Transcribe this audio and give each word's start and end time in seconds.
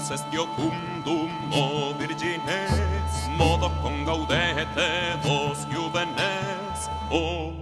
Dominus 0.00 0.10
est 0.10 0.32
iocundum 0.32 1.30
o 1.52 1.94
virgines, 1.98 3.28
modo 3.36 3.68
con 3.82 4.04
gaudete 4.04 5.18
vos 5.22 5.58
juvenes, 5.68 6.88
o, 7.10 7.52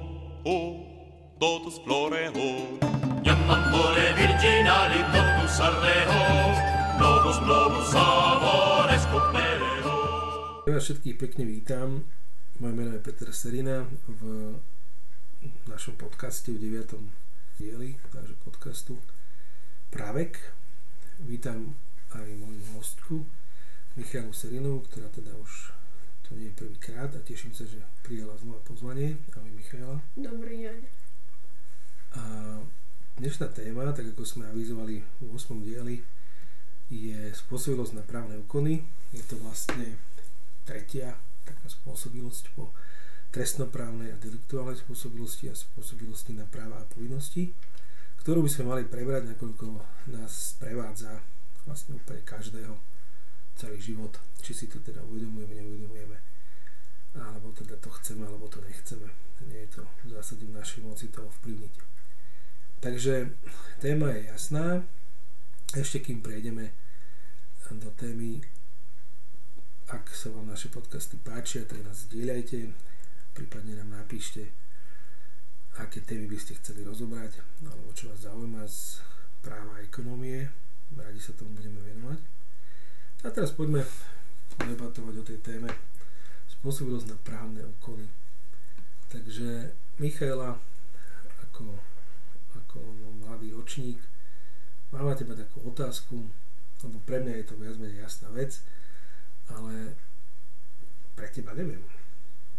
o, 0.45 0.57
totus 1.41 1.81
floreo. 1.83 2.79
Iam 3.25 3.51
amore 3.51 4.15
virginali 4.15 5.03
totus 5.11 5.59
ardeo, 5.61 6.23
novus 7.01 7.39
novus 7.43 7.91
amores 7.95 9.03
copereo. 9.11 9.99
Ja 10.67 10.79
vás 10.79 10.87
všetkých 10.87 11.19
pekne 11.19 11.43
vítam. 11.43 12.07
Moje 12.63 12.75
meno 12.75 12.95
je 12.95 13.03
Peter 13.03 13.35
Serina 13.35 13.83
v 14.07 14.55
našom 15.67 15.99
podcaste 15.99 16.55
v 16.55 16.71
9. 16.71 17.03
dieli 17.59 17.99
nášho 18.15 18.39
podcastu 18.47 18.95
Právek. 19.91 20.39
Vítam 21.19 21.88
aj 22.15 22.29
moju 22.41 22.65
hostku 22.77 23.27
Michalu 23.99 24.33
Serinovú, 24.33 24.87
ktorá 24.89 25.11
teda 25.13 25.35
už 25.37 25.75
to 26.29 26.37
nie 26.37 26.53
je 26.53 26.59
prvýkrát 26.61 27.09
a 27.13 27.21
teším 27.25 27.57
sa, 27.57 27.65
že 27.65 27.81
prijala 28.05 28.37
znova 28.37 28.61
pozvanie. 28.65 29.17
Ahoj 29.33 29.53
Michaela. 29.53 29.97
Dobrý 30.13 30.69
deň. 30.69 30.79
A 32.17 32.23
dnešná 33.17 33.49
téma, 33.53 33.93
tak 33.97 34.13
ako 34.13 34.25
sme 34.25 34.45
avizovali 34.49 35.01
v 35.01 35.29
8. 35.33 35.65
dieli, 35.65 36.05
je 36.89 37.33
spôsobilosť 37.33 37.97
na 37.97 38.05
právne 38.05 38.37
úkony. 38.41 38.85
Je 39.13 39.25
to 39.25 39.41
vlastne 39.41 39.97
tretia 40.69 41.17
taká 41.49 41.69
spôsobilosť 41.69 42.53
po 42.53 42.73
trestnoprávnej 43.33 44.13
a 44.13 44.21
deliktuálnej 44.21 44.81
spôsobilosti 44.81 45.49
a 45.49 45.57
spôsobilosti 45.57 46.37
na 46.37 46.49
práva 46.49 46.81
a 46.81 46.89
povinnosti, 46.89 47.53
ktorú 48.25 48.45
by 48.45 48.51
sme 48.53 48.65
mali 48.69 48.83
prebrať, 48.85 49.33
nakoľko 49.33 49.67
nás 50.13 50.57
sprevádza 50.57 51.21
vlastne 51.69 52.01
úplne 52.01 52.25
každého 52.25 52.73
celý 53.61 53.77
život, 53.77 54.17
či 54.41 54.57
si 54.57 54.67
to 54.73 54.81
teda 54.81 55.05
uvedomujeme, 55.05 55.53
neuvedomujeme, 55.53 56.17
alebo 57.21 57.53
teda 57.53 57.77
to 57.77 57.93
chceme, 58.01 58.25
alebo 58.25 58.49
to 58.49 58.65
nechceme. 58.65 59.13
Nie 59.45 59.69
je 59.69 59.79
to 59.79 59.83
v 60.09 60.17
zásade 60.17 60.43
v 60.49 60.57
našej 60.57 60.81
moci 60.83 61.13
to 61.13 61.21
ovplyvniť. 61.23 61.75
Takže 62.81 63.35
téma 63.83 64.15
je 64.17 64.31
jasná. 64.33 64.83
Ešte 65.77 66.01
kým 66.01 66.25
prejdeme 66.25 66.73
do 67.69 67.93
témy, 68.01 68.41
ak 69.93 70.09
sa 70.17 70.33
vám 70.33 70.49
naše 70.49 70.73
podcasty 70.73 71.21
páčia, 71.21 71.69
tak 71.69 71.85
nás 71.85 72.09
zdieľajte, 72.09 72.73
prípadne 73.37 73.77
nám 73.77 74.01
napíšte, 74.01 74.49
aké 75.77 76.01
témy 76.01 76.25
by 76.25 76.39
ste 76.41 76.57
chceli 76.57 76.89
rozobrať, 76.89 77.45
alebo 77.69 77.93
čo 77.93 78.09
vás 78.09 78.25
zaujíma 78.25 78.65
z 78.65 79.05
práva 79.45 79.79
ekonomie. 79.85 80.49
Radi 80.97 81.21
sa 81.21 81.37
tomu 81.37 81.53
budeme 81.59 81.83
venovať. 81.83 82.21
A 83.25 83.29
teraz 83.35 83.51
poďme 83.53 83.83
debatovať 84.59 85.15
o 85.19 85.27
tej 85.27 85.39
téme 85.43 85.71
spôsobilosť 86.59 87.07
na 87.11 87.19
právne 87.23 87.63
úkony. 87.79 88.07
Takže 89.09 89.73
Michaela, 89.99 90.59
ako, 91.49 91.79
ako 92.55 92.79
mladý 93.25 93.55
ročník, 93.55 93.99
mám 94.91 95.11
na 95.11 95.17
teba 95.17 95.39
takú 95.39 95.65
otázku, 95.65 96.29
lebo 96.85 96.97
pre 97.03 97.23
mňa 97.23 97.43
je 97.43 97.47
to 97.47 97.55
viac 97.59 97.77
menej 97.79 98.03
jasná 98.03 98.29
vec, 98.31 98.63
ale 99.51 99.99
pre 101.19 101.27
teba 101.35 101.55
neviem, 101.57 101.83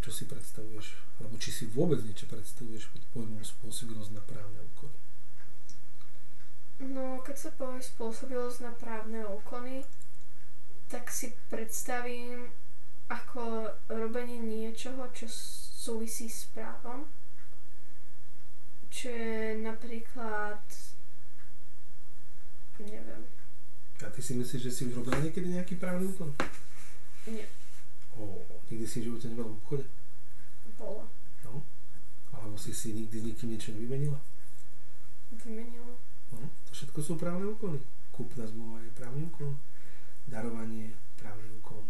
čo 0.03 0.11
si 0.11 0.27
predstavuješ, 0.27 0.99
alebo 1.19 1.39
či 1.39 1.52
si 1.52 1.64
vôbec 1.71 2.03
niečo 2.03 2.27
predstavuješ 2.27 2.91
pod 2.91 3.03
pojmom 3.16 3.43
spôsobilosť 3.43 4.11
na 4.11 4.23
právne 4.23 4.59
úkony. 4.75 5.08
No, 6.80 7.19
keď 7.19 7.35
sa 7.38 7.52
povie 7.52 7.83
spôsobilosť 7.83 8.63
na 8.63 8.72
právne 8.72 9.27
úkony, 9.27 9.83
tak 10.88 11.11
si 11.11 11.36
predstavím 11.52 12.49
ako 13.11 13.67
robenie 13.91 14.39
niečoho, 14.39 15.11
čo 15.11 15.27
súvisí 15.30 16.31
s 16.31 16.48
právom. 16.49 17.04
Čo 18.89 19.11
je 19.11 19.59
napríklad, 19.59 20.61
neviem, 22.80 23.23
A 23.99 24.08
ty 24.09 24.21
si 24.23 24.33
myslíš, 24.33 24.61
že 24.64 24.71
si 24.71 24.87
už 24.87 24.95
robila 24.95 25.20
niekedy 25.20 25.52
nejaký 25.52 25.75
právny 25.75 26.08
úkon? 26.08 26.31
nie, 27.27 27.43
O, 28.15 28.39
nikdy 28.71 28.87
si 28.87 28.99
v 28.99 29.11
živote 29.11 29.27
nebola 29.27 29.52
v 29.52 29.58
obchode? 29.59 29.86
bolo, 30.80 31.04
No. 31.43 31.59
Alebo 32.31 32.55
si 32.55 32.71
si 32.71 32.95
nikdy 32.95 33.20
s 33.20 33.25
nikým 33.25 33.49
niečo 33.52 33.75
nevymenila? 33.75 34.20
vymenilo. 35.43 35.93
No. 36.34 36.40
To 36.42 36.72
všetko 36.72 37.00
sú 37.02 37.14
právne 37.17 37.50
úkony. 37.50 37.80
Kúpna 38.14 38.45
zmluva 38.45 38.84
je 38.84 38.92
právny 38.98 39.26
úkon. 39.30 39.58
Darovanie 40.30 40.94
právny 41.17 41.50
úkon. 41.60 41.86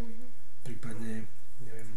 Mhm. 0.00 0.26
Prípadne, 0.64 1.28
neviem, 1.60 1.90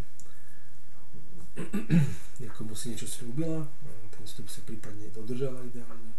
niekomu 2.43 2.75
si 2.75 2.93
niečo 2.93 3.07
slúbila, 3.07 3.63
ten 4.11 4.23
vstup 4.27 4.45
sa 4.51 4.61
prípadne 4.67 5.09
dodržala 5.15 5.63
ideálne. 5.65 6.11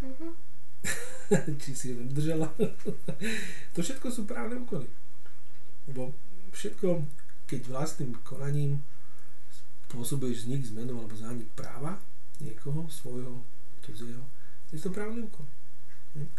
Mhm. 0.00 0.30
či 1.62 1.70
si 1.76 1.92
ho 1.92 2.00
nedržala. 2.00 2.48
to 3.74 3.78
všetko 3.84 4.08
sú 4.08 4.24
právne 4.24 4.64
úkony. 4.64 4.88
Lebo 5.90 6.14
všetko, 6.54 7.04
keď 7.46 7.60
vlastným 7.68 8.16
konaním 8.24 8.82
spôsobuješ 9.90 10.46
vznik, 10.46 10.62
zmenu 10.70 10.94
alebo 10.98 11.14
zánik 11.18 11.50
práva 11.58 11.98
niekoho, 12.40 12.88
svojho, 12.88 13.44
cudzieho, 13.84 14.24
je 14.72 14.78
to 14.78 14.90
právny 14.90 15.26
úkon. 15.26 15.46
Hm? 16.14 16.30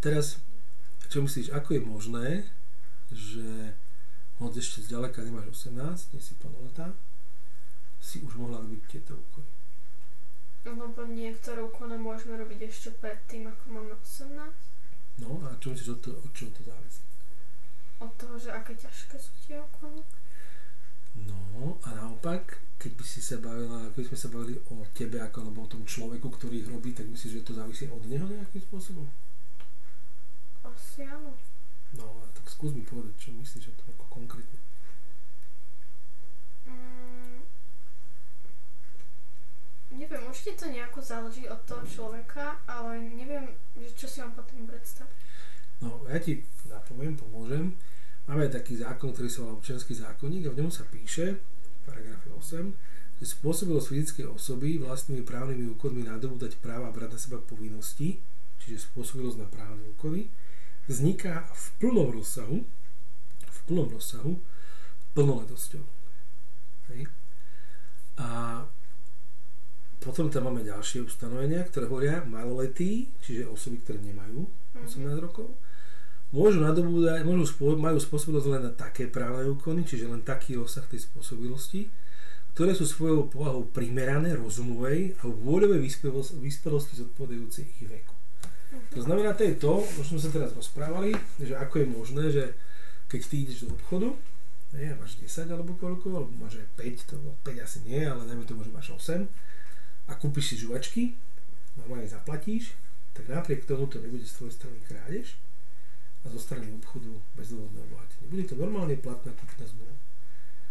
Teraz, 0.00 0.38
čo 1.08 1.24
myslíš, 1.24 1.50
ako 1.50 1.68
je 1.74 1.82
možné, 1.82 2.28
že 3.10 3.74
hoď 4.42 4.60
ešte 4.60 4.84
zďaleka 4.84 5.22
nemáš 5.22 5.64
18, 5.66 6.12
nie 6.12 6.22
si 6.22 6.34
plnoletá, 6.36 6.92
si 8.04 8.20
už 8.20 8.36
mohla 8.36 8.60
robiť 8.60 8.82
tieto 8.90 9.16
úkony. 9.16 9.50
Lebo 10.64 11.04
niektoré 11.08 11.60
úkony 11.60 11.96
môžeme 12.00 12.40
robiť 12.40 12.68
ešte 12.68 12.88
predtým, 12.96 13.48
ako 13.48 13.64
máme 13.68 13.92
18. 14.00 14.34
No 15.20 15.40
a 15.44 15.54
čo 15.60 15.72
myslíš, 15.72 15.88
od, 15.94 16.00
to, 16.02 16.10
od 16.18 16.32
čoho 16.34 16.50
to 16.50 16.62
závisí? 16.64 17.04
Od 18.02 18.12
toho, 18.18 18.34
že 18.40 18.50
aké 18.50 18.74
ťažké 18.74 19.16
sú 19.20 19.32
tie 19.46 19.56
úkony. 19.60 20.02
No 21.14 21.78
a 21.86 21.94
naopak, 21.94 22.58
keď 22.78 22.92
by 22.98 23.04
si 23.06 23.22
sa 23.22 23.38
bavila, 23.38 23.86
keď 23.94 24.00
by 24.02 24.08
sme 24.10 24.18
sa 24.18 24.28
bavili 24.34 24.54
o 24.74 24.82
tebe 24.90 25.22
ako 25.22 25.46
alebo 25.46 25.62
o 25.62 25.70
tom 25.70 25.86
človeku, 25.86 26.26
ktorý 26.26 26.66
ich 26.66 26.70
robí, 26.70 26.90
tak 26.90 27.06
myslíš, 27.06 27.32
že 27.40 27.46
to 27.46 27.54
závisí 27.54 27.86
od 27.86 28.02
neho 28.10 28.26
nejakým 28.26 28.62
spôsobom? 28.66 29.06
Asi 30.66 31.06
áno. 31.06 31.38
No 31.94 32.04
a 32.18 32.26
tak 32.34 32.50
skús 32.50 32.74
mi 32.74 32.82
povedať, 32.82 33.14
čo 33.16 33.30
myslíš 33.30 33.70
o 33.70 33.78
tom 33.78 33.88
ako 33.94 34.04
konkrétne. 34.10 34.58
Mm, 36.66 37.40
neviem, 39.94 40.22
určite 40.26 40.58
to 40.58 40.66
nejako 40.66 40.98
záleží 40.98 41.46
od 41.46 41.62
toho 41.62 41.86
človeka, 41.86 42.58
ale 42.66 42.98
neviem, 43.14 43.54
že 43.78 43.94
čo 43.94 44.06
si 44.10 44.18
mám 44.18 44.34
potom 44.34 44.66
predstaviť. 44.66 45.18
No 45.78 46.02
ja 46.10 46.18
ti 46.18 46.42
napoviem, 46.66 47.14
pomôžem. 47.14 47.78
Máme 48.24 48.48
taký 48.48 48.80
zákon, 48.80 49.12
ktorý 49.12 49.28
sa 49.28 49.44
volá 49.44 49.60
občianský 49.60 49.92
zákonník 50.00 50.48
a 50.48 50.54
v 50.56 50.64
ňom 50.64 50.72
sa 50.72 50.88
píše, 50.88 51.36
v 51.36 51.80
paragrafe 51.84 52.32
8, 52.32 53.20
že 53.20 53.24
spôsobilosť 53.36 53.86
fyzickej 53.92 54.26
osoby 54.32 54.80
vlastnými 54.80 55.20
právnymi 55.20 55.76
úkonmi 55.76 56.08
nadobúdať 56.08 56.56
práva 56.56 56.88
a 56.88 56.94
brať 56.96 57.10
na 57.14 57.20
seba 57.20 57.38
povinnosti, 57.44 58.24
čiže 58.64 58.88
spôsobilosť 58.88 59.38
na 59.44 59.48
právne 59.52 59.84
úkony, 59.92 60.32
vzniká 60.88 61.52
v 61.52 61.66
plnom 61.84 62.16
rozsahu, 62.16 62.64
v 63.44 63.58
plnom 63.68 63.92
rozsahu 63.92 64.40
plnoletosťou. 65.12 65.84
Hej. 66.96 67.12
A 68.24 68.28
potom 70.00 70.32
tam 70.32 70.48
máme 70.48 70.64
ďalšie 70.64 71.04
ustanovenia, 71.04 71.64
ktoré 71.64 71.88
hovoria 71.88 72.24
maloletí, 72.24 73.08
čiže 73.24 73.48
osoby, 73.48 73.80
ktoré 73.84 74.00
nemajú 74.00 74.48
18 74.80 75.12
rokov, 75.20 75.56
môžu 76.34 76.58
nadobúdať, 76.58 77.22
môžu 77.22 77.46
spô, 77.46 77.78
majú 77.78 78.02
spôsobilosť 78.02 78.48
len 78.50 78.62
na 78.66 78.72
také 78.74 79.06
právne 79.06 79.46
úkony, 79.46 79.86
čiže 79.86 80.10
len 80.10 80.26
taký 80.26 80.58
rozsah 80.58 80.82
tej 80.90 81.06
spôsobilosti, 81.06 81.86
ktoré 82.58 82.74
sú 82.74 82.90
svojou 82.90 83.30
povahou 83.30 83.70
primerané 83.70 84.34
rozumovej 84.34 85.14
a 85.22 85.30
vôľovej 85.30 85.78
vyspelosti, 86.42 86.98
zodpovedajúcej 86.98 87.62
ich 87.78 87.86
veku. 87.86 88.14
To 88.98 89.00
znamená, 89.06 89.38
to 89.38 89.46
je 89.46 89.54
to, 89.54 89.86
o 89.86 90.02
čom 90.02 90.18
sa 90.18 90.34
teraz 90.34 90.50
rozprávali, 90.58 91.14
že 91.38 91.54
ako 91.54 91.74
je 91.78 91.86
možné, 91.86 92.24
že 92.34 92.44
keď 93.06 93.20
ty 93.30 93.36
ideš 93.46 93.70
do 93.70 93.78
obchodu, 93.78 94.10
a 94.74 94.98
máš 94.98 95.14
10 95.22 95.54
alebo 95.54 95.78
koľko, 95.78 96.18
alebo 96.18 96.34
máš 96.34 96.58
aj 96.58 96.66
5, 96.82 97.10
to 97.14 97.14
5 97.46 97.62
asi 97.62 97.78
nie, 97.86 98.02
ale 98.02 98.26
dajme 98.26 98.42
tomu, 98.42 98.66
že 98.66 98.74
máš 98.74 98.90
8 98.90 99.22
a 100.10 100.12
kúpiš 100.18 100.50
si 100.50 100.66
žuvačky, 100.66 101.14
normálne 101.78 102.10
zaplatíš, 102.10 102.74
tak 103.14 103.30
napriek 103.30 103.70
tomu 103.70 103.86
to 103.86 104.02
nebude 104.02 104.26
z 104.26 104.34
tvojej 104.34 104.54
strany 104.58 104.78
krádež 104.90 105.38
a 106.24 106.32
zo 106.32 106.40
strany 106.40 106.72
obchodu 106.72 107.12
bezdôvodné 107.36 107.80
obohatenie. 107.84 108.26
Bude 108.26 108.44
to 108.44 108.56
normálne 108.56 108.96
platná 108.96 109.30
kúpna 109.32 109.68
zmluva. 109.68 109.96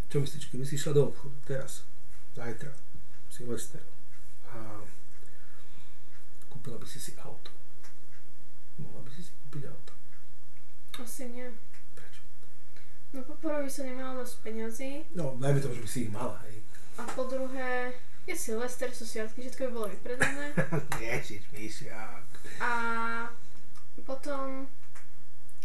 Čo 0.09 0.21
myslíš, 0.21 0.49
keby 0.49 0.65
si 0.65 0.75
išla 0.75 0.93
do 0.93 1.09
obchodu 1.09 1.37
teraz, 1.45 1.85
zajtra, 2.33 2.73
Silvester 3.29 3.81
a 4.49 4.81
kúpila 6.49 6.77
by 6.77 6.85
si 6.85 6.97
si 6.97 7.13
auto. 7.17 7.49
kúpiť 9.49 9.69
auto? 9.69 9.93
Asi 10.97 11.29
nie. 11.29 11.45
Prečo? 11.93 12.21
No 13.13 13.21
poprvé 13.21 13.65
by 13.65 13.69
som 13.69 13.85
nemala 13.85 14.21
dosť 14.21 14.35
peňazí 14.41 14.91
No, 15.13 15.37
dajme 15.37 15.61
tomu, 15.61 15.77
že 15.77 15.85
by 15.85 15.89
si 15.89 15.99
ich 16.05 16.13
mala, 16.13 16.37
hej. 16.49 16.57
a 16.97 17.05
po 17.13 17.25
druhé 17.25 17.93
je 18.25 18.33
Silvester, 18.33 18.89
sú 18.93 19.03
sviatky, 19.03 19.45
všetko 19.45 19.67
by 19.67 19.71
bolo 19.73 19.87
vypredané. 19.91 20.55
Ježiš, 21.01 21.43
myšiak. 21.51 22.23
A 22.57 22.71
potom 24.07 24.65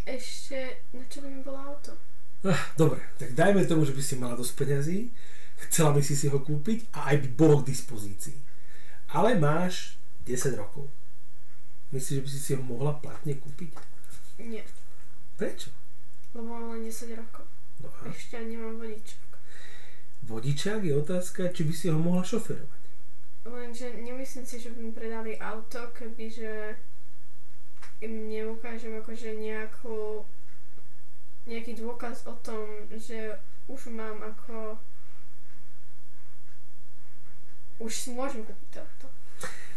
ešte, 0.04 0.58
na 0.92 1.02
čo 1.04 1.20
by 1.20 1.28
mi 1.28 1.40
bolo 1.40 1.58
auto? 1.58 1.92
Ah, 2.40 2.70
Dobre, 2.74 3.02
tak 3.16 3.32
dajme 3.32 3.64
tomu, 3.64 3.82
že 3.82 3.90
by 3.90 4.02
si 4.02 4.14
mala 4.14 4.34
dosť 4.34 4.54
peňazí, 4.54 5.10
chcela 5.66 5.90
by 5.90 6.00
si 6.00 6.14
si 6.14 6.26
ho 6.26 6.38
kúpiť 6.38 6.94
a 6.94 7.10
aj 7.10 7.16
by 7.18 7.28
bolo 7.34 7.60
k 7.60 7.70
dispozícii. 7.70 8.38
Ale 9.10 9.34
máš 9.34 9.98
10 10.22 10.54
rokov. 10.54 10.86
Myslíš, 11.90 12.14
že 12.14 12.22
by 12.22 12.28
si 12.28 12.38
si 12.38 12.50
ho 12.52 12.62
mohla 12.62 12.92
platne 12.92 13.34
kúpiť? 13.34 13.72
Nie, 14.38 14.62
Prečo? 15.34 15.72
lebo 16.30 16.46
mám 16.46 16.76
len 16.76 16.84
10 16.84 17.16
rokov. 17.16 17.48
No 17.80 17.88
a 17.90 18.06
Ešte 18.06 18.36
ani 18.36 18.54
nemám 18.54 18.76
vodičák. 18.78 19.22
vodičák 20.22 20.80
je 20.84 20.94
otázka, 20.94 21.48
či 21.48 21.62
by 21.64 21.72
si 21.72 21.86
ho 21.88 21.96
mohla 21.96 22.22
šoferovať. 22.22 22.82
Lenže 23.44 23.88
nemyslím 23.96 24.44
si, 24.44 24.60
že 24.60 24.68
by 24.68 24.78
mi 24.78 24.92
predali 24.92 25.40
auto, 25.40 25.88
kebyže 25.90 26.76
im 27.98 28.30
neukážem 28.30 28.94
akože 29.02 29.34
nejakú, 29.34 30.22
nejaký 31.46 31.78
dôkaz 31.78 32.26
o 32.30 32.34
tom, 32.42 32.86
že 32.94 33.36
už 33.66 33.90
mám 33.90 34.22
ako 34.22 34.78
už 37.78 37.94
si 37.94 38.10
môžem 38.10 38.42
kúpiť 38.42 38.82
to. 38.98 39.06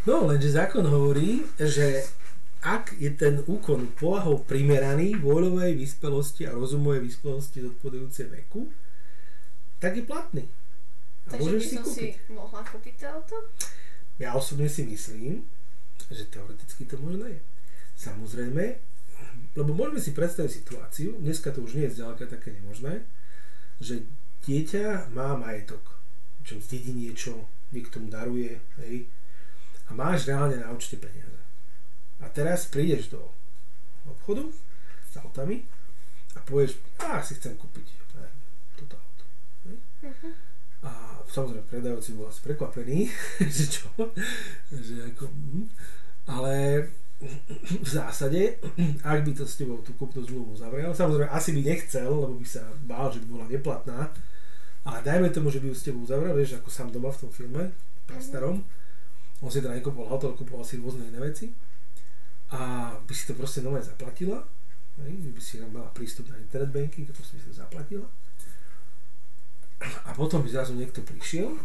No, 0.10 0.26
lenže 0.26 0.50
zákon 0.50 0.82
hovorí, 0.82 1.46
že 1.62 2.02
ak 2.66 2.98
je 2.98 3.10
ten 3.14 3.46
úkon 3.46 3.94
povahou 3.94 4.42
primeraný 4.42 5.18
vôľovej 5.22 5.78
vyspelosti 5.78 6.50
a 6.50 6.54
rozumovej 6.58 7.06
vyspelosti 7.06 7.62
zodpovedajúcej 7.62 8.26
veku, 8.42 8.70
tak 9.78 9.98
je 9.98 10.06
platný. 10.06 10.46
A 11.30 11.38
Takže 11.38 11.50
by 11.54 11.62
si 11.62 11.78
som 11.78 11.86
kúpiť. 11.86 12.14
si 12.18 12.34
mohla 12.34 12.62
kúpiť 12.66 12.94
to 12.98 13.06
auto? 13.06 13.38
Ja 14.18 14.34
osobne 14.34 14.70
si 14.70 14.86
myslím, 14.86 15.46
že 16.10 16.26
teoreticky 16.30 16.86
to 16.90 16.98
možné 16.98 17.38
je. 17.38 17.42
Samozrejme, 18.02 18.82
lebo 19.54 19.78
môžeme 19.78 20.02
si 20.02 20.10
predstaviť 20.18 20.50
situáciu, 20.50 21.22
dneska 21.22 21.54
to 21.54 21.62
už 21.62 21.78
nie 21.78 21.86
je 21.86 22.02
zďaleka 22.02 22.26
také 22.26 22.58
nemožné, 22.58 23.06
že 23.78 24.02
dieťa 24.50 25.14
má 25.14 25.38
majetok, 25.38 26.02
čo 26.42 26.58
zdedí 26.58 26.98
niečo, 26.98 27.46
niekto 27.70 28.02
mu 28.02 28.10
daruje, 28.10 28.58
hej, 28.82 29.06
a 29.86 29.94
máš 29.94 30.26
reálne 30.26 30.58
na 30.58 30.74
účte 30.74 30.98
peniaze. 30.98 31.38
A 32.24 32.30
teraz 32.34 32.66
prídeš 32.66 33.14
do 33.14 33.22
obchodu 34.10 34.50
s 35.06 35.14
autami 35.22 35.62
a 36.34 36.42
povieš, 36.42 36.82
a 37.06 37.22
si 37.22 37.38
chcem 37.38 37.54
kúpiť 37.54 37.86
neviem, 38.18 38.38
toto 38.82 38.98
auto. 38.98 39.24
Hej. 39.70 39.78
Mhm. 40.02 40.30
A 40.82 41.22
samozrejme 41.30 41.70
predajúci 41.70 42.18
bol 42.18 42.34
asi 42.34 42.42
prekvapený, 42.42 43.14
že 43.62 43.66
čo, 43.70 43.94
že 44.74 45.14
ako, 45.14 45.30
hm. 45.30 45.70
ale 46.26 46.54
v 47.86 47.90
zásade, 47.90 48.58
ak 49.06 49.20
by 49.22 49.32
to 49.38 49.46
s 49.46 49.62
tebou 49.62 49.78
tú 49.86 49.94
kúpnu 49.94 50.26
zmluvu 50.26 50.58
zavrel, 50.58 50.90
samozrejme 50.90 51.30
asi 51.30 51.54
by 51.54 51.62
nechcel, 51.62 52.10
lebo 52.10 52.34
by 52.34 52.48
sa 52.50 52.66
bál, 52.82 53.14
že 53.14 53.22
by 53.22 53.28
bola 53.30 53.46
neplatná, 53.46 54.00
ale 54.82 54.98
dajme 55.06 55.30
tomu, 55.30 55.54
že 55.54 55.62
by 55.62 55.70
ju 55.70 55.76
s 55.78 55.86
tebou 55.86 56.02
zavrel, 56.10 56.34
vieš, 56.34 56.58
ako 56.58 56.70
sám 56.74 56.90
doma 56.90 57.14
v 57.14 57.22
tom 57.22 57.32
filme, 57.32 57.64
pre 58.10 58.18
starom, 58.18 58.66
on 59.42 59.50
si 59.50 59.62
teda 59.62 59.74
nekúpol 59.74 60.06
auto, 60.10 60.30
ale 60.30 60.38
kúpoval 60.38 60.66
si 60.66 60.78
rôzne 60.78 61.10
iné 61.10 61.18
veci. 61.18 61.50
A 62.54 62.94
by 63.00 63.14
si 63.16 63.26
to 63.26 63.34
proste 63.34 63.66
nové 63.66 63.82
zaplatila, 63.82 64.46
že 65.02 65.32
by 65.34 65.42
si 65.42 65.58
mala 65.66 65.90
prístup 65.96 66.30
na 66.30 66.38
internet 66.38 66.70
banking 66.70 67.10
to 67.10 67.24
si 67.26 67.38
by 67.38 67.42
si 67.42 67.50
to 67.50 67.58
zaplatila. 67.58 68.06
A 70.06 70.14
potom 70.14 70.46
by 70.46 70.50
zrazu 70.52 70.78
niekto 70.78 71.02
prišiel, 71.02 71.58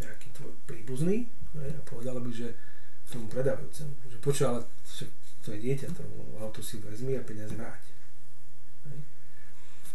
nejaký 0.00 0.28
tvoj 0.32 0.52
príbuzný, 0.64 1.28
hej, 1.60 1.70
a 1.76 1.80
povedal 1.84 2.16
by, 2.24 2.30
že 2.32 2.56
tomu 3.12 3.28
predávajúcemu, 3.28 3.92
že 4.08 4.18
počuj, 4.24 4.44
ale 4.48 4.60
to 5.42 5.48
je 5.52 5.58
dieťa, 5.58 5.86
to 5.92 6.02
auto 6.38 6.62
si 6.62 6.78
vezmi 6.78 7.18
a 7.18 7.22
peniaze 7.26 7.52
vráť. 7.52 7.82
Hej. 8.88 9.00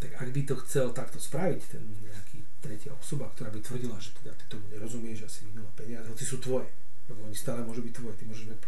Tak 0.04 0.12
ak 0.22 0.30
by 0.30 0.42
to 0.44 0.56
chcel 0.68 0.92
takto 0.92 1.18
spraviť, 1.18 1.62
ten 1.72 1.84
nejaký 2.04 2.44
tretia 2.60 2.92
osoba, 2.94 3.31
ktorá 3.31 3.50
by 3.50 3.60
tvrdila, 3.64 3.96
že 3.98 4.12
teda 4.19 4.36
ty 4.36 4.44
tomu 4.52 4.68
nerozumieš, 4.69 5.25
že 5.25 5.48
minula 5.50 5.72
peniaze, 5.74 6.06
hoci 6.12 6.25
sú 6.28 6.38
tvoje, 6.44 6.68
lebo 7.08 7.24
oni 7.24 7.38
stále 7.38 7.64
môžu 7.64 7.80
byť 7.81 7.94
tvoje, 7.96 8.16
ty 8.19 8.24
môžeš 8.28 8.46
mať 8.52 8.60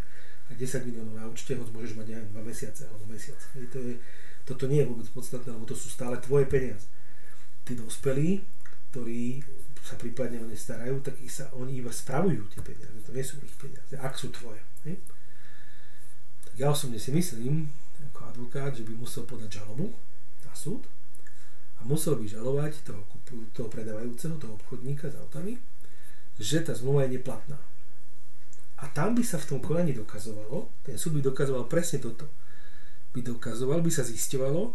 aj 0.50 0.56
10 0.58 0.88
miliónov 0.88 1.14
na 1.14 1.24
účte, 1.28 1.52
hoď 1.54 1.68
môžeš 1.70 1.94
mať 1.94 2.08
aj 2.16 2.24
2 2.32 2.50
mesiace 2.50 2.82
alebo 2.88 3.04
mesiac. 3.06 3.40
Hej, 3.54 3.64
to 3.70 3.78
je, 3.78 3.94
toto 4.48 4.64
nie 4.66 4.80
je 4.82 4.88
vôbec 4.88 5.06
podstatné, 5.12 5.52
lebo 5.52 5.68
to 5.68 5.76
sú 5.76 5.92
stále 5.92 6.16
tvoje 6.18 6.48
peniaze. 6.48 6.88
Tí 7.68 7.76
dospelí, 7.76 8.40
ktorí 8.90 9.44
sa 9.80 9.96
prípadne 9.96 10.40
o 10.40 10.46
ne 10.46 10.56
starajú, 10.56 11.00
tak 11.00 11.16
ich 11.24 11.32
sa, 11.32 11.48
oni 11.56 11.80
iba 11.80 11.88
spravujú 11.88 12.52
tie 12.52 12.60
peniaze, 12.60 12.94
to 13.02 13.12
nie 13.16 13.24
sú 13.24 13.40
ich 13.40 13.56
peniaze, 13.56 13.96
ak 13.96 14.14
sú 14.14 14.28
tvoje. 14.30 14.60
Hej? 14.84 15.00
Tak 16.44 16.54
ja 16.60 16.68
osobne 16.68 17.00
si 17.00 17.10
myslím, 17.10 17.72
ako 18.12 18.20
advokát, 18.28 18.72
že 18.76 18.84
by 18.84 18.92
musel 18.96 19.24
podať 19.24 19.60
žalobu 19.60 19.92
na 20.44 20.52
súd 20.52 20.84
a 21.80 21.84
musel 21.88 22.20
by 22.20 22.28
žalovať 22.28 22.84
toho, 22.84 23.02
toho 23.56 23.68
predávajúceho, 23.72 24.36
toho 24.36 24.56
obchodníka 24.60 25.08
s 25.08 25.16
autami, 25.16 25.56
že 26.36 26.60
tá 26.60 26.76
zmluva 26.76 27.08
je 27.08 27.16
neplatná. 27.20 27.56
A 28.80 28.88
tam 28.92 29.12
by 29.12 29.20
sa 29.20 29.36
v 29.36 29.48
tom 29.56 29.58
konaní 29.60 29.92
dokazovalo, 29.92 30.72
ten 30.84 30.96
súd 30.96 31.20
by 31.20 31.22
dokazoval 31.24 31.68
presne 31.68 32.00
toto. 32.00 32.28
By 33.12 33.20
dokazoval, 33.20 33.84
by 33.84 33.92
sa 33.92 34.04
zisťovalo, 34.04 34.72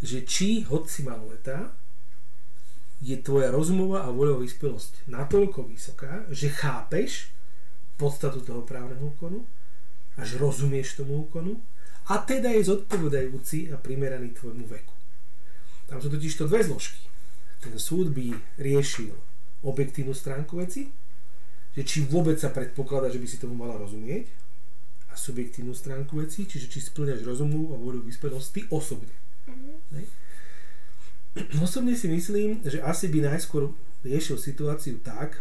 že 0.00 0.24
či 0.24 0.64
hoci 0.64 1.04
maloletá 1.04 1.76
je 3.02 3.18
tvoja 3.18 3.50
rozumová 3.50 4.06
a 4.06 4.14
voľová 4.14 4.46
vyspelosť 4.46 5.10
natoľko 5.10 5.66
vysoká, 5.66 6.22
že 6.30 6.54
chápeš 6.54 7.34
podstatu 7.98 8.38
toho 8.46 8.62
právneho 8.62 9.10
úkonu, 9.10 9.42
až 10.14 10.38
rozumieš 10.38 11.02
tomu 11.02 11.26
úkonu 11.26 11.58
a 12.06 12.22
teda 12.22 12.54
je 12.54 12.70
zodpovedajúci 12.70 13.74
a 13.74 13.76
primeraný 13.76 14.30
tvojmu 14.38 14.70
veku. 14.70 14.94
Tam 15.90 15.98
sú 15.98 16.08
totiž 16.08 16.32
to 16.38 16.46
dve 16.46 16.62
zložky. 16.62 17.02
Ten 17.58 17.74
súd 17.74 18.14
by 18.14 18.34
riešil 18.58 19.14
objektívnu 19.66 20.14
stránku 20.14 20.62
veci, 20.62 20.90
že 21.74 21.82
či 21.82 22.06
vôbec 22.06 22.38
sa 22.38 22.54
predpokladá, 22.54 23.10
že 23.10 23.18
by 23.18 23.26
si 23.26 23.42
tomu 23.42 23.58
mala 23.58 23.78
rozumieť 23.78 24.30
a 25.10 25.14
subjektívnu 25.18 25.74
stránku 25.74 26.18
veci, 26.22 26.46
čiže 26.46 26.70
či 26.70 26.78
splňaš 26.78 27.26
rozumu 27.26 27.74
a 27.74 27.76
voľu 27.78 28.06
vyspelosť 28.06 28.48
ty 28.54 28.60
osobne. 28.70 29.14
Mhm. 29.50 29.74
Hej. 29.98 30.06
Osobne 31.64 31.96
si 31.96 32.08
myslím, 32.12 32.60
že 32.64 32.84
asi 32.84 33.08
by 33.08 33.24
najskôr 33.32 33.72
riešil 34.04 34.36
situáciu 34.36 35.00
tak, 35.00 35.40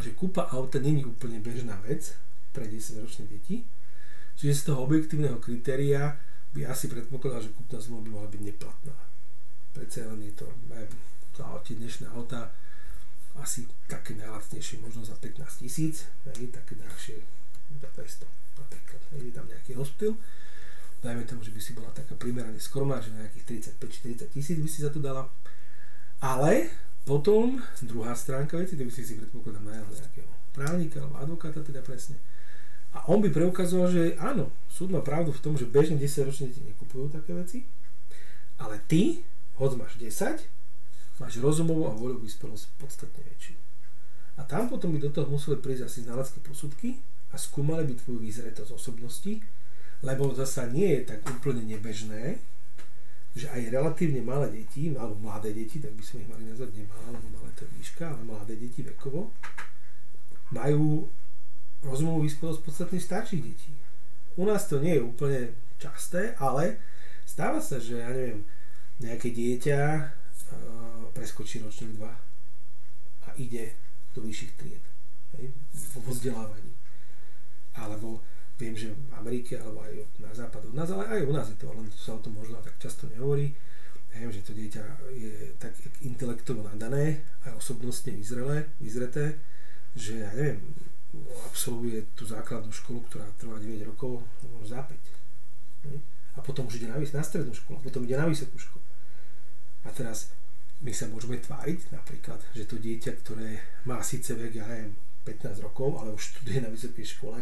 že 0.00 0.16
kúpa 0.16 0.48
auta 0.50 0.80
není 0.80 1.04
úplne 1.04 1.38
bežná 1.38 1.76
vec 1.84 2.16
pre 2.56 2.66
10-ročné 2.66 3.28
deti, 3.28 3.62
čiže 4.40 4.54
z 4.54 4.62
toho 4.72 4.86
objektívneho 4.88 5.38
kritéria 5.38 6.16
by 6.54 6.70
asi 6.70 6.86
predpokladal, 6.86 7.42
že 7.42 7.54
kúpna 7.54 7.78
zmluva 7.82 8.02
by 8.02 8.10
mala 8.14 8.28
byť 8.30 8.42
neplatná. 8.42 8.96
Predsa 9.74 10.06
len 10.06 10.22
je 10.22 10.34
to, 10.38 10.46
za 11.34 11.58
tie 11.66 11.74
dnešné 11.74 12.06
auta 12.14 12.54
asi 13.42 13.66
také 13.90 14.14
najlacnejšie 14.14 14.78
možno 14.78 15.02
za 15.02 15.18
15 15.18 15.66
tisíc, 15.66 16.06
také 16.54 16.78
drahšie 16.78 17.18
za 17.82 17.88
200 17.98 18.22
napríklad. 18.54 19.00
Je 19.18 19.34
tam 19.34 19.46
nejaký 19.50 19.74
rozptyl 19.74 20.14
dajme 21.04 21.28
tomu, 21.28 21.44
že 21.44 21.52
by 21.52 21.60
si 21.60 21.76
bola 21.76 21.92
taká 21.92 22.16
primerane 22.16 22.56
skromná, 22.56 23.04
že 23.04 23.12
nejakých 23.12 23.76
35-40 23.76 24.32
tisíc 24.32 24.56
by 24.56 24.68
si 24.72 24.80
za 24.80 24.88
to 24.88 25.04
dala. 25.04 25.28
Ale 26.24 26.72
potom 27.04 27.60
druhá 27.84 28.16
stránka 28.16 28.56
veci, 28.56 28.80
to 28.80 28.88
by 28.88 28.92
si 28.92 29.04
si 29.04 29.20
predpokladám 29.20 29.68
najal 29.68 29.84
nejakého 29.84 30.30
právnika 30.56 31.04
alebo 31.04 31.20
advokáta 31.20 31.60
teda 31.60 31.84
presne. 31.84 32.16
A 32.96 33.04
on 33.12 33.20
by 33.20 33.28
preukazoval, 33.28 33.92
že 33.92 34.16
áno, 34.16 34.48
súd 34.72 34.88
má 34.88 35.04
pravdu 35.04 35.34
v 35.34 35.42
tom, 35.44 35.52
že 35.60 35.68
bežne 35.68 36.00
10 36.00 36.24
ročne 36.24 36.48
deti 36.48 36.64
nekupujú 36.64 37.12
také 37.12 37.36
veci, 37.36 37.68
ale 38.56 38.80
ty, 38.88 39.20
hoď 39.60 39.76
máš 39.76 40.00
10, 40.00 40.40
máš 41.20 41.34
rozumovú 41.42 41.90
a 41.90 41.92
voľovú 41.92 42.24
vyspelosť 42.24 42.64
podstatne 42.80 43.20
väčšiu. 43.34 43.58
A 44.38 44.46
tam 44.46 44.70
potom 44.70 44.94
by 44.94 44.98
do 45.02 45.10
toho 45.10 45.28
museli 45.28 45.58
prísť 45.58 45.90
asi 45.90 45.98
znalecké 46.06 46.38
posudky 46.40 47.02
a 47.30 47.36
skúmali 47.36 47.86
by 47.86 47.94
tvoju 47.98 48.18
vyzretosť 48.22 48.70
osobnosti, 48.72 49.42
lebo 50.04 50.36
zasa 50.36 50.68
nie 50.68 51.00
je 51.00 51.16
tak 51.16 51.24
úplne 51.24 51.64
nebežné, 51.64 52.36
že 53.34 53.50
aj 53.50 53.72
relatívne 53.72 54.22
malé 54.22 54.62
deti, 54.62 54.94
alebo 54.94 55.18
mladé 55.18 55.50
deti, 55.50 55.82
tak 55.82 55.90
by 55.96 56.02
sme 56.04 56.22
ich 56.22 56.30
mali 56.30 56.44
nazvať 56.46 56.70
nemalé, 56.76 57.08
lebo 57.10 57.28
malé 57.34 57.50
to 57.58 57.66
je 57.66 57.70
výška, 57.80 58.04
ale 58.06 58.22
mladé 58.22 58.54
deti 58.54 58.86
vekovo, 58.86 59.34
majú 60.54 61.08
rozumovú 61.82 62.22
vyspelosť 62.22 62.60
podstatne 62.62 63.00
starších 63.02 63.42
detí. 63.42 63.72
U 64.38 64.46
nás 64.46 64.70
to 64.70 64.78
nie 64.78 65.00
je 65.00 65.02
úplne 65.02 65.40
časté, 65.82 66.38
ale 66.38 66.78
stáva 67.26 67.58
sa, 67.58 67.82
že 67.82 67.98
ja 67.98 68.12
neviem, 68.14 68.46
nejaké 69.02 69.34
dieťa 69.34 69.80
uh, 69.98 71.10
preskočí 71.10 71.58
ročník 71.58 71.98
2 71.98 72.06
a 73.24 73.28
ide 73.42 73.74
do 74.14 74.22
vyšších 74.22 74.52
tried 74.54 74.84
hej, 75.38 75.50
vo 75.98 76.00
vzdelávaní. 76.06 76.70
Alebo 77.74 78.22
viem, 78.58 78.74
že 78.78 78.94
v 78.94 79.12
Amerike 79.18 79.58
alebo 79.58 79.82
aj 79.82 79.92
na 80.22 80.30
západ 80.30 80.70
od 80.70 80.74
nás, 80.74 80.88
ale 80.90 81.10
aj 81.10 81.26
u 81.26 81.32
nás 81.34 81.46
je 81.50 81.58
to, 81.58 81.66
len 81.74 81.90
sa 81.90 82.14
o 82.14 82.22
tom 82.22 82.38
možno 82.38 82.62
tak 82.62 82.78
často 82.78 83.10
nehovorí. 83.10 83.50
Viem, 84.14 84.30
že 84.30 84.46
to 84.46 84.54
dieťa 84.54 84.82
je 85.10 85.58
tak 85.58 85.74
intelektovo 86.06 86.62
nadané 86.62 87.18
a 87.42 87.58
osobnostne 87.58 88.14
vyzrelé, 88.14 88.70
vyzreté, 88.78 89.42
že 89.98 90.22
ja 90.22 90.30
neviem, 90.38 90.62
absolvuje 91.50 92.14
tú 92.14 92.22
základnú 92.22 92.70
školu, 92.70 93.02
ktorá 93.10 93.26
trvá 93.34 93.58
9 93.58 93.90
rokov, 93.90 94.22
za 94.62 94.86
5. 94.86 96.38
A 96.38 96.38
potom 96.42 96.70
už 96.70 96.78
ide 96.78 96.90
na, 96.90 96.98
na 96.98 97.22
strednú 97.26 97.50
školu, 97.54 97.82
potom 97.82 98.06
ide 98.06 98.14
na 98.14 98.30
vysokú 98.30 98.54
školu. 98.54 98.86
A 99.82 99.90
teraz 99.90 100.30
my 100.82 100.90
sa 100.94 101.10
môžeme 101.10 101.38
tváriť 101.38 101.90
napríklad, 101.90 102.38
že 102.54 102.70
to 102.70 102.78
dieťa, 102.78 103.12
ktoré 103.22 103.62
má 103.86 103.98
síce 104.02 104.34
vek, 104.34 104.62
ja 104.62 104.66
neviem, 104.70 104.94
15 105.26 105.64
rokov, 105.64 105.98
ale 105.98 106.14
už 106.14 106.22
študuje 106.34 106.58
na 106.62 106.70
vysokej 106.70 107.06
škole, 107.06 107.38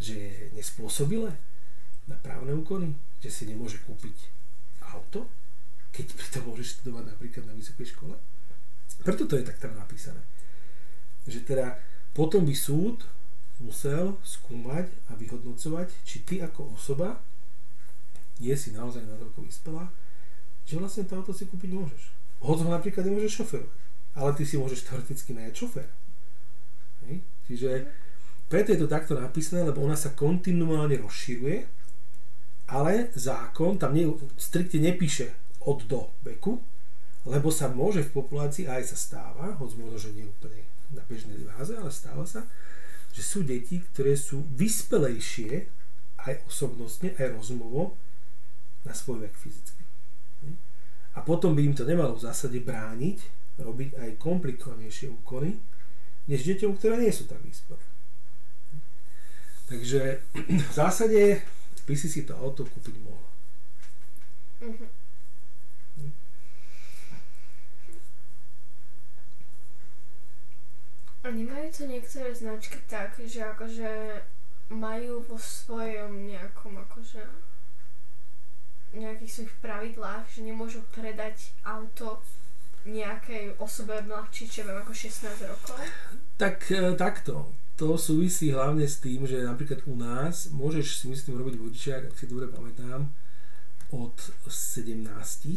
že 0.00 0.16
je 0.16 0.34
nespôsobilé 0.56 1.36
na 2.08 2.16
právne 2.18 2.56
úkony, 2.56 2.96
že 3.20 3.28
si 3.30 3.44
nemôže 3.46 3.78
kúpiť 3.84 4.16
auto, 4.90 5.28
keď 5.92 6.06
pritom 6.18 6.42
môže 6.48 6.64
študovať 6.66 7.04
napríklad 7.14 7.44
na 7.46 7.54
vysokej 7.54 7.92
škole. 7.94 8.16
Preto 9.04 9.28
to 9.28 9.36
je 9.36 9.46
tak 9.46 9.60
tam 9.60 9.76
napísané. 9.76 10.20
Že 11.28 11.44
teda 11.46 11.78
potom 12.16 12.42
by 12.42 12.56
súd 12.56 13.04
musel 13.60 14.16
skúmať 14.24 14.88
a 15.12 15.16
vyhodnocovať, 15.20 15.92
či 16.08 16.24
ty 16.24 16.40
ako 16.40 16.74
osoba 16.74 17.20
nie 18.40 18.56
si 18.56 18.72
naozaj 18.72 19.04
natoľko 19.04 19.44
vyspelá, 19.44 19.84
že 20.64 20.80
vlastne 20.80 21.04
to 21.04 21.20
auto 21.20 21.36
si 21.36 21.44
kúpiť 21.44 21.70
môžeš. 21.76 22.02
Hoď 22.40 22.64
ho 22.64 22.68
napríklad 22.72 23.04
nemôžeš 23.04 23.44
šoferovať, 23.44 23.80
ale 24.16 24.30
ty 24.32 24.48
si 24.48 24.56
môžeš 24.56 24.88
teoreticky 24.88 25.36
najať 25.36 25.54
šoféra. 25.60 25.94
Hej? 27.04 27.20
Čiže 27.44 27.70
preto 28.50 28.74
je 28.74 28.82
to 28.82 28.90
takto 28.90 29.14
napísané, 29.14 29.62
lebo 29.62 29.86
ona 29.86 29.94
sa 29.94 30.10
kontinuálne 30.10 30.98
rozširuje, 30.98 31.58
ale 32.74 33.14
zákon 33.14 33.78
tam 33.78 33.94
nie, 33.94 34.10
striktne 34.34 34.90
nepíše 34.90 35.30
od 35.70 35.86
do 35.86 36.10
veku, 36.26 36.58
lebo 37.30 37.54
sa 37.54 37.70
môže 37.70 38.02
v 38.02 38.14
populácii 38.18 38.66
aj 38.66 38.90
sa 38.90 38.96
stáva, 38.98 39.54
hoď 39.54 39.70
možno, 39.78 39.98
že 40.02 40.14
nie 40.18 40.26
úplne 40.26 40.66
na 40.90 41.06
bežnej 41.06 41.38
váze, 41.46 41.78
ale 41.78 41.94
stáva 41.94 42.26
sa, 42.26 42.42
že 43.14 43.22
sú 43.22 43.46
deti, 43.46 43.78
ktoré 43.94 44.18
sú 44.18 44.42
vyspelejšie 44.58 45.70
aj 46.26 46.34
osobnostne, 46.50 47.14
aj 47.22 47.38
rozumovo 47.38 47.94
na 48.82 48.96
svoj 48.96 49.30
vek 49.30 49.34
fyzicky. 49.38 49.82
A 51.14 51.22
potom 51.22 51.54
by 51.54 51.62
im 51.66 51.74
to 51.74 51.86
nemalo 51.86 52.18
v 52.18 52.24
zásade 52.26 52.58
brániť 52.62 53.18
robiť 53.60 53.98
aj 54.00 54.10
komplikovanejšie 54.16 55.12
úkony, 55.22 55.58
než 56.30 56.46
deťom, 56.48 56.80
ktoré 56.80 56.96
nie 57.02 57.12
sú 57.12 57.28
tak 57.28 57.42
vyspelé. 57.44 57.89
Takže 59.70 60.18
v 60.70 60.72
zásade 60.74 61.46
by 61.86 61.94
si 61.94 62.10
si 62.10 62.26
to 62.26 62.34
auto 62.34 62.66
kúpiť 62.66 62.94
mohla. 63.06 63.30
Mm-hmm. 64.66 64.90
A 71.20 71.26
nemajú 71.30 71.68
to 71.70 71.84
niektoré 71.86 72.32
značky 72.34 72.80
tak, 72.88 73.14
že 73.22 73.44
akože 73.44 74.24
majú 74.72 75.22
vo 75.22 75.38
svojom 75.38 76.26
nejakom 76.26 76.80
akože 76.88 77.22
nejakých 78.90 79.30
svojich 79.30 79.54
pravidlách, 79.62 80.26
že 80.34 80.40
nemôžu 80.42 80.82
predať 80.90 81.54
auto 81.62 82.18
nejakej 82.88 83.54
osobe 83.60 84.00
mladšej, 84.02 84.46
čo 84.48 84.60
viem, 84.64 84.80
ako 84.80 84.92
16 84.96 85.44
rokov? 85.46 85.76
Tak 86.40 86.56
e, 86.72 86.96
takto. 86.96 87.52
To 87.80 87.96
súvisí 87.96 88.52
hlavne 88.52 88.84
s 88.84 89.00
tým, 89.00 89.24
že 89.24 89.40
napríklad 89.40 89.80
u 89.88 89.96
nás 89.96 90.52
môžeš 90.52 91.00
si 91.00 91.08
myslím 91.08 91.40
robiť 91.40 91.56
vodičiak, 91.56 92.02
ak 92.12 92.14
si 92.20 92.28
dobre 92.28 92.44
pamätám, 92.52 93.08
od 93.96 94.14
17 94.44 95.56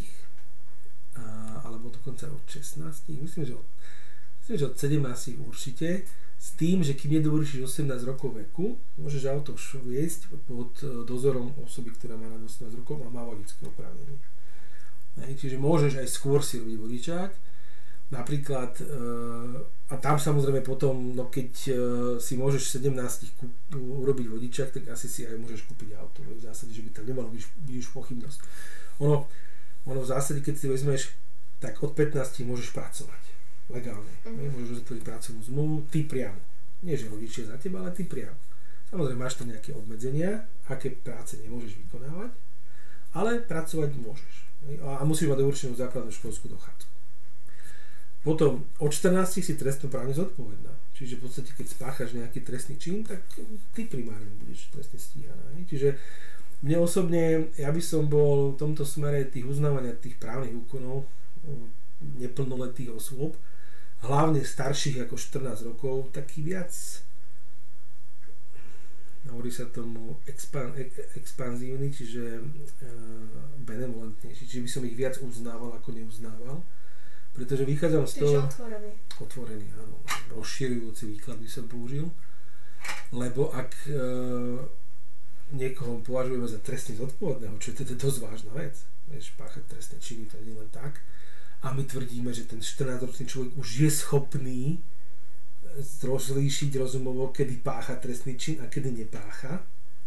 alebo 1.68 1.92
dokonca 1.92 2.32
od 2.32 2.48
16. 2.48 2.80
Myslím, 3.20 3.44
že 3.44 3.53
od 3.60 3.68
Myslím, 4.44 4.60
že 4.60 4.65
od 4.68 4.75
17 4.75 5.39
určite, 5.39 6.03
s 6.36 6.51
tým, 6.60 6.84
že 6.84 7.00
kým 7.00 7.15
nedovršíš 7.15 7.63
18 7.63 8.03
rokov 8.03 8.36
veku, 8.36 8.75
môžeš 9.00 9.32
auto 9.32 9.56
viesť 9.88 10.27
pod 10.44 10.75
e, 10.84 11.08
dozorom 11.08 11.56
osoby, 11.63 11.96
ktorá 11.96 12.20
má 12.20 12.27
na 12.27 12.36
18 12.44 12.68
rokov 12.75 13.00
a 13.00 13.08
má 13.08 13.24
vodické 13.24 13.63
oprávnenie. 13.63 14.20
Čiže 15.15 15.56
môžeš 15.56 15.96
aj 15.96 16.08
skôr 16.12 16.44
si 16.44 16.60
robiť 16.60 16.75
vodičák, 16.75 17.32
napríklad, 18.13 18.77
e, 18.77 18.86
a 19.89 19.96
tam 19.98 20.22
samozrejme 20.22 20.62
potom, 20.62 21.17
no 21.17 21.34
keď 21.34 21.51
e, 21.65 21.72
si 22.22 22.38
môžeš 22.38 22.77
17 22.77 23.34
kúp, 23.34 23.51
urobiť 23.74 24.29
vodičák, 24.29 24.70
tak 24.70 24.93
asi 24.93 25.10
si 25.10 25.25
aj 25.25 25.41
môžeš 25.41 25.65
kúpiť 25.65 25.98
auto. 25.98 26.22
V 26.22 26.46
zásade, 26.46 26.70
že 26.70 26.86
by 26.86 26.89
tam 26.93 27.10
nemalo 27.10 27.34
byť, 27.34 27.43
byť 27.65 27.75
už 27.82 27.89
pochybnosť. 27.98 28.39
Ono, 29.01 29.25
ono 29.89 30.00
v 30.00 30.08
zásade, 30.08 30.46
keď 30.46 30.55
si 30.62 30.65
vezmeš, 30.70 31.01
tak 31.58 31.82
od 31.82 31.98
15 31.98 32.46
môžeš 32.46 32.70
pracovať 32.70 33.24
legálne. 33.74 34.13
Mm-hmm. 34.24 34.53
Môžeš 34.53 34.70
uzatvoriť 34.79 35.03
pracovnú 35.03 35.41
zmluvu, 35.50 35.75
ty 35.89 36.05
priamo. 36.05 36.41
Nie, 36.86 37.00
že 37.00 37.10
rodičia 37.10 37.50
za 37.50 37.58
teba, 37.58 37.82
ale 37.82 37.96
ty 37.96 38.05
priamo. 38.05 38.38
Samozrejme, 38.93 39.17
máš 39.17 39.41
tam 39.41 39.50
nejaké 39.50 39.74
obmedzenia, 39.74 40.46
aké 40.70 40.93
práce 40.93 41.39
nemôžeš 41.41 41.82
vykonávať, 41.88 42.29
ale 43.17 43.41
pracovať 43.41 43.89
môžeš. 43.98 44.36
A 44.84 45.01
musíš 45.03 45.34
mať 45.34 45.41
určenú 45.41 45.74
základnú 45.74 46.13
školskú 46.13 46.51
dochádzku. 46.51 46.93
Potom 48.24 48.63
od 48.80 48.92
14 48.92 49.44
si 49.44 49.53
trestnoprávne 49.60 50.15
zodpovedná. 50.15 50.72
Čiže 50.96 51.20
v 51.20 51.27
podstate, 51.27 51.51
keď 51.51 51.68
spáchaš 51.68 52.15
nejaký 52.15 52.39
trestný 52.39 52.80
čin, 52.80 53.03
tak 53.03 53.20
ty 53.75 53.84
primárne 53.84 54.32
budeš 54.39 54.72
trestne 54.72 55.00
stíhaná. 55.00 55.44
Čiže 55.68 56.00
mne 56.63 56.80
osobne, 56.80 57.51
ja 57.60 57.70
by 57.75 57.82
som 57.84 58.08
bol 58.08 58.56
v 58.56 58.60
tomto 58.63 58.88
smere 58.88 59.27
tých 59.27 59.44
uznávania 59.44 60.00
tých 60.00 60.15
právnych 60.15 60.56
úkonov 60.56 61.03
neplnoletých 62.24 62.96
osôb, 62.96 63.36
hlavne 64.08 64.39
starších 64.39 65.03
ako 65.03 65.20
14 65.20 65.68
rokov, 65.68 66.15
taký 66.15 66.44
viac 66.48 66.72
hovorí 69.32 69.51
sa 69.51 69.63
tomu 69.72 70.20
expan, 70.27 70.75
expanzívny, 71.15 71.88
čiže 71.96 72.44
uh, 72.44 72.48
benevolentnejší, 73.63 74.44
čiže 74.44 74.63
by 74.63 74.70
som 74.70 74.84
ich 74.84 75.00
viac 75.00 75.15
uznával 75.24 75.72
ako 75.80 75.96
neuznával. 75.96 76.60
Pretože 77.34 77.66
vychádzam 77.66 78.06
z 78.06 78.13
toho... 78.22 78.38
otvorený. 78.46 78.92
Otvorený, 79.18 79.68
áno. 79.82 79.98
Rozširujúci 80.38 81.18
výklad 81.18 81.42
by 81.42 81.50
som 81.50 81.66
použil. 81.66 82.06
Lebo 83.10 83.50
ak 83.50 83.74
uh, 83.90 84.62
niekoho 85.54 86.02
považujeme 86.02 86.46
za 86.50 86.60
trestne 86.62 86.98
zodpovedného, 86.98 87.58
čo 87.62 87.74
je 87.74 87.86
teda 87.86 87.94
dosť 87.98 88.18
vážna 88.22 88.52
vec, 88.58 88.75
vieš, 89.10 89.34
páchať 89.38 89.63
trestné 89.70 89.98
činy, 90.02 90.24
to 90.30 90.38
nie 90.42 90.58
len 90.58 90.70
tak, 90.74 91.02
a 91.63 91.72
my 91.72 91.84
tvrdíme, 91.88 92.34
že 92.36 92.44
ten 92.44 92.60
14-ročný 92.60 93.24
človek 93.24 93.52
už 93.56 93.68
je 93.88 93.92
schopný 93.92 94.62
eh, 94.78 96.04
rozlíšiť 96.04 96.72
rozumovo, 96.75 97.32
kedy 97.32 97.63
pácha 97.63 97.96
trestný 98.02 98.36
čin 98.36 98.60
a 98.60 98.68
kedy 98.68 98.92
nepácha, 98.92 99.63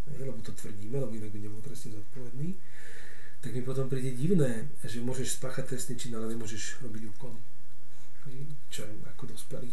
lebo 0.06 0.38
to 0.42 0.52
tvrdíme, 0.52 1.00
lebo 1.00 1.14
inak 1.16 1.32
by 1.32 1.38
nebol 1.42 1.62
trestne 1.64 1.96
zodpovedný, 1.96 2.54
tak 3.40 3.54
mi 3.54 3.62
potom 3.62 3.86
príde 3.86 4.16
divné, 4.16 4.66
že 4.82 4.98
môžeš 5.04 5.38
spáchať 5.38 5.76
trestný 5.76 5.94
čin, 5.94 6.12
ale 6.16 6.32
nemôžeš 6.34 6.82
robiť 6.82 7.02
úkon. 7.16 7.34
Čo 8.74 8.82
je 8.82 8.94
ako 9.06 9.30
dospelý. 9.30 9.70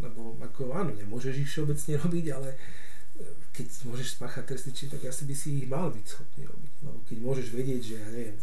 Lebo 0.00 0.40
ako 0.40 0.72
áno, 0.72 0.96
nemôžeš 0.96 1.34
ich 1.36 1.50
všeobecne 1.52 2.00
robiť, 2.00 2.26
ale 2.32 2.56
eh, 2.56 3.28
keď 3.52 3.66
môžeš 3.92 4.16
spáchať 4.16 4.44
trestný 4.48 4.72
čin, 4.72 4.88
tak 4.88 5.04
asi 5.04 5.28
by 5.28 5.34
si 5.36 5.48
ich 5.60 5.68
mal 5.68 5.92
byť 5.92 6.06
schopný 6.08 6.48
robiť. 6.48 6.72
Lebo 6.80 6.98
keď 7.04 7.18
môžeš 7.20 7.46
vedieť, 7.52 7.80
že 7.84 7.94
ja 8.00 8.08
neviem, 8.08 8.38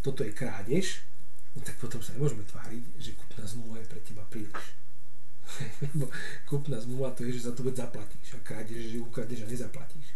toto 0.00 0.24
je 0.24 0.32
krádež, 0.32 1.04
no 1.52 1.60
tak 1.60 1.76
potom 1.76 2.00
sa 2.00 2.16
nemôžeme 2.16 2.48
tváriť, 2.48 2.82
že 2.96 3.12
kúpna 3.12 3.44
zmluva 3.44 3.76
je 3.84 3.90
pre 3.92 4.00
teba 4.00 4.24
príliš. 4.32 4.64
Lebo 5.84 6.08
kúpna 6.48 6.80
zmluva 6.80 7.12
to 7.12 7.28
je, 7.28 7.36
že 7.36 7.50
za 7.50 7.52
to 7.52 7.60
veď 7.60 7.84
zaplatíš 7.84 8.28
a 8.32 8.40
krádež, 8.40 8.88
že 8.88 9.04
ukradneš 9.04 9.44
a 9.44 9.50
nezaplatíš. 9.52 10.15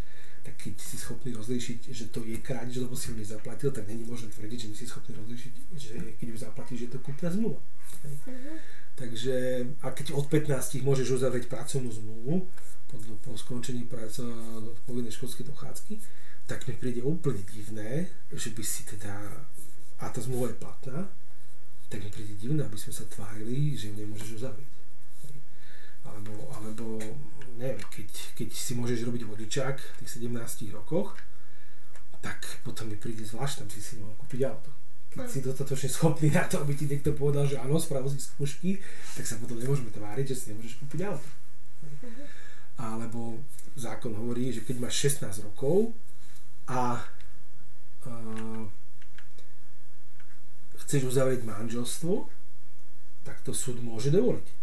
Tak 0.50 0.66
keď 0.66 0.74
si 0.82 0.98
schopný 0.98 1.30
rozlíšiť, 1.30 1.94
že 1.94 2.10
to 2.10 2.26
je 2.26 2.34
krádež, 2.42 2.82
lebo 2.82 2.98
si 2.98 3.14
ho 3.14 3.14
nezaplatil, 3.14 3.70
tak 3.70 3.86
není 3.86 4.02
možné 4.02 4.34
tvrdiť, 4.34 4.58
že 4.58 4.68
nie 4.74 4.78
si 4.82 4.90
schopný 4.90 5.14
rozlíšiť, 5.14 5.52
že 5.78 5.94
keď 6.18 6.26
ju 6.26 6.36
zaplatíš, 6.42 6.78
že 6.82 6.84
je 6.90 6.92
to 6.98 7.00
kúpna 7.06 7.30
zmluva. 7.30 7.62
Mm-hmm. 8.02 8.56
Takže 8.98 9.36
a 9.86 9.94
keď 9.94 10.06
od 10.18 10.26
15 10.26 10.82
môžeš 10.82 11.22
uzavrieť 11.22 11.46
pracovnú 11.46 11.94
zmluvu 11.94 12.50
po, 12.90 12.96
po 13.22 13.30
skončení 13.38 13.86
práce 13.86 14.26
povinnej 14.90 15.14
školskej 15.14 15.46
dochádzky, 15.46 16.02
tak 16.50 16.66
mi 16.66 16.74
príde 16.74 17.06
úplne 17.06 17.46
divné, 17.46 18.10
že 18.34 18.50
by 18.50 18.64
si 18.66 18.82
teda, 18.82 19.46
a 20.02 20.10
tá 20.10 20.18
zmluva 20.18 20.50
je 20.50 20.58
platná, 20.58 21.06
tak 21.86 22.02
mi 22.02 22.10
príde 22.10 22.34
divné, 22.34 22.66
aby 22.66 22.74
sme 22.74 22.90
sa 22.90 23.06
tvárili, 23.06 23.78
že 23.78 23.94
nemôžeš 23.94 24.42
uzavrieť. 24.42 24.79
Alebo, 26.04 26.32
alebo 26.56 26.84
neviem, 27.60 27.80
keď, 27.92 28.08
keď 28.36 28.48
si 28.56 28.72
môžeš 28.72 29.04
robiť 29.04 29.22
vodičák 29.28 29.76
v 29.76 29.96
tých 30.00 30.10
17 30.16 30.72
rokoch, 30.72 31.16
tak 32.20 32.40
potom 32.64 32.88
mi 32.88 32.96
príde 32.96 33.24
zvláštne, 33.24 33.64
aby 33.68 33.80
si 33.80 34.00
mohol 34.00 34.16
kúpiť 34.20 34.40
auto. 34.48 34.70
Keď 35.10 35.26
si 35.26 35.38
dostatočne 35.42 35.90
schopný 35.90 36.28
na 36.30 36.46
to, 36.46 36.62
aby 36.62 36.72
ti 36.76 36.86
niekto 36.86 37.16
povedal, 37.16 37.42
že 37.48 37.58
áno, 37.58 37.80
spravil 37.82 38.12
si 38.12 38.22
skúšky, 38.22 38.78
tak 39.18 39.26
sa 39.26 39.40
potom 39.42 39.58
nemôžeme 39.58 39.90
tváriť, 39.90 40.26
že 40.32 40.36
si 40.36 40.44
nemôžeš 40.54 40.78
kúpiť 40.78 41.00
auto. 41.10 41.26
Uh-huh. 41.26 42.26
Alebo 42.78 43.42
zákon 43.74 44.14
hovorí, 44.14 44.54
že 44.54 44.62
keď 44.62 44.86
máš 44.86 45.10
16 45.20 45.50
rokov 45.50 45.90
a 46.70 47.02
uh, 48.06 48.62
chceš 50.86 51.10
uzavrieť 51.10 51.42
manželstvo, 51.42 52.30
tak 53.26 53.42
to 53.42 53.50
súd 53.50 53.82
môže 53.82 54.14
dovoliť. 54.14 54.59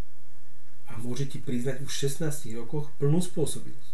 A 0.98 1.06
môže 1.06 1.30
ti 1.30 1.38
priznať 1.38 1.86
už 1.86 1.94
v 1.94 2.00
16 2.10 2.58
rokoch 2.58 2.90
plnú 2.98 3.22
spôsobilosť. 3.22 3.94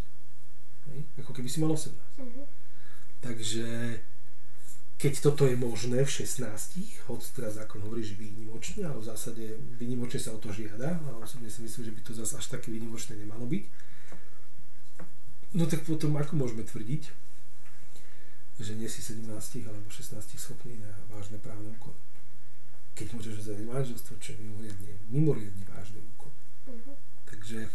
Hej? 0.88 1.00
Ako 1.20 1.36
keby 1.36 1.48
si 1.52 1.60
mal 1.60 1.76
18. 1.76 1.92
Mhm. 2.16 2.42
Takže 3.20 3.68
keď 5.04 5.20
toto 5.20 5.44
je 5.44 5.56
možné 5.58 6.00
v 6.00 6.10
16, 6.10 6.48
hoď 7.12 7.20
teraz 7.36 7.60
zákon 7.60 7.82
hovorí, 7.84 8.00
že 8.00 8.16
výnimočne, 8.16 8.88
ale 8.88 9.04
v 9.04 9.08
zásade 9.12 9.44
výnimočne 9.76 10.16
sa 10.16 10.32
o 10.32 10.40
to 10.40 10.48
žiada, 10.48 10.96
a 10.96 11.10
osobne 11.20 11.52
si 11.52 11.60
myslím, 11.60 11.82
že 11.88 11.92
by 11.92 12.00
to 12.00 12.12
zase 12.16 12.32
až 12.40 12.46
také 12.56 12.72
výnimočné 12.72 13.20
nemalo 13.20 13.44
byť, 13.44 13.64
no 15.60 15.64
tak 15.68 15.84
potom 15.88 16.14
ako 16.16 16.32
môžeme 16.40 16.64
tvrdiť, 16.64 17.02
že 18.60 18.72
nie 18.78 18.86
si 18.86 19.02
17 19.02 19.28
alebo 19.66 19.88
16 19.90 20.14
schopný 20.38 20.78
na 20.78 20.92
vážne 21.10 21.42
právne 21.42 21.74
úkony. 21.74 21.98
Keď 22.94 23.06
môžeš 23.18 23.50
zaviť 23.50 23.66
manželstvo, 23.66 24.14
čo 24.22 24.28
je 24.34 24.38
mimoriadne, 24.38 24.92
mimoriadne 25.10 25.64
vážny 25.66 25.98
úkon. 26.14 26.33
Takže 27.28 27.68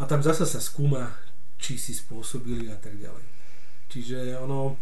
a 0.00 0.08
tam 0.08 0.24
zasa 0.24 0.48
sa 0.48 0.60
skúma, 0.64 1.12
či 1.60 1.76
si 1.76 1.92
spôsobili 1.92 2.72
a 2.72 2.76
tak 2.80 2.96
ďalej. 2.96 3.20
Čiže 3.92 4.40
ono, 4.40 4.80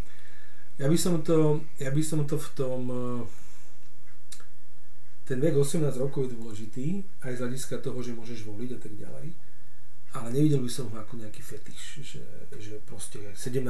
ja 0.79 0.87
by 0.87 0.95
som 0.95 1.19
to, 1.27 1.67
ja 1.83 1.91
by 1.91 2.03
som 2.07 2.23
to 2.23 2.39
v 2.39 2.49
tom, 2.55 2.83
eh, 2.87 3.23
ten 5.27 5.43
vek 5.43 5.59
18 5.59 5.99
rokov 5.99 6.31
je 6.31 6.39
dôležitý, 6.39 6.87
aj 7.27 7.35
z 7.35 7.41
hľadiska 7.43 7.83
toho, 7.83 7.99
že 7.99 8.15
môžeš 8.15 8.47
voliť 8.47 8.71
a 8.73 8.79
tak 8.79 8.95
ďalej, 8.95 9.27
ale 10.15 10.29
nevidel 10.31 10.63
by 10.63 10.71
som 10.71 10.87
ho 10.89 10.97
ako 10.97 11.19
nejaký 11.19 11.43
fetiš, 11.43 11.83
že, 12.01 12.25
že 12.57 12.79
proste 12.87 13.19
17 13.35 13.67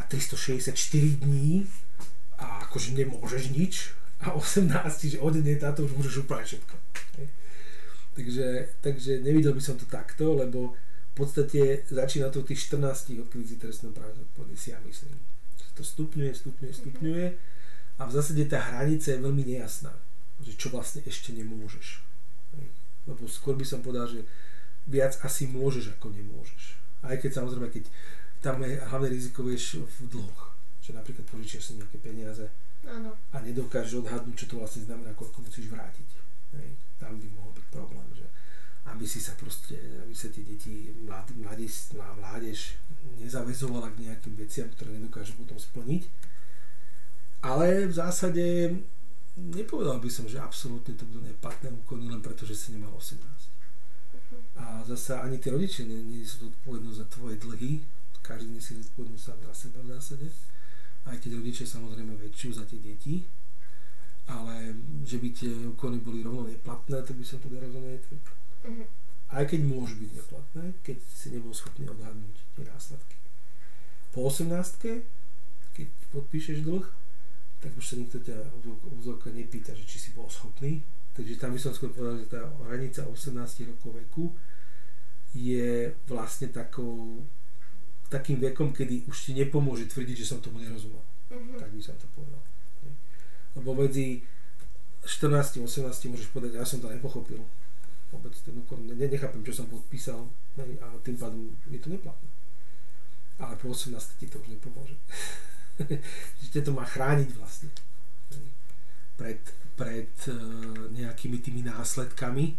a 0.00 0.02
364 0.08 0.72
dní 1.20 1.68
a 2.40 2.64
akože 2.64 2.96
nemôžeš 2.96 3.52
nič 3.52 3.92
a 4.24 4.32
18, 4.32 4.72
že 5.04 5.18
od 5.20 5.36
dne 5.36 5.54
táto 5.60 5.84
už 5.84 5.92
môžeš 6.00 6.24
úplne 6.24 6.48
všetko. 6.48 6.74
Hej. 7.20 7.28
Takže, 8.12 8.68
takže 8.84 9.24
nevidel 9.24 9.56
by 9.56 9.62
som 9.64 9.80
to 9.80 9.88
takto, 9.88 10.36
lebo 10.36 10.76
v 11.12 11.14
podstate 11.16 11.84
začína 11.88 12.28
to 12.28 12.44
tých 12.44 12.72
14, 12.72 13.20
odkedy 13.20 13.44
si 13.44 13.56
trestnom 13.56 13.92
práve 13.92 14.16
zodpovedný, 14.16 14.56
si 14.56 14.72
ja 14.72 14.80
myslím. 14.84 15.16
To 15.76 15.84
stupňuje, 15.84 16.32
stupňuje, 16.32 16.72
stupňuje 16.72 17.26
a 18.00 18.02
v 18.04 18.12
zásade 18.12 18.44
tá 18.48 18.60
hranica 18.60 19.12
je 19.12 19.20
veľmi 19.20 19.44
nejasná, 19.44 19.92
že 20.44 20.56
čo 20.56 20.68
vlastne 20.72 21.04
ešte 21.04 21.32
nemôžeš. 21.32 22.04
Lebo 23.08 23.28
skôr 23.28 23.56
by 23.56 23.64
som 23.64 23.84
povedal, 23.84 24.08
že 24.08 24.24
viac 24.88 25.16
asi 25.24 25.48
môžeš, 25.48 25.96
ako 25.96 26.12
nemôžeš. 26.12 26.76
Aj 27.02 27.16
keď 27.18 27.42
samozrejme, 27.42 27.68
keď 27.72 27.84
tam 28.42 28.62
je 28.62 28.78
hlavné 28.78 29.08
riziko, 29.10 29.46
vieš, 29.46 29.82
v 30.02 30.18
dlhoch. 30.18 30.54
Že 30.82 30.98
napríklad 30.98 31.26
požičiaš 31.30 31.70
si 31.70 31.78
nejaké 31.78 31.98
peniaze 32.02 32.50
Áno. 32.82 33.14
a 33.30 33.36
nedokážeš 33.38 34.02
odhadnúť, 34.02 34.34
čo 34.34 34.46
to 34.50 34.58
vlastne 34.58 34.82
znamená, 34.82 35.14
koľko 35.14 35.46
musíš 35.46 35.70
vrátiť. 35.70 36.21
Hej. 36.56 36.68
Tam 37.00 37.18
by 37.18 37.26
mohol 37.34 37.52
byť 37.56 37.66
problém, 37.72 38.08
že 38.14 38.26
aby 38.88 39.04
si 39.06 39.22
sa 39.22 39.32
proste, 39.38 39.78
aby 40.02 40.14
sa 40.14 40.28
tie 40.28 40.42
deti, 40.42 40.92
mlad, 41.06 41.30
mladis, 41.38 41.94
mlá- 41.94 42.18
mládež 42.18 42.76
nezavezovala 43.18 43.94
k 43.94 44.10
nejakým 44.10 44.34
veciam, 44.34 44.68
ktoré 44.74 44.98
nedokážu 44.98 45.38
potom 45.38 45.58
splniť. 45.58 46.06
Ale 47.42 47.90
v 47.90 47.94
zásade 47.94 48.44
nepovedal 49.36 49.98
by 49.98 50.10
som, 50.10 50.28
že 50.28 50.38
absolútne 50.38 50.94
to 50.94 51.08
budú 51.08 51.24
neplatné 51.24 51.72
úkony, 51.72 52.06
len 52.06 52.22
preto, 52.22 52.46
že 52.46 52.54
si 52.54 52.76
nemal 52.76 52.94
18. 52.94 53.18
A 54.60 54.84
zasa 54.86 55.24
ani 55.24 55.40
tí 55.40 55.48
rodičia 55.50 55.88
nie, 55.88 55.98
nie 56.04 56.22
sú 56.22 56.46
zodpovednosť 56.46 56.98
za 56.98 57.06
tvoje 57.10 57.40
dlhy, 57.40 57.82
každý 58.22 58.54
nesie 58.54 58.78
zodpovednosť 58.78 59.24
sám 59.24 59.40
za 59.50 59.54
seba 59.66 59.78
v 59.82 59.88
zásade. 59.98 60.26
Aj 61.02 61.16
tie 61.18 61.34
rodičia 61.34 61.66
samozrejme 61.66 62.14
väčšiu 62.14 62.50
za 62.54 62.64
tie 62.68 62.78
deti, 62.78 63.26
ale 64.32 64.72
že 65.04 65.20
by 65.20 65.28
tie 65.36 65.52
úkony 65.76 66.00
boli 66.00 66.24
rovno 66.24 66.48
neplatné, 66.48 67.04
to 67.04 67.12
by 67.12 67.24
som 67.24 67.38
teda 67.44 67.60
rozhodne 67.60 68.00
netvrdil. 68.00 68.34
Mhm. 68.64 68.84
Aj 69.32 69.44
keď 69.48 69.60
môžu 69.64 69.96
byť 69.96 70.10
neplatné, 70.16 70.64
keď 70.84 70.96
si 71.08 71.32
nebol 71.32 71.52
schopný 71.56 71.88
odhadnúť 71.88 72.36
tie 72.56 72.64
následky. 72.68 73.16
Po 74.12 74.28
18 74.28 75.08
keď 75.72 75.88
podpíšeš 76.12 76.68
dlh, 76.68 76.84
tak 77.64 77.72
už 77.78 77.84
sa 77.84 77.94
nikto 77.96 78.20
ťa 78.20 78.36
úzovka 79.00 79.32
nepýta, 79.32 79.72
že 79.72 79.88
či 79.88 79.96
si 79.96 80.10
bol 80.12 80.28
schopný. 80.28 80.84
Takže 81.16 81.40
tam 81.40 81.52
by 81.52 81.60
som 81.60 81.72
skôr 81.72 81.92
povedal, 81.92 82.20
že 82.20 82.32
tá 82.32 82.40
hranica 82.68 83.04
18 83.08 83.36
rokov 83.68 83.90
veku 83.96 84.24
je 85.32 85.92
vlastne 86.08 86.52
takou, 86.52 87.24
takým 88.12 88.36
vekom, 88.36 88.76
kedy 88.76 89.08
už 89.08 89.16
ti 89.16 89.32
nepomôže 89.32 89.88
tvrdiť, 89.88 90.16
že 90.24 90.28
som 90.28 90.44
tomu 90.44 90.60
nerozumel. 90.60 91.00
Mhm. 91.32 91.56
Tak 91.56 91.68
by 91.72 91.80
som 91.80 91.96
to 91.96 92.08
povedal. 92.12 92.51
Lebo 93.56 93.76
medzi 93.76 94.24
14 95.04 95.58
a 95.58 95.66
18 95.66 96.12
môžeš 96.14 96.28
povedať, 96.30 96.56
ja 96.56 96.64
som 96.64 96.78
to 96.78 96.86
nepochopil. 96.86 97.42
Vôbec 98.14 98.34
ten 98.44 98.54
úkon, 98.54 98.86
ne, 98.86 98.94
nechápem, 98.94 99.42
čo 99.42 99.56
som 99.56 99.66
podpísal 99.66 100.28
hej, 100.60 100.78
a 100.78 100.86
tým 101.02 101.16
pádom 101.18 101.50
je 101.66 101.80
to 101.80 101.90
neplatné. 101.90 102.28
Ale 103.40 103.58
po 103.58 103.74
18 103.74 103.96
ti 104.20 104.30
to 104.30 104.38
už 104.38 104.48
nepomôže. 104.52 104.94
Že 106.44 106.48
ťa 106.52 106.62
to 106.68 106.72
má 106.76 106.84
chrániť 106.84 107.32
vlastne. 107.34 107.72
Hej. 108.30 108.46
Pred, 109.16 109.42
pred 109.74 110.12
uh, 110.28 110.36
nejakými 110.92 111.40
tými 111.40 111.64
následkami, 111.64 112.54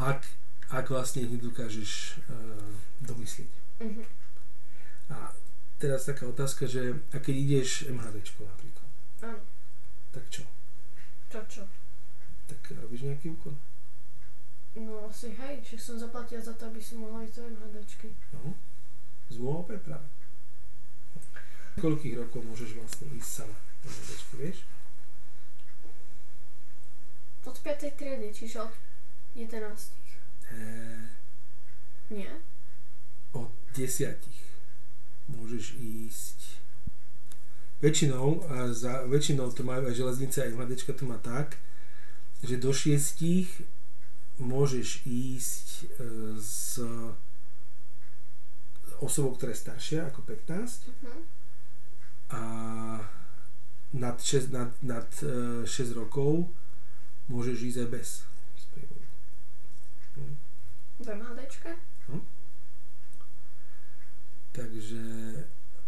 ak, 0.00 0.24
ak 0.72 0.84
vlastne 0.88 1.28
ich 1.28 1.32
nedokážeš 1.38 2.18
uh, 2.26 2.72
domysliť. 3.04 3.52
Mhm. 3.84 4.02
A 5.12 5.36
teraz 5.76 6.08
taká 6.08 6.24
otázka, 6.26 6.64
že 6.66 6.96
a 7.12 7.20
keď 7.20 7.34
ideš 7.36 7.68
MHDčko 7.92 8.48
napríklad, 8.48 8.88
Áno. 9.22 9.51
Tak 10.12 10.24
čo? 10.28 10.44
Čo, 11.28 11.40
čo? 11.48 11.62
Tak 12.46 12.60
robíš 12.76 13.08
nejaký 13.08 13.32
úkon? 13.32 13.56
No 14.72 15.08
asi 15.08 15.32
hej, 15.32 15.60
však 15.64 15.80
som 15.80 15.96
zaplatila 15.98 16.40
za 16.40 16.52
to, 16.52 16.68
aby 16.68 16.80
som 16.80 17.04
mohla 17.04 17.24
ísť 17.24 17.36
do 17.36 17.44
MHDčky. 17.48 18.08
No. 18.32 18.56
Zmluva 19.28 19.58
o 19.60 19.68
preprave. 19.68 20.08
Koľkých 21.76 22.20
rokov 22.20 22.44
môžeš 22.44 22.76
vlastne 22.76 23.08
ísť 23.16 23.30
sama 23.44 23.56
na 23.84 23.88
MHDčko, 23.88 24.34
vieš? 24.36 24.58
Od 27.42 27.56
5. 27.58 27.98
triedy, 27.98 28.28
čiže 28.30 28.60
od 28.60 28.72
11. 29.34 29.92
Eee, 30.52 31.08
Nie? 32.12 32.32
od 33.32 33.48
desiatich 33.72 34.44
môžeš 35.26 35.80
ísť 35.80 36.61
väčšinou, 37.82 38.46
a 38.46 38.70
za, 38.70 39.02
väčšinou 39.10 39.50
to 39.50 39.66
majú 39.66 39.90
aj 39.90 39.98
železnice, 39.98 40.38
aj 40.38 40.54
MHDčka 40.54 40.94
to 40.94 41.04
má 41.04 41.18
tak, 41.18 41.58
že 42.40 42.56
do 42.56 42.70
šiestich 42.70 43.50
môžeš 44.38 45.02
ísť 45.04 45.66
e, 45.66 45.84
s 46.38 46.78
osobou, 49.02 49.34
ktorá 49.34 49.50
je 49.50 49.60
staršia 49.60 50.00
ako 50.08 50.22
15 50.22 50.86
Mhm. 51.02 51.20
a 52.30 52.42
nad 53.92 54.16
6, 54.16 54.54
nad, 54.54 54.70
nad 54.80 55.10
e, 55.20 55.66
6 55.66 55.92
rokov 55.92 56.48
môžeš 57.28 57.58
ísť 57.66 57.78
aj 57.82 57.88
bez 57.90 58.08
sprievodu. 58.56 59.06
V 61.02 61.06
MHDčke? 61.10 61.70
Takže 64.52 65.02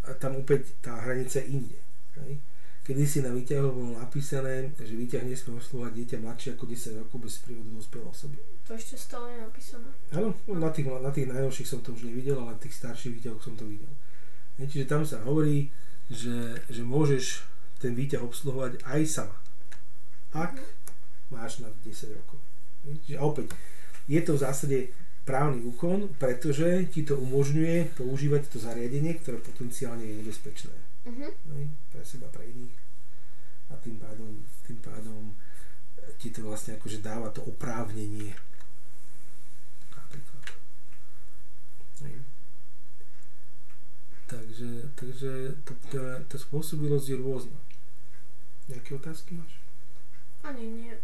a 0.04 0.10
tam 0.16 0.40
opäť 0.40 0.72
tá 0.80 1.00
hranica 1.04 1.36
je 1.40 1.48
inde. 1.52 1.78
Hej. 2.22 2.38
Kedy 2.84 3.04
si 3.08 3.18
na 3.24 3.32
výťahu 3.32 3.68
bolo 3.72 3.96
napísané, 3.96 4.68
že 4.76 4.92
výťah 4.92 5.24
nesmie 5.24 5.56
oslovať 5.56 6.04
dieťa 6.04 6.16
mladšie 6.20 6.52
ako 6.52 6.68
10 6.68 7.00
rokov 7.00 7.16
bez 7.24 7.34
prievodu 7.40 7.70
dospelej 7.72 8.06
osoby. 8.12 8.36
To 8.68 8.76
ešte 8.76 8.96
stále 9.00 9.26
je 9.32 9.38
napísané. 9.40 9.88
Áno, 10.12 10.36
no, 10.44 10.54
na 10.60 10.68
tých, 10.68 10.86
na 10.92 11.08
tých 11.08 11.32
najnovších 11.32 11.64
som 11.64 11.80
to 11.80 11.96
už 11.96 12.04
nevidel, 12.04 12.36
ale 12.44 12.52
na 12.52 12.60
tých 12.60 12.76
starších 12.76 13.16
výťahoch 13.16 13.40
som 13.40 13.56
to 13.56 13.64
videl. 13.64 13.88
Hej, 14.60 14.68
čiže 14.68 14.84
tam 14.84 15.00
sa 15.08 15.24
hovorí, 15.24 15.72
že, 16.12 16.60
že 16.68 16.84
môžeš 16.84 17.40
ten 17.80 17.96
výťah 17.96 18.20
obsluhovať 18.20 18.84
aj 18.84 19.00
sama. 19.08 19.36
Ak 20.36 20.60
máš 21.32 21.64
na 21.64 21.72
10 21.88 22.20
rokov. 22.20 22.36
Hej, 22.84 23.00
Čiže 23.08 23.18
opäť, 23.24 23.48
je 24.04 24.20
to 24.20 24.36
v 24.36 24.42
zásade 24.44 24.78
právny 25.24 25.64
úkon, 25.64 26.12
pretože 26.20 26.84
ti 26.92 27.00
to 27.00 27.16
umožňuje 27.16 27.96
používať 27.96 28.52
to 28.52 28.60
zariadenie, 28.60 29.16
ktoré 29.16 29.40
potenciálne 29.40 30.04
je 30.04 30.20
nebezpečné. 30.20 30.83
Mhm. 31.04 31.28
Hej, 31.52 31.66
pre 31.92 32.04
seba, 32.04 32.28
pre 32.32 32.48
iných. 32.48 32.76
A 33.68 33.76
tým 33.80 34.00
pádom, 34.00 34.44
tým 34.64 34.78
pádom 34.80 35.36
e, 36.00 36.12
ti 36.16 36.32
to 36.32 36.40
vlastne 36.44 36.80
akože 36.80 37.04
dáva 37.04 37.28
to 37.28 37.44
oprávnenie. 37.44 38.32
Napríklad. 39.92 40.44
Hej. 42.08 42.16
Takže, 44.24 44.70
takže 44.96 45.30
to, 45.68 45.72
tá, 45.92 46.24
tá 46.24 46.36
spôsobilosť 46.40 47.06
je 47.12 47.16
rôzna. 47.20 47.60
Nejaké 48.72 48.96
otázky 48.96 49.36
máš? 49.36 49.60
Ani 50.40 50.64
nie. 50.64 50.96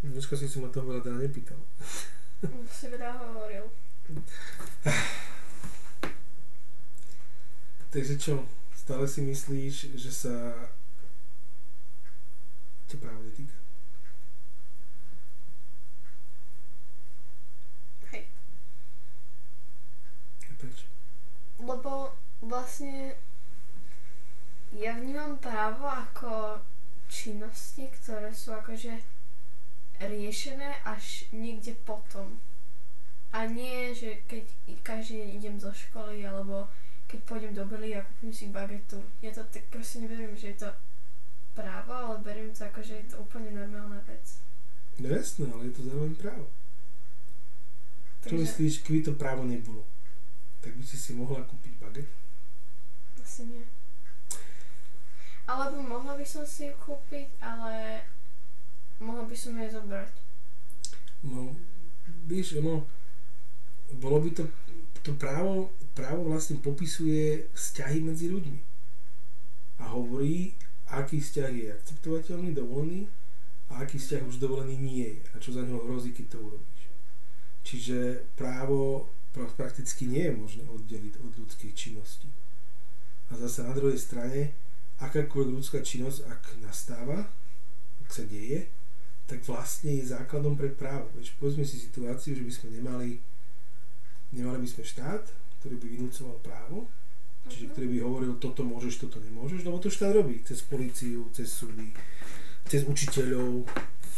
Dneska 0.00 0.40
si 0.40 0.48
sa 0.48 0.64
ma 0.64 0.72
toho 0.72 0.88
veľa 0.88 1.04
teda 1.04 1.20
nepýtal. 1.20 1.60
Si 2.72 2.88
veľa 2.88 3.16
hovoril. 3.20 3.68
Takže 7.92 8.14
čo, 8.20 8.44
stále 8.86 9.10
si 9.10 9.18
myslíš, 9.18 9.98
že 9.98 10.10
sa 10.14 10.54
ťa 12.86 13.02
právo 13.02 13.18
netýka? 13.26 13.58
Hej. 18.14 18.30
A 20.46 20.52
prečo? 20.54 20.86
Lebo 21.58 22.14
vlastne 22.46 23.18
ja 24.70 24.94
vnímam 24.94 25.34
právo 25.42 25.90
ako 25.90 26.62
činnosti, 27.10 27.90
ktoré 27.90 28.30
sú 28.30 28.54
akože 28.54 29.02
riešené 29.98 30.78
až 30.86 31.26
niekde 31.34 31.74
potom. 31.82 32.38
A 33.34 33.50
nie, 33.50 33.90
že 33.98 34.22
keď 34.30 34.46
každý 34.86 35.26
deň 35.26 35.30
idem 35.42 35.56
zo 35.58 35.74
školy, 35.74 36.22
alebo 36.22 36.70
keď 37.06 37.20
pôjdem 37.22 37.52
do 37.54 37.64
Bely 37.66 37.94
a 37.94 38.02
kúpim 38.02 38.34
si 38.34 38.50
bagetu. 38.50 38.98
Ja 39.22 39.30
to 39.30 39.46
tak 39.46 39.66
proste 39.70 40.02
neberiem, 40.02 40.34
že 40.34 40.54
je 40.54 40.66
to 40.66 40.70
právo, 41.54 41.94
ale 41.94 42.16
beriem 42.20 42.50
to 42.50 42.66
ako, 42.66 42.82
že 42.82 42.98
je 43.00 43.06
to 43.14 43.22
úplne 43.22 43.54
normálna 43.54 44.02
vec. 44.04 44.42
No 44.98 45.06
jasné, 45.08 45.46
ale 45.48 45.70
je 45.70 45.74
to 45.78 45.82
zároveň 45.86 46.14
právo. 46.18 46.46
Čo 48.26 48.34
myslíš, 48.42 48.82
keby 48.82 49.06
to 49.06 49.12
právo 49.14 49.46
nebolo? 49.46 49.86
Tak 50.58 50.74
by 50.74 50.82
si 50.82 50.98
si 50.98 51.14
mohla 51.14 51.46
kúpiť 51.46 51.72
baget? 51.78 52.08
Asi 53.22 53.46
nie. 53.46 53.62
Alebo 55.46 55.78
mohla 55.78 56.18
by 56.18 56.26
som 56.26 56.42
si 56.42 56.66
ju 56.66 56.74
kúpiť, 56.82 57.38
ale 57.38 58.02
mohla 58.98 59.22
by 59.30 59.36
som 59.38 59.54
ju 59.54 59.68
zobrať. 59.70 60.10
No, 61.22 61.54
víš, 62.26 62.58
ono, 62.58 62.82
bolo 64.02 64.18
by 64.26 64.30
to, 64.34 64.42
to 65.06 65.14
právo, 65.14 65.70
právo 65.94 66.26
vlastne 66.26 66.58
popisuje 66.58 67.46
vzťahy 67.54 68.02
medzi 68.02 68.26
ľuďmi. 68.26 68.60
A 69.78 69.94
hovorí, 69.94 70.58
aký 70.90 71.22
vzťah 71.22 71.52
je 71.54 71.66
akceptovateľný, 71.70 72.50
dovolený 72.50 73.06
a 73.70 73.86
aký 73.86 74.02
vzťah 74.02 74.26
už 74.26 74.42
dovolený 74.42 74.74
nie 74.74 75.06
je 75.06 75.22
a 75.30 75.36
čo 75.38 75.54
za 75.54 75.62
neho 75.62 75.78
hrozí, 75.86 76.10
keď 76.10 76.34
to 76.34 76.38
urobíš. 76.42 76.82
Čiže 77.62 78.26
právo 78.34 79.10
prakticky 79.34 80.10
nie 80.10 80.26
je 80.26 80.34
možné 80.34 80.64
oddeliť 80.66 81.22
od 81.22 81.32
ľudských 81.38 81.76
činností. 81.76 82.26
A 83.30 83.36
zase 83.36 83.62
na 83.62 83.76
druhej 83.76 83.98
strane, 84.00 84.56
akákoľvek 85.02 85.54
ľudská 85.60 85.84
činnosť, 85.84 86.24
ak 86.24 86.42
nastáva, 86.64 87.28
ak 88.00 88.10
sa 88.10 88.24
deje, 88.24 88.70
tak 89.26 89.42
vlastne 89.44 89.98
je 89.98 90.08
základom 90.08 90.56
pre 90.56 90.72
právo. 90.72 91.10
Veď 91.18 91.34
povedzme 91.36 91.66
si 91.66 91.76
situáciu, 91.76 92.38
že 92.38 92.46
by 92.46 92.52
sme 92.54 92.68
nemali, 92.80 93.10
nemali 94.32 94.58
by 94.62 94.68
sme 94.68 94.84
štát, 94.84 95.22
ktorý 95.60 95.74
by 95.78 95.86
vynúcoval 95.86 96.36
právo, 96.42 96.88
čiže 97.46 97.66
Mhm. 97.66 97.72
ktorý 97.72 97.86
by 97.86 97.98
hovoril, 98.02 98.32
toto 98.42 98.62
môžeš, 98.66 99.06
toto 99.06 99.18
nemôžeš, 99.22 99.62
lebo 99.62 99.78
to 99.78 99.90
štát 99.90 100.14
robí 100.14 100.42
cez 100.42 100.62
políciu, 100.66 101.30
cez 101.30 101.46
súdy, 101.50 101.94
cez 102.66 102.82
učiteľov, 102.82 103.66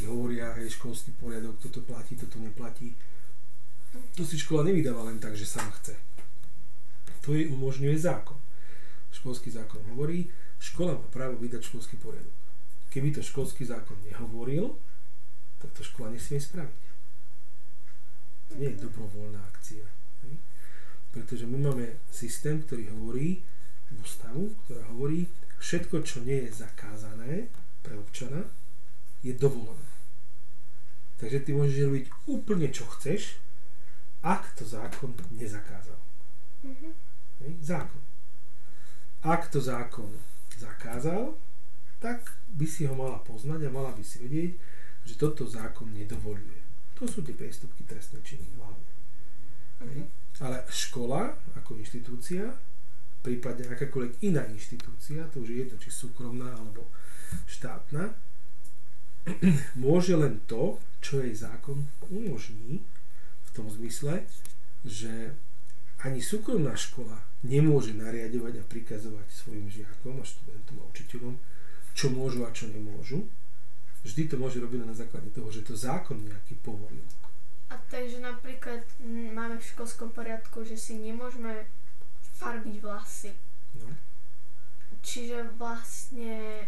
hovoria, 0.07 0.55
hej, 0.55 0.79
školský 0.79 1.11
poriadok, 1.19 1.59
toto 1.59 1.83
platí, 1.83 2.15
toto 2.15 2.39
neplatí. 2.39 2.95
To 4.15 4.23
si 4.23 4.39
škola 4.39 4.71
nevydáva 4.71 5.11
len 5.11 5.19
tak, 5.19 5.35
že 5.35 5.43
sama 5.43 5.75
chce. 5.83 5.99
To 7.27 7.35
jej 7.35 7.51
umožňuje 7.51 7.99
zákon. 7.99 8.39
Školský 9.11 9.51
zákon 9.51 9.83
hovorí, 9.91 10.31
škola 10.63 10.95
má 10.95 11.07
právo 11.11 11.37
vydať 11.43 11.67
školský 11.67 11.99
poriadok. 11.99 12.33
Keby 12.95 13.11
to 13.11 13.27
školský 13.27 13.67
zákon 13.67 13.99
nehovoril, 14.07 14.79
tak 15.59 15.75
to 15.75 15.83
škola 15.83 16.15
nesmie 16.15 16.39
spraviť. 16.39 16.83
To 18.49 18.53
nie 18.57 18.71
je 18.71 18.81
dobrovoľná 18.87 19.43
akcia. 19.51 19.83
Pretože 21.13 21.49
my 21.49 21.59
máme 21.71 21.87
systém, 22.13 22.61
ktorý 22.63 22.93
hovorí, 22.93 23.41
ústavu, 24.01 24.53
ktorá 24.65 24.85
hovorí, 24.93 25.25
všetko, 25.59 26.05
čo 26.05 26.21
nie 26.23 26.47
je 26.47 26.63
zakázané 26.63 27.49
pre 27.83 27.97
občana, 27.97 28.45
je 29.25 29.33
dovolené. 29.35 29.89
Takže 31.19 31.43
ty 31.43 31.51
môžeš 31.51 31.91
robiť 31.91 32.07
úplne 32.31 32.71
čo 32.71 32.87
chceš, 32.95 33.43
ak 34.23 34.55
to 34.55 34.63
zákon 34.67 35.15
nezakázal. 35.35 35.99
Mhm. 36.63 36.91
Hej? 37.43 37.53
Zákon. 37.63 38.03
Ak 39.23 39.51
to 39.51 39.59
zákon 39.59 40.15
zakázal, 40.59 41.35
tak 41.99 42.23
by 42.55 42.67
si 42.67 42.87
ho 42.87 42.95
mala 42.95 43.19
poznať 43.27 43.67
a 43.67 43.75
mala 43.75 43.91
by 43.91 44.03
si 44.03 44.23
vedieť, 44.23 44.55
že 45.07 45.15
toto 45.19 45.47
zákon 45.47 45.91
nedovoluje. 45.91 46.63
To 46.99 47.07
sú 47.07 47.23
tie 47.23 47.35
priestupky 47.35 47.83
trestné 47.87 48.23
činy 48.23 48.47
hlavne. 48.59 48.93
Hej? 49.87 50.07
Ale 50.39 50.63
škola 50.71 51.35
ako 51.59 51.79
inštitúcia, 51.83 52.47
prípadne 53.27 53.67
akákoľvek 53.75 54.23
iná 54.23 54.47
inštitúcia, 54.47 55.27
to 55.35 55.43
už 55.43 55.49
je 55.51 55.57
jedno, 55.67 55.77
či 55.83 55.91
súkromná 55.91 56.55
alebo 56.55 56.87
štátna, 57.51 58.15
môže 59.85 60.15
len 60.15 60.41
to, 60.47 60.79
čo 61.03 61.21
jej 61.21 61.35
zákon 61.35 61.91
umožní, 62.09 62.81
v 63.47 63.51
tom 63.51 63.67
zmysle, 63.67 64.23
že 64.87 65.35
ani 65.99 66.23
súkromná 66.23 66.79
škola 66.79 67.19
nemôže 67.43 67.91
nariadovať 67.95 68.63
a 68.63 68.69
prikazovať 68.71 69.27
svojim 69.35 69.67
žiakom 69.67 70.23
a 70.23 70.25
študentom 70.25 70.79
a 70.79 70.89
učiteľom, 70.95 71.35
čo 71.99 72.15
môžu 72.15 72.47
a 72.47 72.55
čo 72.55 72.71
nemôžu. 72.71 73.27
Vždy 74.07 74.31
to 74.31 74.39
môže 74.39 74.63
robiť 74.63 74.87
na 74.87 74.95
základe 74.95 75.35
toho, 75.35 75.51
že 75.51 75.67
to 75.67 75.75
zákon 75.75 76.23
nejaký 76.23 76.55
povolil. 76.63 77.03
A 77.69 77.75
takže 77.93 78.25
napríklad 78.25 78.81
mm, 79.01 79.37
máme 79.37 79.61
v 79.61 79.69
školskom 79.77 80.11
poriadku, 80.17 80.65
že 80.65 80.81
si 80.81 80.97
nemôžeme 80.97 81.69
farbiť 82.41 82.77
vlasy. 82.81 83.33
No. 83.77 83.93
Čiže 85.05 85.53
vlastne 85.61 86.65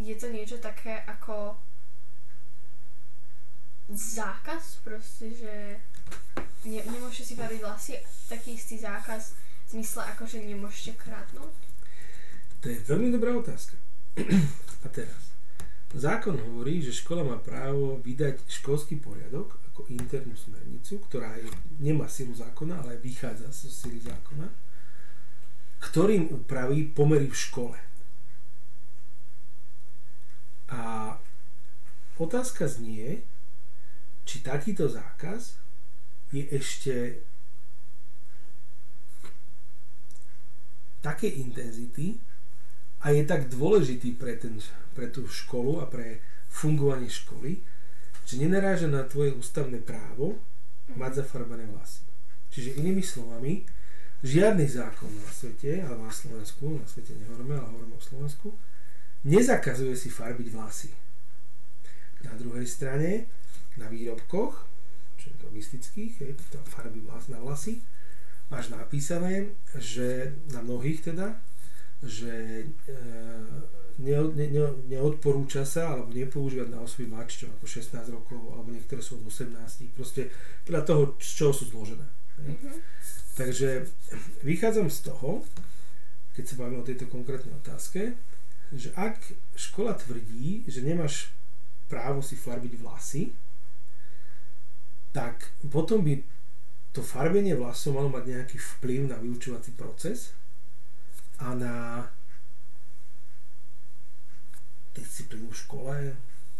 je 0.00 0.14
to 0.16 0.32
niečo 0.32 0.58
také 0.58 1.04
ako 1.06 1.54
zákaz 3.90 4.82
proste, 4.82 5.34
že 5.34 5.54
ne, 6.66 6.80
nemôžete 6.90 7.34
si 7.34 7.34
farbiť 7.38 7.60
vlasy, 7.62 7.92
taký 8.30 8.54
istý 8.54 8.78
zákaz 8.78 9.34
v 9.66 9.68
zmysle 9.78 10.02
ako, 10.14 10.26
že 10.26 10.42
nemôžete 10.42 10.98
kradnúť. 10.98 11.54
To 12.60 12.66
je 12.68 12.78
veľmi 12.86 13.14
dobrá 13.14 13.30
otázka. 13.34 13.78
A 14.84 14.88
teraz. 14.90 15.29
Zákon 15.90 16.38
hovorí, 16.38 16.78
že 16.78 16.94
škola 16.94 17.26
má 17.26 17.36
právo 17.42 17.98
vydať 17.98 18.46
školský 18.46 19.02
poriadok 19.02 19.58
ako 19.74 19.90
internú 19.90 20.38
smernicu, 20.38 21.02
ktorá 21.10 21.34
je, 21.34 21.50
nemá 21.82 22.06
silu 22.06 22.30
zákona, 22.30 22.78
ale 22.78 23.02
vychádza 23.02 23.50
zo 23.50 23.66
sily 23.66 23.98
zákona, 23.98 24.46
ktorým 25.82 26.30
upraví 26.30 26.94
pomery 26.94 27.26
v 27.26 27.34
škole. 27.34 27.78
A 30.70 31.18
otázka 32.22 32.70
znie, 32.70 33.26
či 34.22 34.46
takýto 34.46 34.86
zákaz 34.86 35.58
je 36.30 36.46
ešte 36.54 37.18
také 41.02 41.26
intenzity 41.26 42.22
a 43.00 43.06
je 43.10 43.22
tak 43.24 43.48
dôležitý 43.48 44.16
pre, 44.20 44.36
ten, 44.36 44.60
pre 44.92 45.08
tú 45.08 45.24
školu 45.24 45.80
a 45.80 45.88
pre 45.88 46.20
fungovanie 46.52 47.08
školy, 47.08 47.64
že 48.28 48.38
nenaráža 48.38 48.86
na 48.86 49.02
tvoje 49.08 49.32
ústavné 49.34 49.80
právo 49.80 50.38
mať 50.94 51.24
zafarbené 51.24 51.66
vlasy. 51.70 52.04
Čiže 52.50 52.78
inými 52.82 53.00
slovami, 53.00 53.64
žiadny 54.20 54.66
zákon 54.66 55.08
na 55.08 55.30
svete, 55.32 55.80
ale 55.80 55.96
na 55.96 56.12
Slovensku, 56.12 56.76
na 56.76 56.86
svete 56.86 57.16
nehovoríme, 57.16 57.56
ale 57.56 57.70
hovoríme 57.72 57.96
o 57.96 58.02
Slovensku, 58.02 58.52
nezakazuje 59.24 59.96
si 59.96 60.12
farbiť 60.12 60.48
vlasy. 60.52 60.90
Na 62.26 62.36
druhej 62.36 62.68
strane, 62.68 63.30
na 63.80 63.88
výrobkoch, 63.88 64.66
čo 65.16 65.26
je 65.32 65.36
logistických, 65.48 66.12
je 66.20 66.32
farby 66.68 67.00
vlas 67.00 67.32
na 67.32 67.40
vlasy, 67.40 67.80
máš 68.52 68.68
napísané, 68.68 69.56
že 69.78 70.36
na 70.52 70.60
mnohých 70.60 71.00
teda, 71.00 71.38
že 72.00 72.64
e, 72.64 72.96
ne, 74.00 74.16
ne, 74.32 74.46
ne, 74.48 74.64
neodporúča 74.88 75.68
sa 75.68 75.92
alebo 75.92 76.16
nepoužívať 76.16 76.68
na 76.72 76.80
osoby 76.80 77.12
mladšie 77.12 77.52
ako 77.52 77.66
16 77.68 78.16
rokov 78.16 78.40
alebo 78.56 78.72
niektoré 78.72 79.04
sú 79.04 79.20
od 79.20 79.28
18, 79.28 79.52
proste 79.92 80.32
podľa 80.64 80.82
toho, 80.88 81.02
z 81.20 81.30
čoho 81.36 81.52
sú 81.52 81.64
zložené. 81.68 82.06
Mhm. 82.40 82.70
Takže 83.36 83.88
vychádzam 84.44 84.88
z 84.90 84.98
toho, 85.12 85.44
keď 86.36 86.44
sa 86.44 86.58
bavíme 86.60 86.80
o 86.80 86.88
tejto 86.88 87.08
konkrétnej 87.08 87.52
otázke, 87.56 88.16
že 88.70 88.94
ak 88.94 89.18
škola 89.56 89.96
tvrdí, 89.96 90.64
že 90.68 90.84
nemáš 90.84 91.32
právo 91.90 92.22
si 92.22 92.38
farbiť 92.38 92.72
vlasy, 92.78 93.34
tak 95.10 95.50
potom 95.66 96.06
by 96.06 96.22
to 96.94 97.02
farbenie 97.02 97.54
vlasov 97.58 97.98
malo 97.98 98.10
mať 98.10 98.24
nejaký 98.30 98.56
vplyv 98.58 99.10
na 99.10 99.16
vyučovací 99.18 99.74
proces 99.74 100.34
a 101.40 101.46
na 101.56 101.74
disciplínu 104.92 105.48
v 105.48 105.60
škole, 105.60 105.94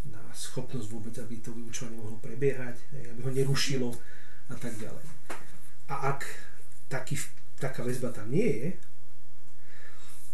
na 0.09 0.23
schopnosť 0.33 0.89
vôbec, 0.89 1.15
aby 1.21 1.37
to 1.45 1.53
vyučovanie 1.53 2.01
mohlo 2.01 2.17
prebiehať, 2.25 2.81
aby 2.97 3.21
ho 3.21 3.33
nerušilo 3.33 3.93
a 4.49 4.55
tak 4.57 4.73
ďalej. 4.81 5.05
A 5.93 6.17
ak 6.17 6.25
taký, 6.89 7.21
taká 7.61 7.85
väzba 7.85 8.09
tam 8.15 8.33
nie 8.33 8.49
je, 8.49 8.69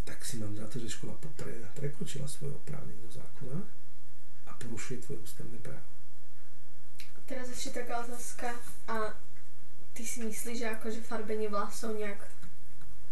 tak 0.07 0.23
si 0.23 0.39
mám 0.39 0.55
za 0.55 0.63
to, 0.71 0.79
že 0.79 0.95
škola 0.95 1.19
pre, 1.19 1.51
prekročila 1.75 2.23
svoje 2.31 2.55
oprávnenie 2.55 3.03
do 3.03 3.11
zákona 3.11 3.59
a 4.47 4.51
porušuje 4.55 5.03
tvoje 5.03 5.19
ústavné 5.19 5.59
právo. 5.59 5.83
Teraz 7.27 7.51
ešte 7.51 7.83
taká 7.83 8.07
otázka. 8.07 8.55
A 8.87 9.11
ty 9.91 10.07
si 10.07 10.23
myslíš, 10.23 10.63
že 10.63 10.67
akože 10.79 11.03
farbenie 11.03 11.51
vlasov 11.51 11.99
nejak 11.99 12.23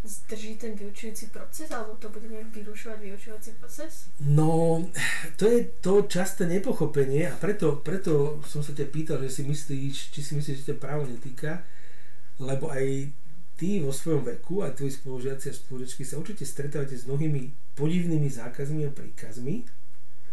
zdrží 0.07 0.55
ten 0.55 0.77
vyučujúci 0.77 1.33
proces, 1.33 1.67
alebo 1.73 1.97
to 1.99 2.09
bude 2.09 2.29
nejak 2.29 2.53
vyrušovať 2.53 2.99
vyučovací 3.01 3.51
proces? 3.59 4.07
No, 4.21 4.85
to 5.35 5.49
je 5.49 5.65
to 5.81 6.05
časté 6.05 6.45
nepochopenie 6.45 7.27
a 7.27 7.35
preto, 7.35 7.81
preto 7.81 8.39
som 8.45 8.61
sa 8.63 8.71
ťa 8.71 8.85
pýtal, 8.93 9.17
že 9.25 9.29
si 9.29 9.41
myslíš, 9.43 9.95
či 10.13 10.19
si 10.21 10.31
myslíš, 10.37 10.57
že 10.61 10.67
ťa 10.73 10.77
právo 10.77 11.09
netýka, 11.09 11.65
lebo 12.39 12.69
aj 12.69 13.09
ty 13.57 13.79
vo 13.79 13.91
svojom 13.91 14.23
veku 14.27 14.61
a 14.63 14.71
tvoji 14.71 14.91
spolužiaci 14.93 15.49
a 15.49 15.53
spolužiačky 15.55 16.03
sa 16.03 16.19
určite 16.19 16.43
stretávate 16.43 16.95
s 16.95 17.07
mnohými 17.07 17.75
podivnými 17.75 18.27
zákazmi 18.27 18.85
a 18.85 18.91
príkazmi, 18.91 19.63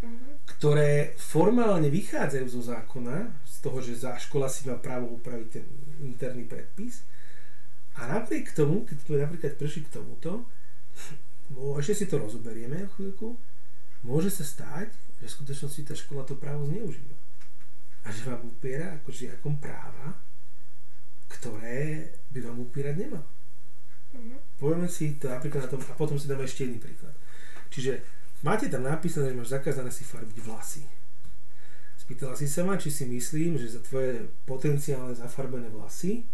Mhm. 0.02 0.50
ktoré 0.58 1.14
formálne 1.14 1.86
vychádzajú 1.86 2.46
zo 2.50 2.62
zákona, 2.74 3.30
z 3.46 3.56
toho, 3.62 3.78
že 3.78 4.02
škola 4.02 4.50
si 4.50 4.66
má 4.66 4.74
právo 4.74 5.14
upraviť 5.14 5.48
ten 5.54 5.66
interný 6.02 6.42
predpis. 6.50 7.06
A 8.00 8.08
napriek 8.08 8.56
tomu, 8.56 8.88
keď 8.88 8.96
sme 9.04 9.16
napríklad 9.20 9.52
prišli 9.60 9.84
k 9.84 10.00
tomuto, 10.00 10.48
ešte 11.78 12.04
si 12.04 12.04
to 12.08 12.16
rozoberieme 12.16 12.88
o 12.88 12.92
chvíľku, 12.96 13.36
môže 14.08 14.32
sa 14.32 14.44
stať, 14.44 14.88
že 15.20 15.28
v 15.28 15.34
skutočnosti 15.36 15.82
tá 15.84 15.94
škola 15.94 16.24
to 16.24 16.34
právo 16.34 16.64
zneužíva. 16.66 17.16
A 18.02 18.10
že 18.10 18.26
vám 18.26 18.48
upiera 18.48 18.96
ako 18.98 19.12
žiakom 19.12 19.60
práva, 19.60 20.16
ktoré 21.28 22.10
by 22.32 22.38
vám 22.42 22.58
upírať 22.64 22.94
nemala. 22.96 23.28
Mhm. 24.12 24.36
Povieme 24.58 24.88
si 24.88 25.16
to 25.20 25.28
napríklad 25.28 25.68
na 25.68 25.70
tom, 25.70 25.80
a 25.84 25.94
potom 25.96 26.16
si 26.16 26.28
dáme 26.28 26.44
ešte 26.44 26.64
jedný 26.64 26.80
príklad. 26.80 27.14
Čiže 27.72 28.04
máte 28.44 28.68
tam 28.68 28.84
napísané, 28.84 29.32
že 29.32 29.38
máš 29.38 29.54
zakázané 29.54 29.88
si 29.88 30.04
farbiť 30.04 30.38
vlasy. 30.44 30.84
Spýtala 31.96 32.34
si 32.34 32.50
sa 32.50 32.66
ma, 32.66 32.74
či 32.76 32.90
si 32.90 33.06
myslím, 33.06 33.56
že 33.56 33.78
za 33.78 33.80
tvoje 33.80 34.26
potenciálne 34.44 35.14
zafarbené 35.14 35.70
vlasy 35.70 36.26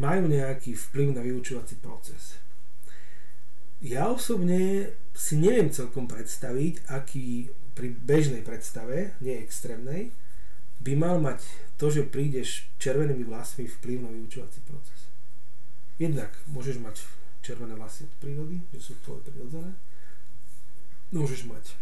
majú 0.00 0.28
nejaký 0.28 0.72
vplyv 0.72 1.08
na 1.16 1.22
vyučovací 1.24 1.76
proces. 1.80 2.40
Ja 3.82 4.08
osobne 4.08 4.94
si 5.12 5.36
neviem 5.36 5.68
celkom 5.68 6.06
predstaviť, 6.06 6.86
aký 6.88 7.50
pri 7.74 7.92
bežnej 7.92 8.46
predstave, 8.46 9.16
nie 9.18 9.36
extrémnej, 9.42 10.14
by 10.82 10.92
mal 10.94 11.18
mať 11.18 11.42
to, 11.78 11.90
že 11.90 12.06
prídeš 12.06 12.68
červenými 12.78 13.26
vlasmi 13.26 13.66
vplyv 13.66 13.96
na 14.06 14.10
vyučovací 14.10 14.60
proces. 14.66 15.10
Jednak 15.98 16.30
môžeš 16.50 16.78
mať 16.78 17.02
červené 17.42 17.74
vlasy 17.74 18.06
od 18.06 18.14
prírody, 18.22 18.62
že 18.70 18.80
sú 18.80 18.92
tvoje 19.02 19.26
prirodzené. 19.26 19.74
Môžeš 21.10 21.44
mať 21.50 21.74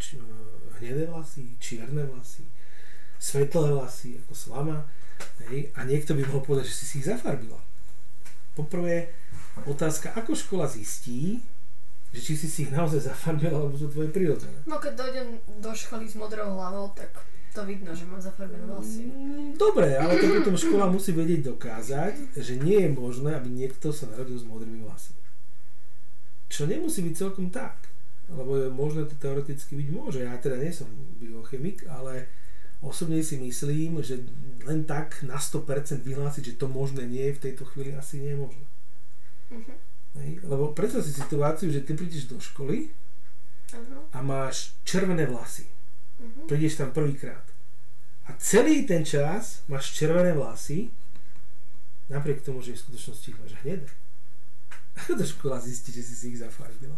či, 0.00 0.20
hnedé 0.80 1.08
vlasy, 1.08 1.56
čierne 1.60 2.04
vlasy, 2.04 2.44
svetlé 3.16 3.72
vlasy 3.72 4.20
ako 4.24 4.32
slama. 4.36 4.78
Hej, 5.46 5.70
a 5.78 5.86
niekto 5.86 6.16
by 6.18 6.26
mohol 6.26 6.42
povedať, 6.42 6.70
že 6.70 6.76
si 6.82 6.84
si 6.84 6.94
ich 7.00 7.06
zafarbila. 7.06 7.60
Poprvé, 8.58 9.12
otázka, 9.68 10.12
ako 10.16 10.34
škola 10.34 10.66
zistí, 10.66 11.38
že 12.16 12.20
či 12.20 12.32
si 12.34 12.48
si 12.48 12.58
ich 12.66 12.72
naozaj 12.72 13.12
zafarbila, 13.12 13.60
alebo 13.60 13.76
sú 13.76 13.92
tvoje 13.92 14.08
prirodzené. 14.10 14.56
No 14.64 14.80
keď 14.80 14.92
dojdem 14.96 15.28
do 15.60 15.70
školy 15.76 16.08
s 16.08 16.16
modrou 16.16 16.56
hlavou, 16.56 16.90
tak 16.96 17.12
to 17.56 17.64
vidno, 17.64 17.92
že 17.96 18.04
mám 18.04 18.20
zafarbené 18.20 18.68
vlasy. 18.68 19.08
Mm, 19.08 19.56
Dobre, 19.56 19.96
ale 19.96 20.20
to 20.20 20.28
potom 20.28 20.56
škola 20.60 20.92
musí 20.92 21.16
vedieť 21.16 21.56
dokázať, 21.56 22.36
že 22.36 22.60
nie 22.60 22.84
je 22.84 22.90
možné, 22.92 23.32
aby 23.32 23.48
niekto 23.48 23.96
sa 23.96 24.12
narodil 24.12 24.36
s 24.36 24.44
modrými 24.44 24.84
vlasmi. 24.84 25.20
Čo 26.52 26.68
nemusí 26.68 27.00
byť 27.00 27.14
celkom 27.16 27.48
tak. 27.48 27.88
Lebo 28.26 28.58
je 28.58 28.68
možné 28.68 29.06
to 29.08 29.14
teoreticky 29.16 29.78
byť 29.78 29.88
môže. 29.88 30.20
Ja 30.20 30.36
teda 30.36 30.60
nie 30.60 30.74
som 30.74 30.90
biochemik, 31.16 31.86
ale 31.88 32.28
osobne 32.84 33.24
si 33.24 33.40
myslím, 33.40 34.04
že 34.04 34.20
len 34.66 34.82
tak 34.84 35.22
na 35.22 35.38
100% 35.38 36.02
vyhlásiť, 36.02 36.42
že 36.42 36.58
to 36.58 36.66
možné 36.66 37.06
nie 37.06 37.30
je 37.30 37.36
v 37.38 37.42
tejto 37.50 37.64
chvíli 37.70 37.94
asi 37.94 38.18
nie 38.18 38.34
je 38.34 38.38
možné. 38.38 38.66
Hej? 40.18 40.30
Lebo 40.42 40.74
predstav 40.74 41.06
si 41.06 41.14
situáciu, 41.14 41.70
že 41.70 41.86
ty 41.86 41.94
prídeš 41.94 42.26
do 42.26 42.42
školy 42.42 42.90
Áno. 43.72 44.10
a 44.10 44.18
máš 44.20 44.74
červené 44.82 45.26
vlasy. 45.26 45.70
Mhm. 46.16 46.48
prídeš 46.48 46.80
tam 46.80 46.90
prvýkrát. 46.96 47.44
A 48.26 48.34
celý 48.40 48.88
ten 48.88 49.04
čas 49.04 49.62
máš 49.70 49.94
červené 49.94 50.32
vlasy, 50.34 50.90
napriek 52.08 52.42
tomu, 52.42 52.64
že 52.64 52.74
v 52.74 52.82
skutočnosti 52.82 53.26
ich 53.30 53.38
máš 53.38 53.52
hnedé. 53.62 53.86
Ako 54.96 55.20
to 55.20 55.24
škola 55.28 55.60
zistí, 55.60 55.92
že 55.92 56.02
si 56.02 56.14
si 56.16 56.26
ich 56.34 56.40
zafarbila? 56.40 56.96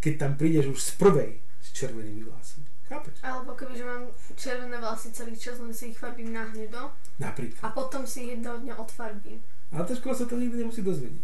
Keď 0.00 0.14
tam 0.16 0.32
prídeš 0.40 0.72
už 0.72 0.80
z 0.80 0.90
prvej 0.96 1.32
s 1.60 1.68
červenými 1.76 2.24
vlasmi. 2.24 2.64
Chápeš? 2.90 3.22
Alebo 3.22 3.54
kebyže 3.54 3.84
mám 3.86 4.02
červené 4.34 4.76
vlasy 4.82 5.14
celý 5.14 5.38
čas, 5.38 5.62
len 5.62 5.70
si 5.70 5.94
ich 5.94 5.98
farbím 5.98 6.34
na 6.34 6.42
hnedo 6.50 6.90
a 6.90 6.94
Napríklad. 7.22 7.70
potom 7.70 8.02
si 8.02 8.26
ich 8.26 8.30
jedného 8.34 8.58
dňa 8.58 8.74
odfarbím. 8.82 9.38
Ale 9.70 9.86
tá 9.86 9.94
škola 9.94 10.18
sa 10.18 10.26
to 10.26 10.34
nikdy 10.34 10.66
nemusí 10.66 10.82
dozvedieť. 10.82 11.22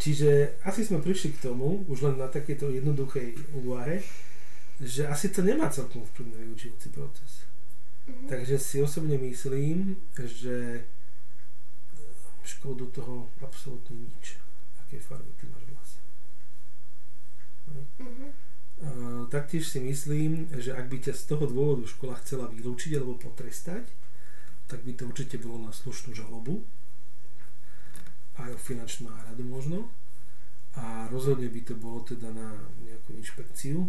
Čiže 0.00 0.56
asi 0.64 0.80
sme 0.80 1.04
prišli 1.04 1.36
k 1.36 1.44
tomu, 1.44 1.84
už 1.84 2.08
len 2.08 2.16
na 2.16 2.32
takéto 2.32 2.72
jednoduchej 2.72 3.36
úvahe, 3.52 4.00
že 4.80 5.04
asi 5.04 5.28
to 5.28 5.44
nemá 5.44 5.68
celkom 5.68 6.00
vplyv 6.00 6.32
na 6.32 6.40
vyučujúci 6.48 6.88
proces. 6.88 7.44
Mhm. 8.08 8.32
Takže 8.32 8.56
si 8.56 8.80
osobne 8.80 9.20
myslím, 9.20 10.00
že 10.16 10.88
školu 12.48 12.74
do 12.74 12.86
toho 12.88 13.28
absolútne 13.44 14.00
nič, 14.00 14.40
aké 14.80 14.96
farby 14.96 15.28
ty 15.36 15.44
máš 15.52 15.68
vlasy. 15.68 15.98
Mhm. 18.00 18.32
Uh, 18.80 19.28
taktiež 19.28 19.68
si 19.68 19.76
myslím, 19.76 20.48
že 20.56 20.72
ak 20.72 20.88
by 20.88 21.04
ťa 21.04 21.12
z 21.12 21.22
toho 21.28 21.44
dôvodu 21.44 21.84
škola 21.84 22.16
chcela 22.24 22.48
vylúčiť 22.48 22.96
alebo 22.96 23.20
potrestať, 23.20 23.84
tak 24.72 24.80
by 24.88 24.96
to 24.96 25.04
určite 25.04 25.36
bolo 25.36 25.68
na 25.68 25.72
slušnú 25.74 26.16
žalobu, 26.16 26.64
aj 28.40 28.56
o 28.56 28.60
finančnú 28.60 29.12
náhradu 29.12 29.44
možno. 29.44 29.92
A 30.80 31.10
rozhodne 31.12 31.50
by 31.52 31.60
to 31.60 31.74
bolo 31.76 32.00
teda 32.08 32.32
na 32.32 32.56
nejakú 32.80 33.12
inšpekciu 33.20 33.84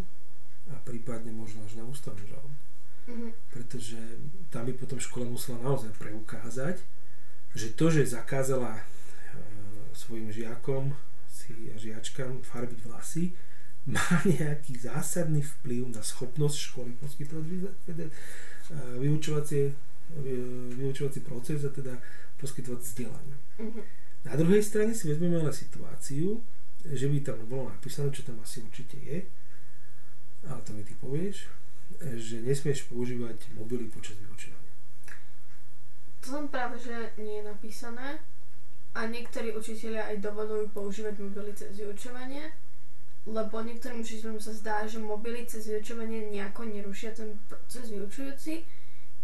a 0.68 0.76
prípadne 0.84 1.32
možno 1.32 1.64
až 1.64 1.80
na 1.80 1.88
ústavnú 1.88 2.26
žalobu 2.28 2.52
Mhm. 3.08 3.34
pretože 3.50 3.98
tam 4.54 4.66
by 4.66 4.74
potom 4.78 5.00
škola 5.02 5.26
musela 5.26 5.58
naozaj 5.60 5.90
preukázať, 5.98 6.78
že 7.58 7.74
to, 7.74 7.90
že 7.90 8.14
zakázala 8.14 8.78
e, 8.78 8.84
svojim 9.98 10.30
žiakom 10.30 10.94
si 11.28 11.74
a 11.74 11.76
žiačkám 11.82 12.46
farbiť 12.46 12.80
vlasy, 12.86 13.34
má 13.90 14.06
nejaký 14.30 14.78
zásadný 14.78 15.42
vplyv 15.42 15.96
na 15.96 16.02
schopnosť 16.06 16.58
školy 16.58 16.92
poskytovať 17.02 17.46
vy- 17.46 17.76
teda, 17.86 18.06
e, 18.06 18.14
vyučovacie, 19.02 19.74
vy- 20.22 20.76
vyučovací 20.78 21.20
proces 21.26 21.66
a 21.66 21.70
teda 21.74 21.98
poskytovať 22.38 22.80
vzdelanie. 22.82 23.36
Mhm. 23.58 23.82
Na 24.22 24.38
druhej 24.38 24.62
strane 24.62 24.94
si 24.94 25.10
vezmeme 25.10 25.42
ale 25.42 25.50
situáciu, 25.50 26.46
že 26.86 27.10
by 27.10 27.18
tam 27.26 27.42
bolo 27.50 27.74
napísané, 27.74 28.14
čo 28.14 28.22
tam 28.22 28.38
asi 28.42 28.62
určite 28.62 28.98
je, 29.02 29.26
ale 30.46 30.62
to 30.62 30.74
mi 30.74 30.86
ty 30.86 30.94
povieš, 31.02 31.50
že 32.18 32.42
nesmieš 32.42 32.86
používať 32.90 33.38
mobily 33.58 33.90
počas 33.90 34.18
vyučovania. 34.18 34.74
To 36.22 36.38
tam 36.38 36.46
práve, 36.54 36.78
že 36.78 37.18
nie 37.18 37.42
je 37.42 37.50
napísané 37.50 38.22
a 38.94 39.00
niektorí 39.10 39.58
učiteľia 39.58 40.14
aj 40.14 40.18
dovolujú 40.22 40.70
používať 40.70 41.18
mobily 41.18 41.52
cez 41.58 41.74
vyučovanie, 41.74 42.54
lebo 43.30 43.62
niektorým 43.62 44.02
učiteľom 44.02 44.42
sa 44.42 44.54
zdá, 44.54 44.88
že 44.90 44.98
mobily 44.98 45.46
cez 45.46 45.70
vyučovanie 45.70 46.34
nejako 46.34 46.66
nerušia 46.66 47.14
ten 47.14 47.38
proces 47.46 47.94
vyučujúci, 47.94 48.66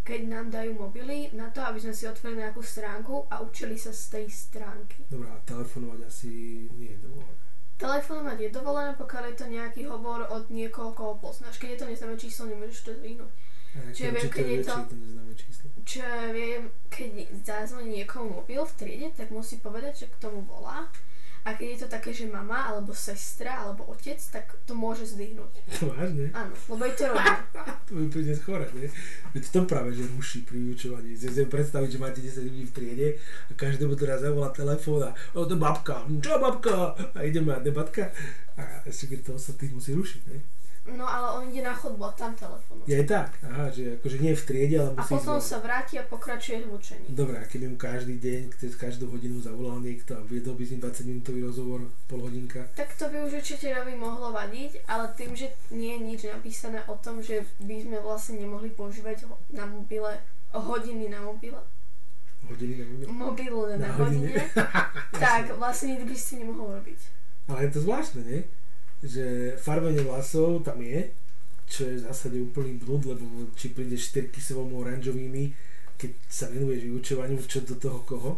keď 0.06 0.20
nám 0.24 0.46
dajú 0.48 0.72
mobily 0.78 1.28
na 1.34 1.50
to, 1.50 1.60
aby 1.60 1.82
sme 1.82 1.92
si 1.92 2.08
otvorili 2.08 2.40
nejakú 2.40 2.62
stránku 2.64 3.28
a 3.28 3.44
učili 3.44 3.76
sa 3.76 3.92
z 3.92 4.04
tej 4.08 4.26
stránky. 4.30 5.04
Dobrá, 5.10 5.36
telefonovať 5.44 6.00
asi 6.06 6.30
nie 6.78 6.96
je 6.96 6.98
dovolené. 7.04 7.36
Telefonovať 7.78 8.38
je 8.40 8.50
dovolené, 8.50 8.92
pokiaľ 8.98 9.24
je 9.30 9.36
to 9.36 9.46
nejaký 9.46 9.82
hovor 9.86 10.26
od 10.32 10.50
niekoho, 10.50 10.90
koho 10.96 11.14
poznáš. 11.20 11.60
Keď 11.60 11.68
je 11.70 11.78
to 11.78 11.86
neznáme 11.92 12.16
číslo, 12.16 12.50
nemôžeš 12.50 12.78
to. 12.86 12.90
A 12.94 13.78
ja 13.84 13.90
Čiže 13.92 14.06
neviem, 14.08 14.22
viem, 14.24 14.32
keď 14.32 14.46
je 14.48 14.58
to-. 14.64 14.84
Čo 15.84 15.98
ja 16.00 16.26
viem, 16.32 16.62
keď 16.88 17.10
zazvoní 17.44 18.02
niekomu 18.02 18.42
mobil 18.42 18.60
v 18.64 18.76
triede, 18.80 19.08
tak 19.12 19.28
musí 19.30 19.60
povedať, 19.60 20.04
že 20.04 20.06
k 20.08 20.20
tomu 20.20 20.42
volá. 20.48 20.88
A 21.44 21.54
keď 21.54 21.68
je 21.68 21.78
to 21.84 21.88
také, 21.88 22.10
že 22.12 22.26
mama, 22.28 22.68
alebo 22.68 22.90
sestra, 22.92 23.62
alebo 23.64 23.86
otec, 23.88 24.18
tak 24.30 24.58
to 24.66 24.74
môže 24.74 25.14
zdvihnúť. 25.14 25.52
To 25.80 25.94
vážne? 25.94 26.28
Áno, 26.34 26.52
lebo 26.70 26.82
je 26.84 26.94
to 26.98 27.04
rodina. 27.12 27.40
To 27.88 27.96
by 27.96 28.04
príde 28.12 28.36
schore, 28.36 28.68
ne? 28.76 28.84
Veď 29.32 29.44
to 29.48 29.60
práve, 29.64 29.96
že 29.96 30.04
ruší 30.12 30.44
pri 30.44 30.60
vyučovaní. 30.60 31.16
Si 31.16 31.24
si 31.24 31.40
predstaviť, 31.48 31.88
že 31.88 32.02
máte 32.02 32.20
10 32.20 32.44
ľudí 32.44 32.68
v 32.68 32.74
triede 32.76 33.08
a 33.48 33.52
každému 33.56 33.96
teraz 33.96 34.20
zavolá 34.20 34.52
telefón 34.52 35.08
a 35.08 35.16
o, 35.32 35.48
to 35.48 35.56
babka, 35.56 36.04
čo 36.20 36.36
babka? 36.36 36.92
A 37.16 37.18
ideme 37.24 37.56
na 37.56 37.64
debatka. 37.64 38.12
A 38.60 38.84
ešte 38.84 39.16
keď 39.16 39.32
to 39.32 39.40
ostatných 39.40 39.72
musí 39.72 39.96
rušiť, 39.96 40.22
ne? 40.28 40.57
No 40.96 41.04
ale 41.04 41.26
on 41.36 41.42
ide 41.52 41.60
na 41.60 41.74
chodbu 41.74 42.04
a 42.04 42.12
tam 42.16 42.32
telefonuje. 42.32 42.88
Je 42.88 43.04
tak, 43.04 43.36
aha, 43.44 43.68
že 43.68 44.00
akože 44.00 44.16
nie 44.24 44.32
v 44.32 44.44
triede, 44.48 44.76
ale 44.80 44.90
A 44.96 45.00
musí 45.04 45.12
ísť 45.12 45.26
potom 45.26 45.40
sa 45.40 45.58
vráti 45.60 45.94
a 46.00 46.04
pokračuje 46.08 46.64
v 46.64 46.72
učení. 46.72 47.06
Dobre, 47.12 47.36
a 47.36 47.44
keby 47.44 47.66
mu 47.68 47.76
každý 47.76 48.16
deň, 48.16 48.42
cez 48.56 48.72
každú 48.78 49.12
hodinu 49.12 49.36
zavolal 49.44 49.84
niekto 49.84 50.16
a 50.16 50.24
viedol 50.24 50.56
by 50.56 50.64
s 50.64 50.70
ním 50.72 50.80
20 50.80 51.10
minútový 51.10 51.40
rozhovor, 51.44 51.80
pol 52.08 52.20
hodinka, 52.24 52.64
Tak 52.72 52.96
to 52.96 53.12
by 53.12 53.20
už 53.28 53.44
učiteľovi 53.44 53.94
mohlo 54.00 54.32
vadiť, 54.32 54.88
ale 54.88 55.12
tým, 55.12 55.36
že 55.36 55.52
nie 55.68 55.92
je 55.92 56.00
nič 56.00 56.20
napísané 56.24 56.80
o 56.88 56.96
tom, 56.96 57.20
že 57.20 57.44
by 57.60 57.84
sme 57.84 57.98
vlastne 58.00 58.40
nemohli 58.40 58.72
používať 58.72 59.28
na 59.52 59.68
mobile 59.68 60.16
hodiny 60.52 61.08
na 61.08 61.20
mobile, 61.20 61.60
hodiny 62.48 62.80
na 62.80 63.12
mobile 63.12 63.76
na, 63.76 63.76
Na 63.76 63.92
hodine, 63.92 64.32
hodine. 64.32 64.48
tak 65.24 65.52
vlastne 65.60 65.92
nikdy 65.92 66.04
by 66.08 66.16
si 66.16 66.34
nemohol 66.40 66.80
robiť. 66.80 67.00
Ale 67.48 67.68
je 67.68 67.70
to 67.76 67.80
zvláštne, 67.84 68.20
nie? 68.24 68.40
Že 68.98 69.24
farbenie 69.56 70.02
vlasov 70.02 70.62
tam 70.62 70.78
je, 70.78 71.06
čo 71.64 71.84
je 71.84 71.94
v 71.94 72.04
zásade 72.04 72.36
úplný 72.36 72.76
blúd, 72.76 73.06
lebo 73.06 73.22
či 73.54 73.70
prídeš 73.70 74.08
s 74.08 74.14
tyrkysovom 74.14 74.74
oranžovými, 74.74 75.54
keď 75.94 76.10
sa 76.26 76.48
venuješ 76.48 76.82
vyučovaniu, 76.84 77.38
čo 77.40 77.62
do 77.62 77.74
toho 77.74 78.02
koho. 78.02 78.30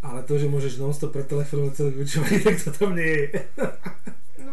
Ale 0.00 0.24
to, 0.24 0.34
že 0.34 0.48
môžeš 0.48 0.78
non-stop 0.78 1.12
pretelefonovať 1.12 1.72
celé 1.74 1.90
vyučovanie, 1.92 2.40
tak 2.46 2.56
to 2.56 2.70
tam 2.70 2.96
nie 2.96 3.04
je. 3.04 3.26
No, 4.38 4.48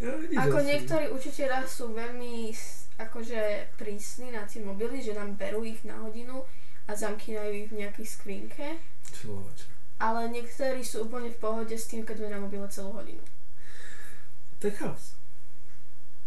Ja, 0.00 0.16
vidíš, 0.22 0.36
ako 0.38 0.56
asi. 0.56 0.66
niektorí 0.66 1.06
učiteľa 1.10 1.58
sú 1.68 1.92
veľmi 1.92 2.56
akože 2.98 3.40
prísni 3.76 4.28
na 4.30 4.44
tie 4.44 4.60
mobily, 4.60 5.00
že 5.00 5.12
nám 5.12 5.36
berú 5.36 5.60
ich 5.62 5.80
na 5.82 5.96
hodinu 5.98 6.40
a 6.84 6.92
zamkýnajú 6.92 7.52
ich 7.54 7.68
v 7.68 7.78
nejakej 7.78 8.06
skrinke, 8.06 8.66
Človeče. 9.10 9.64
ale 9.98 10.28
niektorí 10.30 10.80
sú 10.80 11.04
úplne 11.04 11.28
v 11.28 11.36
pohode 11.38 11.72
s 11.72 11.84
tým, 11.86 12.02
keď 12.02 12.16
sme 12.18 12.28
na 12.30 12.40
mobile 12.40 12.64
celú 12.66 12.92
hodinu. 12.94 13.20
To 14.60 14.68
je 14.68 14.74
chaos. 14.76 15.16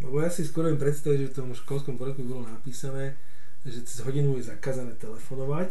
Lebo 0.02 0.20
ja 0.20 0.30
si 0.34 0.42
skôr 0.42 0.66
viem 0.66 0.82
predstaviť, 0.82 1.18
že 1.22 1.30
v 1.32 1.38
tom 1.38 1.50
školskom 1.54 1.96
poriadku 2.02 2.26
bolo 2.26 2.50
napísané, 2.50 3.14
že 3.64 3.86
cez 3.86 4.02
hodinu 4.04 4.36
je 4.42 4.50
zakázané 4.50 4.98
telefonovať 4.98 5.70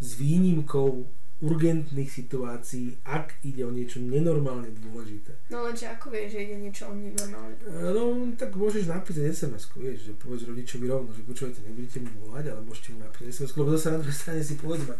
s 0.00 0.08
výnimkou 0.16 1.04
urgentných 1.44 2.08
situácií, 2.08 2.96
ak 3.04 3.44
ide 3.44 3.68
o 3.68 3.70
niečo 3.70 4.00
nenormálne 4.00 4.72
dôležité. 4.72 5.36
No 5.52 5.68
lenže 5.68 5.84
ako 5.84 6.08
vieš, 6.08 6.32
že 6.32 6.40
ide 6.48 6.56
niečo 6.56 6.88
o 6.88 6.96
normálne. 6.96 7.54
E, 7.60 7.92
No, 7.92 8.24
tak 8.40 8.56
môžeš 8.56 8.88
napísať 8.88 9.36
SMS-ku, 9.36 9.84
vieš, 9.84 10.08
že 10.08 10.12
povieš 10.16 10.48
rodičovi 10.48 10.88
rovno, 10.88 11.12
že 11.12 11.20
počúvajte, 11.28 11.60
nebudete 11.60 12.00
mu 12.00 12.08
volať, 12.24 12.56
ale 12.56 12.60
môžete 12.64 12.96
mu 12.96 13.04
napísať 13.04 13.28
SMS-ku, 13.36 13.56
lebo 13.60 13.76
zase 13.76 13.92
na 13.92 14.00
druhej 14.00 14.16
strane 14.16 14.40
si 14.40 14.54
povedzme, 14.56 14.94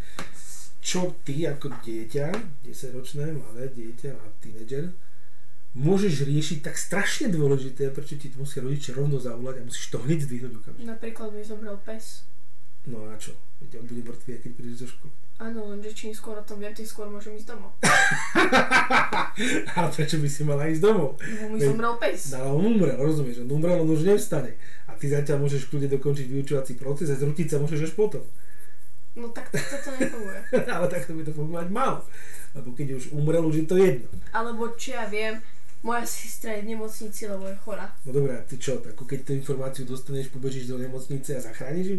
čo 0.84 1.00
ty 1.24 1.48
ako 1.48 1.72
dieťa, 1.80 2.26
10-ročné, 2.68 3.32
mladé 3.32 3.72
dieťa 3.72 4.10
a 4.12 4.26
tínedžer, 4.44 4.92
môžeš 5.76 6.24
riešiť 6.24 6.58
tak 6.64 6.80
strašne 6.80 7.28
dôležité, 7.28 7.92
prečo 7.92 8.16
ti 8.16 8.32
musia 8.32 8.64
rodičia 8.64 8.96
rovno 8.96 9.20
zavolať 9.20 9.60
a 9.60 9.66
musíš 9.68 9.92
to 9.92 10.00
hneď 10.00 10.24
zdvihnúť 10.24 10.52
okamžite. 10.64 10.88
Napríklad 10.88 11.28
by 11.36 11.40
zobral 11.44 11.76
pes. 11.84 12.24
No 12.88 13.04
a 13.04 13.18
čo? 13.20 13.36
Veď 13.60 13.82
on 13.82 13.86
bude 13.90 14.02
mŕtvý, 14.08 14.40
keď 14.40 14.52
príde 14.56 14.76
zo 14.78 14.88
školy. 14.88 15.12
Áno, 15.36 15.68
lenže 15.68 15.92
čím 15.92 16.16
skôr 16.16 16.40
o 16.40 16.44
tom 16.46 16.64
viem, 16.64 16.72
tým 16.72 16.88
skôr 16.88 17.12
môžem 17.12 17.36
ísť 17.36 17.52
domov. 17.52 17.76
Ale 19.76 19.88
prečo 19.92 20.16
by 20.16 20.28
si 20.32 20.42
mala 20.48 20.64
ísť 20.72 20.80
domov? 20.80 21.20
Lebo 21.20 21.44
mi 21.52 21.60
zomrel 21.60 21.92
pes. 22.00 22.32
No 22.32 22.36
ale 22.40 22.48
on 22.56 22.64
umrel, 22.72 22.96
rozumieš, 22.96 23.44
on 23.44 23.52
umrel, 23.52 23.84
on 23.84 23.90
už 23.92 24.08
nevstane. 24.08 24.56
A 24.88 24.96
ty 24.96 25.12
zatiaľ 25.12 25.44
môžeš 25.44 25.68
kľudne 25.68 25.92
dokončiť 25.92 26.26
vyučovací 26.30 26.72
proces 26.80 27.12
a 27.12 27.20
zrutiť 27.20 27.52
sa 27.52 27.60
môžeš 27.60 27.84
až 27.84 27.92
potom. 27.92 28.24
No 29.12 29.28
tak 29.32 29.52
to, 29.52 29.60
to 29.60 29.90
nefunguje. 30.00 30.40
ale 30.76 30.86
takto 30.88 31.12
by 31.12 31.22
to 31.24 31.32
fungovať 31.36 31.68
malo. 31.68 32.00
Lebo 32.56 32.72
keď 32.72 32.96
už 32.96 33.04
umrel, 33.12 33.44
už 33.44 33.60
je 33.60 33.66
to 33.68 33.76
jedno. 33.76 34.08
Alebo 34.32 34.72
čo 34.76 34.96
ja 34.96 35.04
viem, 35.04 35.36
moja 35.82 36.06
sestra 36.06 36.52
je 36.56 36.62
v 36.62 36.76
nemocnici, 36.76 37.26
lebo 37.26 37.48
je 37.48 37.56
chorá. 37.60 37.92
No 38.04 38.12
dobré, 38.12 38.38
ty 38.48 38.56
čo, 38.56 38.80
tak 38.80 38.94
ako 38.94 39.04
keď 39.04 39.20
tú 39.24 39.32
informáciu 39.36 39.84
dostaneš, 39.84 40.32
pobežíš 40.32 40.70
do 40.70 40.78
nemocnice 40.78 41.36
a 41.36 41.40
zachrániš 41.40 41.86
ju? 41.86 41.98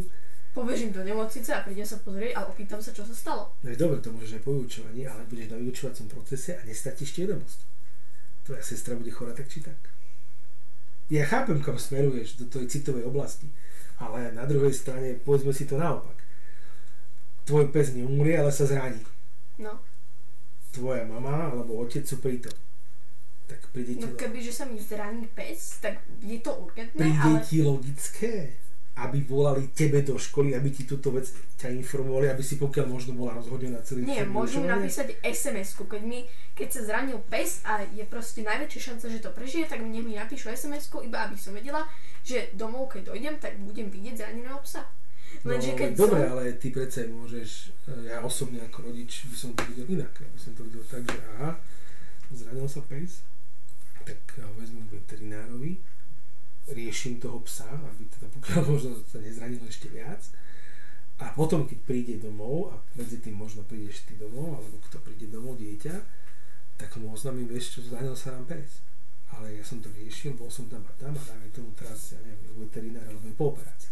Pobežím 0.54 0.90
do 0.90 1.06
nemocnice 1.06 1.54
a 1.54 1.62
prídem 1.62 1.86
sa 1.86 2.02
pozrieť 2.02 2.34
a 2.34 2.50
opýtam 2.50 2.82
sa, 2.82 2.90
čo 2.90 3.06
sa 3.06 3.14
stalo. 3.14 3.54
No 3.62 3.70
je 3.70 3.78
dobre, 3.78 4.02
to 4.02 4.10
môžeš 4.10 4.42
aj 4.42 4.44
po 4.44 4.58
vyučovaní, 4.58 5.06
ale 5.06 5.22
budeš 5.30 5.48
na 5.54 5.58
vyučovacom 5.62 6.08
procese 6.10 6.58
a 6.58 6.62
nestá 6.66 6.90
ti 6.98 7.06
vedomosť. 7.06 7.60
Tvoja 8.48 8.64
sestra 8.66 8.98
bude 8.98 9.14
chorá 9.14 9.38
tak 9.38 9.52
či 9.52 9.62
tak. 9.62 9.78
Ja 11.14 11.24
chápem, 11.30 11.62
kam 11.62 11.78
smeruješ 11.78 12.42
do 12.42 12.46
tej 12.50 12.68
citovej 12.68 13.06
oblasti, 13.06 13.48
ale 14.02 14.34
na 14.34 14.44
druhej 14.50 14.74
strane 14.74 15.16
povedzme 15.22 15.54
si 15.54 15.70
to 15.70 15.78
naopak. 15.78 16.18
Tvoj 17.48 17.72
pes 17.72 17.96
neumrie, 17.96 18.36
ale 18.36 18.52
sa 18.52 18.68
zraní. 18.68 19.00
No, 19.62 19.80
Tvoja 20.78 21.10
mama 21.10 21.50
alebo 21.50 21.82
otec 21.82 22.06
sú 22.06 22.22
pritom. 22.22 22.54
Tak 23.48 23.72
príde 23.72 23.96
no 24.04 24.12
keby, 24.12 24.44
že 24.44 24.52
sa 24.52 24.68
mi 24.68 24.76
zraní 24.76 25.28
pes, 25.32 25.80
tak 25.80 26.04
je 26.20 26.40
to 26.44 26.52
urgentné, 26.52 27.00
príde 27.00 27.24
ale 27.24 27.40
ti 27.48 27.64
logické, 27.64 28.60
aby 28.98 29.22
volali 29.24 29.70
tebe 29.72 30.02
do 30.02 30.18
školy, 30.18 30.58
aby 30.58 30.74
ti 30.74 30.84
túto 30.84 31.14
vec 31.14 31.30
ťa 31.62 31.70
informovali, 31.70 32.34
aby 32.34 32.42
si 32.42 32.58
pokiaľ 32.58 32.86
možno 32.90 33.14
bola 33.14 33.38
rozhodená 33.38 33.78
celý 33.86 34.04
nie, 34.04 34.26
môžu 34.26 34.66
napísať 34.66 35.22
SMS-ku, 35.22 35.86
keď 35.86 36.02
mi, 36.02 36.26
keď 36.58 36.68
sa 36.74 36.82
zranil 36.82 37.22
pes 37.30 37.62
a 37.64 37.86
je 37.94 38.02
proste 38.10 38.42
najväčšia 38.42 38.82
šanca, 38.94 39.06
že 39.08 39.22
to 39.22 39.30
prežije, 39.32 39.70
tak 39.70 39.86
nech 39.86 40.02
mi 40.02 40.18
napíšu 40.18 40.50
SMS-ku, 40.50 41.06
iba 41.06 41.30
aby 41.30 41.38
som 41.38 41.54
vedela, 41.54 41.86
že 42.26 42.50
domov, 42.58 42.90
keď 42.90 43.14
dojdem, 43.14 43.36
tak 43.38 43.56
budem 43.62 43.88
vidieť 43.94 44.18
zraneného 44.18 44.60
psa. 44.66 44.84
Lenže 45.46 45.72
no, 45.72 45.78
keď 45.78 45.90
dobre, 45.94 46.22
som... 46.26 46.32
ale 46.34 46.44
ty 46.58 46.68
predsa 46.74 47.06
môžeš, 47.06 47.50
e, 47.86 48.10
ja 48.10 48.18
osobne 48.26 48.64
ako 48.66 48.90
rodič 48.90 49.30
by 49.30 49.36
som 49.38 49.50
to 49.54 49.62
videl 49.70 49.86
inak. 50.02 50.12
Ja 50.18 50.30
by 50.34 50.40
som 50.40 50.52
to 50.58 50.66
videl 50.66 50.84
tak, 50.88 51.06
že 51.06 51.20
aha, 51.38 51.52
zranil 52.34 52.66
sa 52.66 52.82
pes, 52.90 53.22
tak 54.08 54.40
ho 54.40 54.52
vezmem 54.56 54.88
k 54.88 54.96
veterinárovi, 55.04 55.84
riešim 56.72 57.20
toho 57.20 57.44
psa, 57.44 57.68
aby 57.68 58.08
teda 58.08 58.28
pokiaľ 58.40 58.62
možno 58.72 58.96
sa 59.04 59.20
nezranil 59.20 59.60
ešte 59.68 59.92
viac. 59.92 60.24
A 61.18 61.34
potom, 61.34 61.66
keď 61.66 61.80
príde 61.84 62.16
domov, 62.22 62.72
a 62.72 62.76
medzi 62.94 63.18
tým 63.18 63.36
možno 63.42 63.66
prídeš 63.66 64.06
ty 64.06 64.14
domov, 64.16 64.62
alebo 64.62 64.78
kto 64.86 65.02
príde 65.02 65.26
domov, 65.34 65.58
dieťa, 65.58 65.96
tak 66.78 66.94
mu 67.02 67.10
oznámim, 67.10 67.50
vieš 67.50 67.74
čo, 67.74 67.90
zranil 67.90 68.14
sa 68.14 68.38
nám 68.38 68.46
pes. 68.46 68.86
Ale 69.34 69.50
ja 69.58 69.66
som 69.66 69.82
to 69.82 69.90
riešil, 69.98 70.38
bol 70.38 70.48
som 70.48 70.70
tam 70.70 70.86
a 70.86 70.94
tam 71.02 71.18
a 71.18 71.22
dajme 71.26 71.50
tomu 71.52 71.74
teraz, 71.74 72.14
ja 72.14 72.22
neviem, 72.22 72.54
veterinár 72.62 73.04
alebo 73.10 73.28
po 73.34 73.46
operácii. 73.58 73.92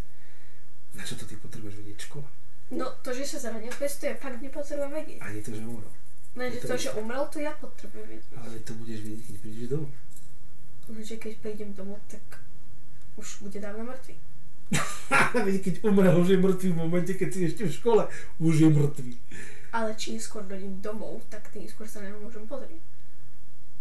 Na 0.95 1.03
čo 1.03 1.17
to 1.17 1.25
ty 1.25 1.35
potrebuješ 1.35 1.75
vedieť 1.81 1.99
škola? 2.07 2.29
No, 2.71 2.93
to, 3.01 3.09
že 3.11 3.25
sa 3.35 3.49
zranil 3.49 3.73
pes, 3.73 3.97
to 3.97 4.05
ja 4.05 4.15
fakt 4.15 4.39
nepotrebujem 4.39 4.93
vedieť. 4.93 5.19
Ani 5.25 5.41
to, 5.41 5.51
že 5.51 5.65
umrel. 5.65 5.93
Lenže 6.37 6.59
to 6.61 6.67
to, 6.71 6.75
že 6.77 6.89
umrel, 6.93 7.23
to 7.33 7.37
ja 7.41 7.53
potrebujem 7.57 8.05
vedieť. 8.05 8.31
Ale 8.37 8.55
to 8.61 8.71
budeš 8.77 8.99
vedieť, 9.01 9.21
keď 9.27 9.35
prídeš 9.41 9.67
domov. 9.73 9.91
Lenže 10.85 11.17
keď 11.17 11.33
prídem 11.41 11.73
domov, 11.73 11.97
tak 12.05 12.21
už 13.17 13.41
bude 13.41 13.57
dávno 13.57 13.89
mŕtvy. 13.89 14.15
Keď 15.65 15.85
umrel, 15.85 16.17
už 16.17 16.33
je 16.33 16.39
mŕtvý 16.41 16.69
v 16.73 16.77
momente, 16.77 17.13
keď 17.13 17.29
si 17.29 17.39
ešte 17.45 17.63
v 17.69 17.77
škole, 17.77 18.03
už 18.41 18.65
je 18.65 18.69
mŕtvý. 18.73 19.13
Ale 19.69 19.93
čím 19.93 20.17
skôr 20.17 20.41
dojdem 20.41 20.81
domov, 20.81 21.21
tak 21.29 21.53
tým 21.53 21.69
skôr 21.69 21.85
sa 21.85 22.01
na 22.01 22.09
neho 22.09 22.17
môžem 22.17 22.49
pozrieť. 22.49 22.81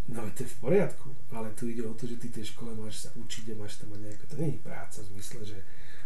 No 0.04 0.20
to 0.36 0.44
je 0.44 0.52
v 0.52 0.60
poriadku, 0.60 1.08
ale 1.32 1.48
tu 1.56 1.64
ide 1.72 1.80
o 1.80 1.96
to, 1.96 2.04
že 2.04 2.20
ty 2.20 2.28
tej 2.28 2.52
škole 2.52 2.76
máš 2.76 3.08
sa 3.08 3.10
učiť 3.16 3.56
a 3.56 3.64
máš 3.64 3.80
tam 3.80 3.96
nejaké, 3.96 4.28
to 4.28 4.36
nie 4.36 4.52
je 4.52 4.60
práca 4.60 5.00
v 5.00 5.08
zmysle, 5.16 5.40
že 5.48 5.58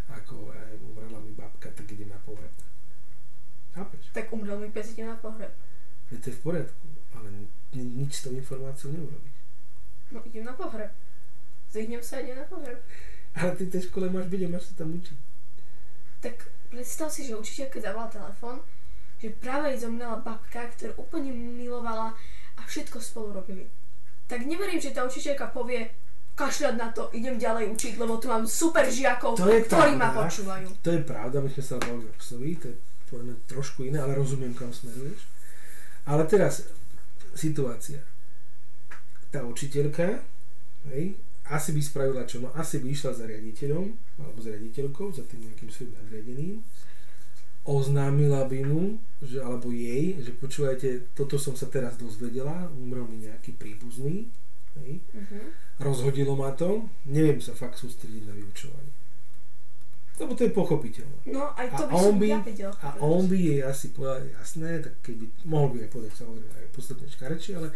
ako 0.07 0.55
aj 0.55 0.79
umrela 0.87 1.19
mi 1.19 1.35
babka, 1.35 1.75
tak 1.75 1.91
idem 1.91 2.15
na 2.15 2.21
pohreb. 2.23 2.55
Chápeš? 3.75 4.15
Tak 4.15 4.31
umrel 4.31 4.63
mi 4.63 4.71
pes, 4.71 4.95
idem 4.95 5.11
na 5.11 5.19
pohreb. 5.19 5.51
Veď 6.15 6.19
to 6.23 6.27
je 6.31 6.37
v 6.39 6.43
poriadku, 6.47 6.87
ale 7.19 7.29
ni- 7.75 7.93
nič 7.99 8.23
s 8.23 8.23
tou 8.23 8.33
informáciou 8.33 8.95
neurobíš. 8.95 9.38
No 10.11 10.23
idem 10.25 10.45
na 10.45 10.53
pohreb. 10.53 10.91
Zvihnem 11.69 12.01
sa 12.01 12.17
a 12.17 12.25
idem 12.25 12.37
na 12.37 12.45
pohreb. 12.45 12.81
Ale 13.37 13.53
ty 13.55 13.65
v 13.65 13.73
tej 13.73 13.83
škole 13.87 14.09
máš 14.09 14.27
byť 14.27 14.41
a 14.41 14.49
máš 14.49 14.65
sa 14.67 14.75
tam 14.75 14.97
učiť. 14.97 15.19
Tak 16.19 16.37
predstav 16.69 17.09
si, 17.13 17.23
že 17.23 17.37
učiteľ, 17.37 17.67
keď 17.69 17.81
zavolal 17.85 18.11
telefón, 18.11 18.57
že 19.19 19.29
práve 19.31 19.71
jej 19.71 19.85
zomrela 19.85 20.19
babka, 20.19 20.65
ktorú 20.75 20.97
úplne 20.99 21.31
milovala 21.31 22.17
a 22.57 22.61
všetko 22.63 22.99
spolu 22.99 23.37
robili. 23.37 23.69
Tak 24.27 24.43
neverím, 24.43 24.81
že 24.81 24.91
tá 24.91 25.05
učiteľka 25.05 25.53
povie, 25.53 25.91
kašľať 26.35 26.75
na 26.79 26.89
to, 26.95 27.11
idem 27.11 27.35
ďalej 27.35 27.75
učiť, 27.75 27.95
lebo 27.99 28.15
tu 28.17 28.31
mám 28.31 28.47
super 28.47 28.87
žiakov, 28.87 29.35
To 29.37 29.51
je 29.51 29.67
ktorí 29.67 29.99
ma 29.99 30.15
pravda. 30.15 30.23
počúvajú. 30.23 30.67
To 30.83 30.91
je 30.95 31.03
pravda, 31.03 31.37
my 31.43 31.51
sme 31.51 31.65
sa 31.67 31.75
bavili 31.77 32.07
o 32.07 32.15
psovi, 32.15 32.51
to 32.63 32.67
je 32.71 32.77
trošku 33.51 33.83
iné, 33.83 33.99
ale 33.99 34.15
rozumiem, 34.15 34.55
kam 34.55 34.71
smeruješ. 34.71 35.19
Ale 36.07 36.23
teraz, 36.31 36.63
situácia. 37.35 37.99
Tá 39.29 39.43
učiteľka, 39.43 40.25
hej, 40.89 41.13
asi 41.47 41.71
by 41.71 41.81
spravila 41.81 42.25
čo? 42.25 42.41
No 42.41 42.49
asi 42.53 42.79
by 42.79 42.89
išla 42.89 43.13
za 43.13 43.25
riaditeľom, 43.25 43.85
alebo 44.19 44.39
za 44.39 44.51
riaditeľkou, 44.51 45.07
za 45.11 45.25
tým 45.25 45.45
nejakým 45.45 45.69
svojim 45.69 45.93
nadriadeným, 45.95 46.55
oznámila 47.63 48.45
by 48.45 48.65
mu, 48.65 48.83
že, 49.21 49.39
alebo 49.39 49.69
jej, 49.69 50.17
že 50.19 50.33
počúvajte, 50.33 50.89
toto 51.13 51.37
som 51.37 51.53
sa 51.53 51.67
teraz 51.67 51.97
dozvedela, 51.97 52.73
umrel 52.75 53.05
mi 53.05 53.21
nejaký 53.23 53.53
príbuzný, 53.53 54.33
hej, 54.79 54.93
Mhm. 55.13 55.39
rozhodilo 55.79 56.33
ma 56.33 56.49
to, 56.51 56.89
neviem 57.05 57.39
sa 57.39 57.53
fakt 57.53 57.77
sústrediť 57.77 58.25
na 58.25 58.33
vyučovanie. 58.33 58.93
Lebo 60.19 60.35
to 60.35 60.43
je 60.43 60.51
pochopiteľné. 60.51 61.19
No 61.29 61.53
aj 61.55 61.69
to 61.71 61.83
A 61.85 61.87
by 61.87 61.95
on 61.95 62.03
som 62.03 62.17
by- 62.19 62.27
ja 62.27 62.39
vedela. 62.43 62.73
A 62.83 62.89
on 62.99 63.23
by 63.25 63.39
jej 63.39 63.61
asi 63.63 63.87
povedal 63.89 64.19
jasné, 64.33 64.81
tak 64.81 64.99
keby, 65.01 65.25
mohol 65.45 65.69
by 65.71 65.85
aj 65.85 65.91
povedať 65.93 66.13
samozrejme 66.17 66.51
aj 66.51 66.73
podstatne 66.73 67.07
škarečie, 67.07 67.53
ale 67.55 67.69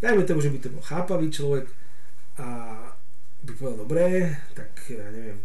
dajme 0.00 0.22
tomu, 0.24 0.40
že 0.40 0.50
by 0.50 0.58
to 0.58 0.68
bol 0.72 0.82
chápavý 0.82 1.28
človek 1.30 1.66
a 2.38 2.48
by 3.44 3.52
povedal, 3.54 3.84
dobre, 3.84 4.04
tak 4.56 4.72
ja 4.88 5.04
neviem, 5.12 5.38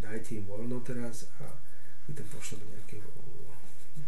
dajte 0.00 0.40
im 0.40 0.44
voľno 0.48 0.80
teraz 0.80 1.28
a 1.38 1.46
vy 2.08 2.16
tam 2.16 2.26
pošlete 2.32 2.64
nejakého 2.64 3.08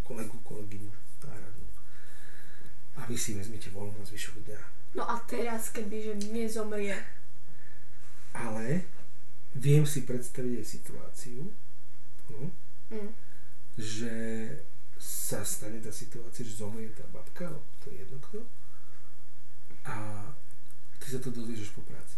kolegu, 0.02 0.36
kolegyňu, 0.44 0.90
náhradnú. 1.22 1.68
A 2.96 3.00
vy 3.04 3.16
si 3.16 3.36
vezmete 3.36 3.68
voľno 3.70 4.00
na 4.00 4.06
zvyšok 4.08 4.44
dňa. 4.48 4.60
No 4.94 5.02
a 5.04 5.18
teraz, 5.26 5.74
kebyže 5.74 6.30
mne 6.30 6.46
zomrie, 6.46 6.96
Ale 8.34 8.82
viem 9.54 9.86
si 9.86 10.02
predstaviť 10.02 10.54
aj 10.58 10.66
situáciu, 10.66 11.46
no, 12.34 12.50
mm. 12.90 13.10
že 13.78 14.14
sa 14.98 15.46
stane 15.46 15.78
tá 15.78 15.94
situácia, 15.94 16.42
že 16.42 16.58
zomrie 16.58 16.90
tá 16.90 17.06
babka, 17.14 17.46
alebo 17.46 17.62
to 17.82 17.94
je 17.94 18.02
jedno 18.02 18.18
kto, 18.18 18.42
a 19.84 19.94
ty 20.98 21.06
sa 21.08 21.18
to 21.20 21.28
dozvieš 21.30 21.68
až 21.68 21.72
po 21.72 21.82
práci. 21.84 22.16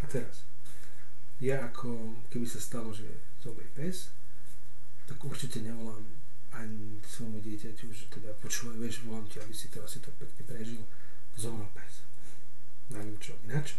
A 0.00 0.06
teraz, 0.06 0.42
ja 1.40 1.60
ako, 1.66 2.16
keby 2.30 2.46
sa 2.46 2.60
stalo, 2.60 2.90
že 2.90 3.06
zomrie 3.38 3.68
pes, 3.74 4.08
tak 5.04 5.18
určite 5.20 5.60
nevolám 5.60 6.00
ani 6.52 6.98
svojmu 7.02 7.40
dieťaťu, 7.40 7.86
že 7.90 8.04
teda 8.10 8.30
počúvaj, 8.38 8.76
vieš, 8.78 9.02
volám 9.04 9.26
ti, 9.26 9.38
aby 9.38 9.54
si 9.54 9.68
to 9.68 9.82
asi 9.82 9.98
to 9.98 10.10
pekne 10.16 10.42
prežil, 10.46 10.82
zomrel 11.36 11.68
pes. 11.74 12.02
Na 12.90 13.02
ňu 13.02 13.14
čo? 13.18 13.34
Čo? 13.46 13.76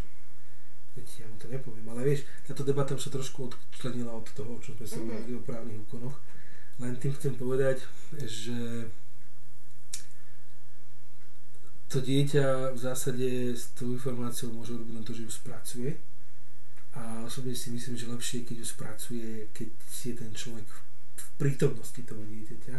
Veď 0.92 1.08
ja 1.20 1.26
mu 1.26 1.36
to 1.40 1.48
nepoviem, 1.48 1.88
ale 1.88 2.04
vieš, 2.04 2.28
táto 2.44 2.64
debata 2.64 2.92
už 2.92 3.08
sa 3.08 3.12
trošku 3.12 3.48
odčlenila 3.48 4.12
od 4.12 4.28
toho, 4.30 4.60
čo 4.60 4.76
sme 4.76 4.84
sa 4.84 5.00
Mhm. 5.00 5.08
bavili 5.08 5.32
o 5.36 5.42
právnych 5.42 5.80
úkonoch. 5.88 6.16
Len 6.80 6.96
tým 6.96 7.12
chcem 7.16 7.32
povedať, 7.36 7.84
že 8.18 8.88
to 11.92 12.00
dieťa 12.00 12.72
v 12.72 12.78
zásade 12.80 13.28
s 13.52 13.76
tou 13.76 13.92
informáciou 13.92 14.48
môže 14.50 14.72
robiť 14.72 14.94
len 14.96 15.04
to, 15.04 15.12
že 15.12 15.28
ju 15.28 15.30
spracuje. 15.30 15.90
A 16.96 17.24
osobne 17.24 17.52
si 17.52 17.68
myslím, 17.68 17.96
že 17.96 18.08
lepšie 18.08 18.36
je, 18.40 18.46
keď 18.48 18.56
ju 18.60 18.66
spracuje, 18.66 19.28
keď 19.52 19.68
si 19.88 20.04
je 20.12 20.16
ten 20.16 20.32
človek 20.32 20.68
v 21.16 21.26
prítomnosti 21.36 22.00
toho 22.00 22.20
dieťaťa, 22.24 22.76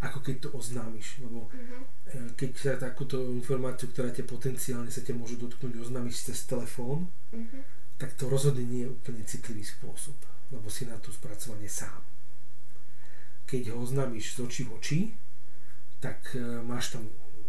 ako 0.00 0.18
keď 0.24 0.36
to 0.40 0.48
oznámiš. 0.56 1.20
Lebo 1.20 1.52
Mhm. 1.52 1.78
e, 2.08 2.18
keď 2.36 2.50
sa 2.56 2.72
takúto 2.80 3.20
informáciu, 3.32 3.92
ktorá 3.92 4.08
ťa 4.08 4.24
potenciálne 4.24 4.88
sa 4.88 5.04
ťa 5.04 5.12
môže 5.12 5.36
dotknúť, 5.36 5.76
oznámiš 5.76 6.24
cez 6.32 6.48
telefón, 6.48 7.12
Mhm. 7.32 7.60
tak 8.00 8.16
to 8.16 8.28
rozhodne 8.28 8.64
nie 8.64 8.88
je 8.88 8.92
úplne 8.92 9.20
citlivý 9.24 9.64
spôsob, 9.64 10.16
lebo 10.48 10.68
si 10.72 10.88
na 10.88 10.96
to 10.96 11.12
spracovanie 11.12 11.68
sám. 11.68 12.00
Keď 13.44 13.72
ho 13.76 13.84
oznámiš 13.84 14.36
z 14.36 14.38
očí 14.40 14.62
v 14.64 14.72
oči, 14.80 15.00
tak 16.00 16.32
e, 16.32 16.40
máš 16.64 16.96
tam 16.96 17.04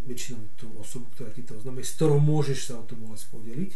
väčšinou 0.07 0.41
tú 0.57 0.67
osobu, 0.77 1.09
ktorá 1.13 1.29
ti 1.33 1.45
to 1.45 1.57
oznámi, 1.57 1.85
s 1.85 1.95
ktorou 1.97 2.17
môžeš 2.17 2.71
sa 2.71 2.81
o 2.81 2.87
tom 2.87 3.05
bolesť 3.05 3.29
podeliť 3.29 3.71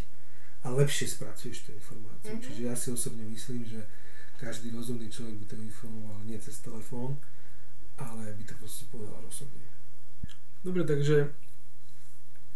a 0.65 0.73
lepšie 0.73 1.05
spracuješ 1.05 1.69
tú 1.69 1.69
informáciu. 1.77 2.35
Mhm. 2.37 2.41
Čiže 2.41 2.61
ja 2.65 2.73
si 2.73 2.89
osobne 2.89 3.23
myslím, 3.29 3.65
že 3.65 3.85
každý 4.41 4.73
rozumný 4.73 5.07
človek 5.07 5.35
by 5.41 5.45
to 5.47 5.55
informoval 5.61 6.17
nie 6.27 6.35
cez 6.41 6.59
telefón, 6.59 7.15
ale 7.95 8.35
by 8.35 8.43
to 8.43 8.53
proste 8.59 8.83
povedal 8.91 9.23
osobne. 9.23 9.63
Dobre, 10.65 10.83
takže 10.83 11.31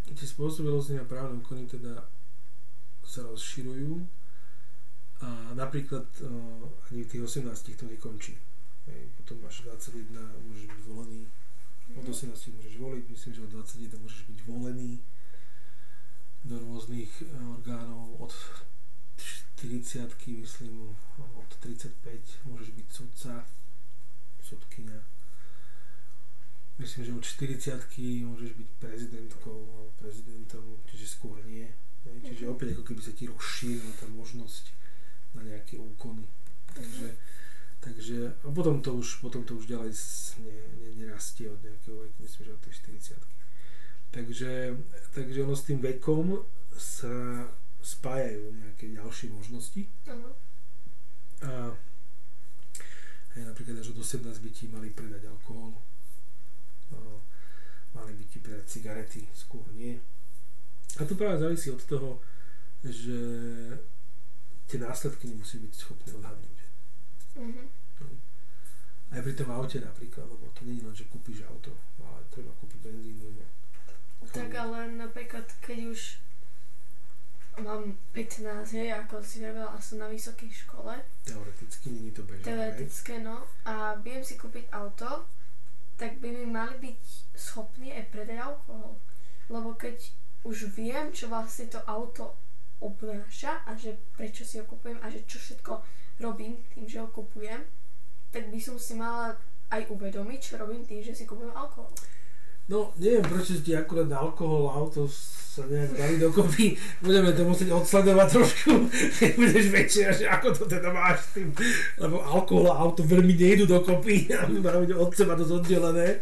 tie 0.09 0.27
spôsobilosti 0.27 0.97
na 0.97 1.05
právne 1.05 1.39
úkony 1.39 1.69
teda 1.69 2.09
sa 3.05 3.21
rozširujú 3.25 4.01
a 5.21 5.53
napríklad 5.53 6.05
uh, 6.25 6.89
ani 6.89 7.05
v 7.05 7.09
tých 7.09 7.23
18 7.25 7.77
to 7.77 7.85
nekončí. 7.85 8.33
Hej, 8.89 9.01
potom 9.21 9.37
máš 9.45 9.61
21, 9.61 10.09
môžeš 10.49 10.65
byť 10.65 10.81
volený, 10.89 11.21
od 11.95 12.05
18 12.05 12.29
môžeš 12.53 12.75
voliť, 12.77 13.03
myslím, 13.09 13.31
že 13.33 13.41
od 13.41 13.51
21 13.53 14.03
môžeš 14.03 14.21
byť 14.29 14.39
volený 14.45 14.91
do 16.45 16.55
rôznych 16.59 17.11
eh, 17.21 17.27
orgánov, 17.41 18.15
od 18.19 18.33
40 19.59 20.07
myslím, 20.39 20.95
od 21.19 21.49
35 21.59 22.47
môžeš 22.47 22.69
byť 22.71 22.87
sudca, 22.87 23.43
sudkynia. 24.39 25.03
Myslím, 26.79 27.03
že 27.03 27.11
od 27.11 27.25
40 27.27 28.23
môžeš 28.23 28.51
byť 28.55 28.69
prezidentkou 28.79 29.67
alebo 29.67 29.91
prezidentom, 29.99 30.79
čiže 30.87 31.19
skôr 31.19 31.35
nie. 31.43 31.67
Čiže 32.23 32.47
Mhm. 32.47 32.53
opäť 32.55 32.67
ako 32.71 32.83
keby 32.87 33.01
sa 33.03 33.11
ti 33.11 33.27
rozšírila 33.27 33.91
tá 33.99 34.07
možnosť 34.07 34.71
na 35.35 35.43
nejaké 35.43 35.75
úkony. 35.75 36.23
Takže, 36.71 37.19
takže 37.79 38.35
a 38.43 38.49
potom 38.51 38.81
to 38.81 38.93
už, 38.93 39.23
potom 39.23 39.43
to 39.43 39.55
už 39.55 39.65
ďalej 39.67 39.91
ne, 40.43 40.59
ne, 40.83 40.89
nerastie 41.05 41.47
od 41.47 41.59
nejakého 41.63 41.95
veku, 41.95 42.17
myslím, 42.23 42.45
že 42.45 42.53
od 42.53 42.61
tej 42.61 42.73
40 42.99 43.39
Takže, 44.09 44.73
takže 45.13 45.43
ono 45.45 45.53
s 45.53 45.69
tým 45.69 45.77
vekom 45.85 46.41
sa 46.73 47.45
spájajú 47.79 48.57
nejaké 48.57 48.89
ďalšie 48.89 49.29
možnosti. 49.29 49.85
Áno. 50.09 50.33
A 51.45 51.77
hej, 53.37 53.43
napríklad 53.45 53.79
až 53.79 53.93
od 53.93 54.01
18 54.01 54.25
by 54.25 54.49
ti 54.49 54.65
mali 54.67 54.89
predať 54.89 55.29
alkohol. 55.29 55.77
No, 56.89 57.21
mali 57.93 58.17
by 58.17 58.25
ti 58.25 58.41
predať 58.41 58.65
cigarety, 58.65 59.29
skôr 59.37 59.63
nie. 59.77 60.01
A 60.97 61.05
to 61.05 61.13
práve 61.13 61.37
závisí 61.37 61.69
od 61.69 61.85
toho, 61.85 62.17
že 62.81 63.19
tie 64.65 64.81
následky 64.81 65.29
nemusí 65.29 65.61
byť 65.61 65.73
schopné 65.77 66.17
odhadnúť. 66.17 66.58
Mhm. 67.39 67.63
Aj 69.09 69.25
pri 69.25 69.33
tom 69.33 69.49
aute 69.49 69.81
napríklad, 69.81 70.29
lebo 70.29 70.45
to 70.53 70.61
nie 70.69 70.77
je 70.77 70.85
len, 70.85 70.93
že 70.93 71.09
kúpiš 71.09 71.41
auto, 71.49 71.73
ale 71.97 72.21
treba 72.29 72.53
kúpiť 72.61 72.79
benzín, 72.83 73.17
lebo 73.17 73.41
Tak 74.29 74.53
ale 74.53 74.93
napríklad, 74.93 75.49
keď 75.65 75.89
už 75.89 76.21
mám 77.65 77.97
15, 78.13 78.77
hej, 78.77 78.93
ako 78.93 79.25
si 79.25 79.41
vravel, 79.41 79.65
a 79.65 79.81
som 79.81 79.97
na 79.97 80.07
vysokej 80.13 80.53
škole, 80.53 80.93
teoreticky 81.25 81.89
nie 81.89 82.13
je 82.13 82.21
to 82.21 82.23
bežné. 82.29 82.45
teoretické, 82.45 83.13
no, 83.25 83.49
a 83.65 83.97
viem 83.97 84.21
si 84.21 84.37
kúpiť 84.37 84.69
auto, 84.69 85.25
tak 85.97 86.21
by 86.21 86.29
mi 86.29 86.45
mali 86.45 86.77
byť 86.77 87.01
schopní 87.33 87.89
aj 87.91 88.13
predať 88.13 88.39
alkohol. 88.45 89.01
Lebo 89.49 89.73
keď 89.73 89.97
už 90.45 90.69
viem, 90.71 91.09
čo 91.11 91.27
vlastne 91.27 91.65
to 91.67 91.81
auto 91.89 92.37
obnáša 92.79 93.65
a 93.67 93.75
že 93.75 93.99
prečo 94.15 94.47
si 94.47 94.61
ho 94.61 94.63
kupujem 94.63 95.01
a 95.03 95.11
že 95.11 95.27
čo 95.27 95.35
všetko 95.41 95.83
robím 96.19 96.59
tým, 96.75 96.85
že 96.85 96.99
ho 96.99 97.07
kupujem, 97.07 97.63
tak 98.29 98.51
by 98.51 98.59
som 98.61 98.75
si 98.75 98.93
mala 98.95 99.35
aj 99.71 99.87
uvedomiť, 99.89 100.39
čo 100.39 100.53
robím 100.59 100.85
tým, 100.85 101.01
že 101.01 101.15
si 101.15 101.23
kupujem 101.25 101.55
alkohol. 101.55 101.89
No, 102.69 102.93
neviem, 103.01 103.25
prečo 103.25 103.57
ti 103.65 103.73
akurát 103.73 104.05
alkohol 104.13 104.69
a 104.69 104.77
auto 104.77 105.09
sa 105.09 105.65
nejak 105.65 105.89
dali 105.97 106.15
dokopy. 106.21 106.77
Budeme 107.01 107.33
to 107.33 107.41
musieť 107.41 107.73
odsledovať 107.73 108.27
trošku, 108.29 108.71
keď 109.17 109.31
budeš 109.33 109.65
väčšia, 109.73 110.07
že 110.13 110.25
ako 110.29 110.47
to 110.53 110.63
teda 110.69 110.93
máš 110.93 111.25
s 111.25 111.29
tým. 111.33 111.49
Lebo 111.97 112.21
alkohol 112.21 112.69
a 112.69 112.77
auto 112.77 113.01
veľmi 113.01 113.33
nejdu 113.33 113.65
dokopy 113.65 114.29
a 114.37 114.45
majú 114.45 114.85
byť 114.85 114.93
od 114.93 115.11
seba 115.17 115.33
dosť 115.33 115.53
oddelené, 115.65 116.21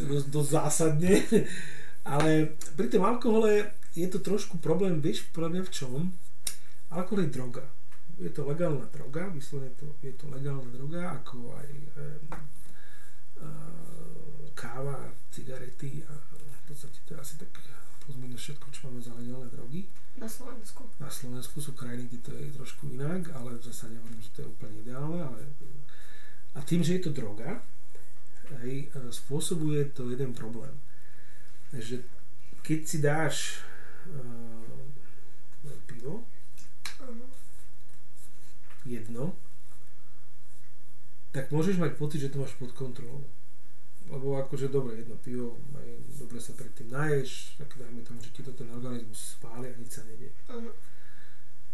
dosť, 0.00 0.26
dosť 0.32 0.48
zásadne. 0.48 1.14
Ale 2.08 2.56
pri 2.72 2.88
tom 2.88 3.04
alkohole 3.04 3.76
je 3.92 4.08
to 4.08 4.24
trošku 4.24 4.56
problém, 4.64 4.96
vieš, 4.96 5.28
podľa 5.36 5.68
v 5.68 5.70
čom? 5.76 6.00
Alkohol 6.88 7.28
je 7.28 7.36
droga. 7.36 7.64
Je 8.22 8.30
to 8.30 8.46
legálna 8.46 8.86
droga, 8.94 9.26
vyslovene 9.34 9.74
to, 9.74 9.90
je 9.98 10.14
to 10.14 10.30
legálna 10.30 10.70
droga, 10.70 11.18
ako 11.18 11.58
aj 11.58 11.70
e, 11.74 11.88
e, 13.42 13.48
káva, 14.54 15.10
cigarety 15.34 16.06
a 16.06 16.14
v 16.30 16.60
podstate 16.70 17.02
to 17.02 17.14
je 17.14 17.18
asi 17.18 17.34
tak 17.34 17.50
plus 18.06 18.14
minus 18.14 18.46
všetko, 18.46 18.66
čo 18.70 18.80
máme 18.86 19.02
za 19.02 19.10
legálne 19.18 19.50
drogy. 19.50 19.90
Na 20.14 20.30
Slovensku. 20.30 20.86
Na 21.02 21.10
Slovensku 21.10 21.58
sú 21.58 21.74
krajiny, 21.74 22.06
kde 22.06 22.18
to 22.22 22.30
je 22.38 22.54
trošku 22.54 22.94
inak, 22.94 23.26
ale 23.34 23.58
v 23.58 23.66
zásade 23.66 23.98
hovorím, 23.98 24.22
že 24.22 24.32
to 24.38 24.38
je 24.46 24.48
úplne 24.54 24.74
ideálne. 24.86 25.18
Ale... 25.18 25.38
A 26.54 26.60
tým, 26.62 26.86
že 26.86 27.00
je 27.00 27.02
to 27.08 27.16
droga, 27.16 27.64
hej, 28.62 28.92
spôsobuje 29.10 29.90
to 29.96 30.12
jeden 30.12 30.36
problém. 30.36 30.74
Že 31.72 32.04
keď 32.62 32.80
si 32.84 32.98
dáš 33.00 33.64
uh, 34.06 35.80
pivo, 35.88 36.28
Uh-huh. 37.02 37.41
Jedno, 38.84 39.34
tak 41.32 41.48
môžeš 41.48 41.80
mať 41.80 41.96
pocit, 41.96 42.20
že 42.20 42.28
to 42.28 42.42
máš 42.42 42.52
pod 42.60 42.76
kontrolou. 42.76 43.24
Lebo 44.12 44.36
akože 44.36 44.68
dobre, 44.68 45.00
jedno 45.00 45.16
pivo, 45.16 45.56
aj 45.72 45.88
dobre 46.20 46.36
sa 46.36 46.52
predtým 46.52 46.92
naješ, 46.92 47.56
tak 47.56 47.72
dajme 47.80 48.04
tomu, 48.04 48.20
že 48.20 48.34
ti 48.34 48.44
to 48.44 48.52
ten 48.52 48.68
organizmus 48.68 49.40
spáli 49.40 49.72
a 49.72 49.74
nič 49.78 49.90
sa 49.96 50.04
nedie. 50.04 50.28
Uh-huh. 50.52 50.74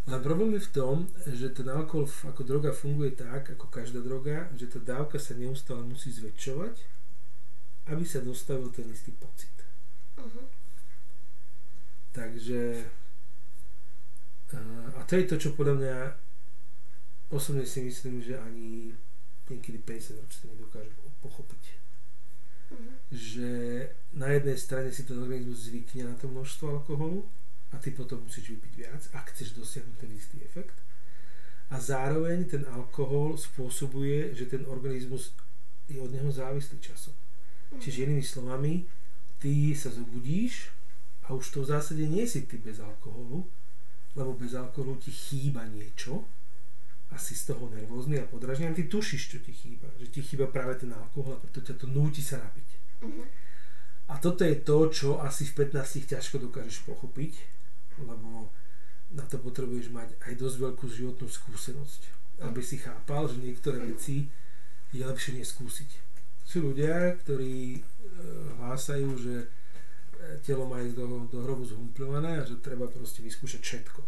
Ale 0.07 0.23
problém 0.23 0.55
je 0.57 0.69
v 0.69 0.73
tom, 0.73 0.97
že 1.27 1.51
ten 1.51 1.67
alkohol 1.67 2.07
ako 2.07 2.43
droga 2.47 2.71
funguje 2.71 3.19
tak, 3.19 3.51
ako 3.59 3.67
každá 3.67 3.99
droga, 3.99 4.47
že 4.55 4.71
tá 4.71 4.79
dávka 4.79 5.19
sa 5.19 5.35
neustále 5.35 5.83
musí 5.83 6.15
zväčšovať, 6.15 6.77
aby 7.91 8.05
sa 8.07 8.23
dostavil 8.23 8.71
ten 8.71 8.87
istý 8.93 9.11
pocit. 9.19 9.53
Uh-huh. 10.21 10.47
Takže 12.15 12.87
a- 14.55 14.91
a 14.97 15.01
to 15.05 15.13
je 15.17 15.25
to, 15.29 15.37
čo 15.37 15.51
podľa 15.59 15.75
mňa 15.77 15.97
osobne 17.31 17.67
si 17.69 17.85
myslím, 17.85 18.25
že 18.25 18.41
ani 18.41 18.93
niekedy 19.49 19.81
50 19.81 20.21
ročný 20.25 20.45
nedokáže 20.57 20.93
pochopiť. 21.25 21.63
Uh-huh. 22.69 22.93
Že 23.13 23.51
na 24.13 24.29
jednej 24.33 24.59
strane 24.61 24.93
si 24.93 25.05
ten 25.05 25.17
organizmus 25.17 25.69
zvykne 25.69 26.09
na 26.09 26.15
to 26.17 26.29
množstvo 26.29 26.69
alkoholu 26.69 27.25
a 27.73 27.77
ty 27.81 27.93
potom 27.93 28.21
musíš 28.25 28.57
vypiť 28.57 28.73
viac, 28.77 29.03
ak 29.13 29.33
chceš 29.33 29.57
dosiahnuť 29.57 29.97
ten 29.97 30.11
istý 30.13 30.37
efekt. 30.45 30.77
A 31.69 31.77
zároveň 31.81 32.49
ten 32.49 32.65
alkohol 32.73 33.37
spôsobuje, 33.37 34.33
že 34.33 34.49
ten 34.49 34.65
organizmus 34.65 35.37
je 35.89 36.01
od 36.01 36.13
neho 36.13 36.33
závislý 36.33 36.81
časom. 36.81 37.13
Mhm. 37.73 37.81
Čiže 37.81 38.05
inými 38.09 38.25
slovami, 38.25 38.73
ty 39.41 39.77
sa 39.77 39.93
zobudíš 39.93 40.73
a 41.29 41.37
už 41.37 41.45
to 41.53 41.59
v 41.65 41.71
zásade 41.77 42.05
nie 42.09 42.25
si 42.25 42.49
ty 42.49 42.57
bez 42.57 42.81
alkoholu, 42.81 43.45
lebo 44.17 44.33
bez 44.33 44.57
alkoholu 44.57 44.97
ti 44.97 45.13
chýba 45.13 45.69
niečo 45.69 46.25
a 47.09 47.17
si 47.17 47.33
z 47.33 47.53
toho 47.53 47.73
nervózny 47.73 48.21
a 48.21 48.29
podražný 48.29 48.69
ty 48.77 48.85
tušíš, 48.85 49.23
čo 49.33 49.39
ti 49.41 49.53
chýba. 49.53 49.89
Že 49.97 50.07
ti 50.13 50.21
chýba 50.21 50.47
práve 50.49 50.77
ten 50.77 50.93
alkohol 50.93 51.37
a 51.37 51.43
preto 51.43 51.65
ťa 51.65 51.75
to 51.81 51.87
núti 51.89 52.21
sa 52.21 52.37
napiť. 52.37 52.69
Mhm. 53.05 53.23
A 54.09 54.17
toto 54.17 54.41
je 54.41 54.57
to, 54.65 54.89
čo 54.89 55.09
asi 55.21 55.45
v 55.45 55.69
15 55.69 56.09
ťažko 56.09 56.41
dokážeš 56.49 56.89
pochopiť, 56.89 57.33
lebo 58.01 58.49
na 59.13 59.25
to 59.29 59.37
potrebuješ 59.37 59.93
mať 59.93 60.17
aj 60.25 60.33
dosť 60.37 60.57
veľkú 60.65 60.85
životnú 60.89 61.29
skúsenosť, 61.29 62.01
aby 62.45 62.61
si 62.65 62.81
chápal, 62.81 63.29
že 63.29 63.41
niektoré 63.41 63.85
veci 63.85 64.29
je 64.93 65.05
lepšie 65.05 65.37
neskúsiť. 65.37 65.91
Sú 66.49 66.73
ľudia, 66.73 67.21
ktorí 67.21 67.77
e, 67.77 67.81
hlásajú, 68.57 69.09
že 69.21 69.35
e, 69.45 69.47
telo 70.41 70.65
má 70.65 70.81
ísť 70.81 70.97
do, 70.97 71.29
do 71.29 71.45
hrobu 71.45 71.69
zhumplované 71.69 72.41
a 72.41 72.49
že 72.49 72.57
treba 72.65 72.89
proste 72.89 73.21
vyskúšať 73.21 73.61
všetko. 73.61 74.01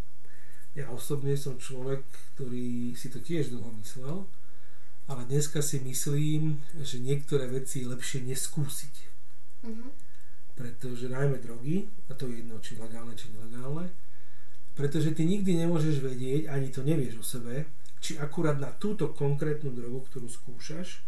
Ja 0.74 0.86
osobne 0.90 1.34
som 1.34 1.58
človek, 1.58 2.06
ktorý 2.34 2.94
si 2.94 3.10
to 3.10 3.18
tiež 3.18 3.50
dlho 3.50 3.74
myslel, 3.82 4.26
ale 5.10 5.26
dneska 5.26 5.58
si 5.60 5.82
myslím, 5.82 6.62
že 6.78 7.02
niektoré 7.02 7.50
veci 7.50 7.82
je 7.82 7.90
lepšie 7.90 8.22
neskúsiť 8.24 8.94
Mhm. 9.60 9.88
pretože 10.56 11.08
najmä 11.08 11.36
drogy, 11.40 11.84
a 12.08 12.16
to 12.16 12.24
je 12.28 12.40
jedno, 12.40 12.56
či 12.60 12.76
legálne, 12.76 13.12
či 13.12 13.28
nelegálne, 13.28 13.92
pretože 14.72 15.12
ty 15.12 15.24
nikdy 15.24 15.56
nemôžeš 15.56 16.00
vedieť, 16.00 16.48
ani 16.48 16.68
to 16.72 16.80
nevieš 16.80 17.20
o 17.20 17.24
sebe, 17.24 17.68
či 18.00 18.16
akurát 18.16 18.56
na 18.56 18.72
túto 18.72 19.12
konkrétnu 19.12 19.68
drogu, 19.72 20.04
ktorú 20.08 20.28
skúšaš, 20.28 21.04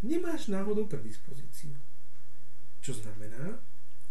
nemáš 0.00 0.48
náhodou 0.48 0.88
predispozíciu. 0.88 1.76
Čo 2.80 2.96
znamená, 2.96 3.60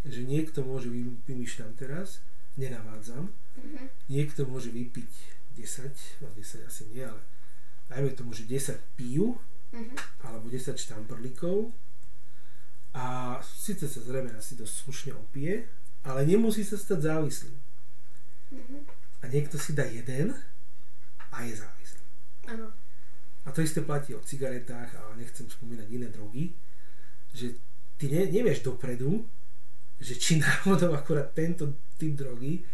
že 0.06 0.22
niekto 0.26 0.62
môže, 0.62 0.90
vy- 0.90 1.18
vymýšľam 1.26 1.74
teraz, 1.78 2.22
nenavádzam, 2.58 3.30
Mhm. 3.58 3.84
niekto 4.10 4.48
môže 4.48 4.72
vypiť 4.72 5.12
10, 5.56 5.92
no 6.22 6.28
10 6.36 6.64
asi 6.64 6.86
nie, 6.92 7.04
ale 7.04 7.20
dajme 7.90 8.12
tomu, 8.16 8.32
že 8.34 8.48
10 8.48 8.80
pijú, 8.96 9.36
Mhm. 9.72 9.96
alebo 10.24 10.48
10 10.50 10.76
štamprlíkov 10.80 11.72
a 12.94 13.40
síce 13.44 13.88
sa 13.88 14.00
zrejme 14.04 14.36
asi 14.36 14.56
dosť 14.56 14.74
slušne 14.84 15.12
opije, 15.16 15.64
ale 16.04 16.28
nemusí 16.28 16.64
sa 16.64 16.76
stať 16.76 17.00
závislým. 17.08 17.56
Mhm. 18.52 18.78
A 19.22 19.28
niekto 19.28 19.56
si 19.56 19.72
dá 19.72 19.86
jeden 19.86 20.34
a 21.32 21.38
je 21.46 21.56
závislý. 21.56 22.04
Áno. 22.52 22.68
A 23.46 23.50
to 23.52 23.62
isté 23.62 23.82
platí 23.82 24.14
o 24.14 24.22
cigaretách, 24.22 24.92
ale 24.98 25.24
nechcem 25.24 25.48
spomínať 25.50 25.88
iné 25.90 26.08
drogy, 26.10 26.54
že 27.34 27.56
ty 27.98 28.10
ne, 28.12 28.28
nevieš 28.28 28.62
dopredu, 28.62 29.24
že 30.02 30.18
či 30.18 30.42
náhodou 30.42 30.98
akurát 30.98 31.30
tento 31.32 31.78
typ 32.02 32.18
drogy 32.18 32.66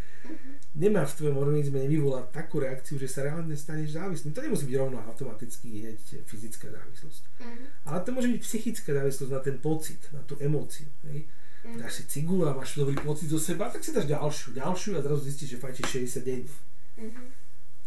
nemá 0.77 1.01
v 1.09 1.15
tvojom 1.17 1.37
organizme 1.41 1.81
nevyvolať 1.81 2.29
takú 2.29 2.61
reakciu, 2.61 3.01
že 3.01 3.09
sa 3.09 3.25
reálne 3.25 3.57
staneš 3.57 3.97
závislým. 3.97 4.29
To 4.31 4.45
nemusí 4.45 4.69
byť 4.69 4.77
rovno 4.77 5.01
automaticky 5.01 5.81
hneď 5.81 5.97
fyzická 6.29 6.69
závislosť. 6.69 7.23
Mhm. 7.41 7.63
Ale 7.89 7.97
to 8.05 8.09
môže 8.13 8.29
byť 8.29 8.41
psychická 8.45 8.89
závislosť 8.93 9.31
na 9.33 9.41
ten 9.41 9.57
pocit, 9.57 10.01
na 10.13 10.21
tú 10.21 10.37
emóciu. 10.37 10.85
Hej. 11.09 11.25
Mhm. 11.65 11.81
Dáš 11.81 11.93
si 11.99 12.03
cigu 12.07 12.45
a 12.45 12.53
máš 12.53 12.77
dobrý 12.77 12.93
pocit 13.01 13.27
zo 13.27 13.41
seba, 13.41 13.73
tak 13.73 13.81
si 13.81 13.89
dáš 13.89 14.05
ďalšiu, 14.05 14.53
ďalšiu 14.53 14.91
a 14.95 15.01
zrazu 15.01 15.21
zistíš, 15.25 15.57
že 15.57 15.61
fajčíš 15.61 15.87
60 16.21 16.23
denne. 16.23 16.53
Mhm. 17.01 17.21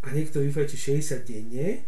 A 0.03 0.07
niekto 0.11 0.43
vyfajčí 0.43 0.76
60 0.76 1.22
denne, 1.22 1.86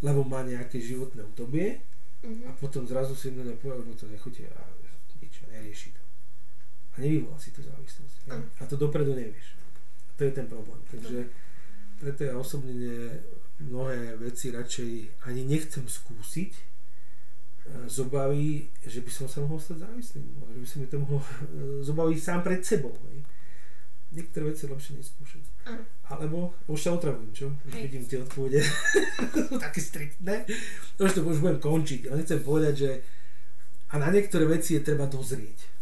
lebo 0.00 0.24
má 0.24 0.40
nejaké 0.40 0.80
životné 0.80 1.20
obdobie 1.26 1.84
Mhm. 2.24 2.48
a 2.48 2.50
potom 2.56 2.82
zrazu 2.88 3.14
si 3.14 3.30
mne 3.30 3.54
povie, 3.60 3.94
že 3.94 4.02
to 4.02 4.06
nechutí 4.10 4.42
a 4.50 4.58
nič, 5.22 5.34
nerieši 5.46 5.94
to. 5.94 6.02
A 6.98 7.00
nevyvolá 7.00 7.38
si 7.38 7.54
tú 7.54 7.62
závislosť. 7.62 8.16
hej. 8.26 8.30
Áno. 8.34 8.44
A 8.58 8.62
to 8.66 8.74
dopredu 8.74 9.14
nevieš. 9.14 9.54
To 10.18 10.26
je 10.26 10.32
ten 10.34 10.50
problém. 10.50 10.82
Takže 10.90 11.30
preto 12.02 12.20
ja 12.26 12.34
osobne 12.34 12.74
ne- 12.74 13.22
mnohé 13.62 14.18
veci 14.18 14.50
radšej 14.50 15.22
ani 15.30 15.42
nechcem 15.46 15.86
skúsiť 15.86 16.52
e, 16.54 16.62
z 17.86 17.96
obavy, 18.02 18.70
že 18.82 19.02
by 19.02 19.10
som 19.10 19.26
sa 19.30 19.42
mohol 19.42 19.58
stať 19.62 19.86
závislým. 19.86 20.26
Že 20.54 20.58
by 20.58 20.66
som 20.66 20.78
mi 20.82 20.86
to 20.90 20.98
mohol 20.98 21.22
e, 21.22 21.30
z 21.82 21.88
obavy 21.90 22.18
sám 22.18 22.42
pred 22.42 22.62
sebou. 22.62 22.94
Hej. 23.10 23.22
Niektoré 24.08 24.54
veci 24.54 24.66
lepšie 24.66 24.98
neskúšať. 24.98 25.44
Áno. 25.68 25.82
Alebo, 26.08 26.56
už 26.66 26.80
sa 26.80 26.96
otravujem, 26.96 27.30
čo? 27.36 27.46
Už 27.68 27.72
Hej. 27.76 27.82
vidím 27.86 28.04
tie 28.08 28.18
odpovede. 28.24 28.64
Také 29.68 29.80
striktné. 29.84 30.48
Už 30.96 31.12
to 31.12 31.20
už 31.22 31.44
budem 31.44 31.60
končiť, 31.60 32.08
ale 32.08 32.24
chcem 32.24 32.40
povedať, 32.40 32.74
že 32.74 32.90
a 33.88 33.94
na 34.00 34.08
niektoré 34.12 34.44
veci 34.48 34.76
je 34.76 34.84
treba 34.84 35.04
dozrieť. 35.08 35.77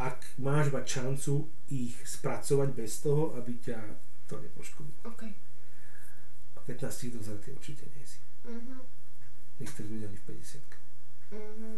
Ak 0.00 0.24
máš 0.40 0.72
mať 0.72 0.84
šancu 0.88 1.44
ich 1.68 1.92
spracovať 2.08 2.72
bez 2.72 3.04
toho, 3.04 3.36
aby 3.36 3.52
ťa 3.60 3.76
to 4.24 4.40
nepoškodilo. 4.40 4.96
OK. 5.04 5.22
A 6.56 6.60
15 6.64 7.12
dozretý 7.12 7.52
určite 7.52 7.84
nie 7.84 8.04
si. 8.08 8.16
Mhm. 8.48 8.80
Niektorí 9.60 9.86
ľudia 9.86 10.08
ani 10.08 10.16
v 10.16 10.24
50 10.24 10.64
Mhm. 11.30 11.68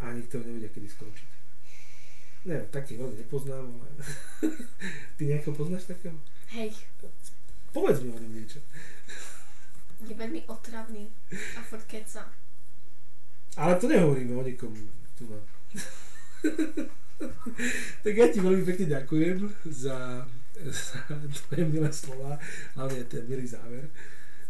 A 0.00 0.16
niektorí 0.16 0.42
nevedia, 0.46 0.70
kedy 0.70 0.88
skončiť. 0.88 1.28
Ne, 2.48 2.56
takých 2.72 3.04
veľmi 3.04 3.20
nepoznám, 3.20 3.68
ale... 3.68 3.88
Ty 5.20 5.22
nejakého 5.28 5.52
poznáš 5.52 5.84
takého? 5.84 6.16
Hej, 6.48 6.72
Povedz 7.70 8.00
mi 8.00 8.10
o 8.10 8.18
ňom 8.18 8.32
niečo. 8.32 8.58
je 10.00 10.14
veľmi 10.16 10.48
otravný 10.48 11.06
a 11.30 11.60
furt 11.62 11.84
keca. 11.84 12.32
Ale 13.54 13.76
to 13.76 13.86
nehovoríme 13.86 14.32
o 14.32 14.42
nikom 14.42 14.72
tu 15.14 15.28
na. 15.28 15.36
tak 18.04 18.12
ja 18.16 18.26
ti 18.32 18.40
veľmi 18.40 18.64
pekne 18.64 18.86
ďakujem 18.96 19.38
za, 19.68 20.24
za 20.64 20.98
tvoje 21.44 21.64
milé 21.68 21.90
slova, 21.92 22.40
hlavne 22.76 23.04
ten 23.04 23.24
milý 23.28 23.44
záver. 23.44 23.92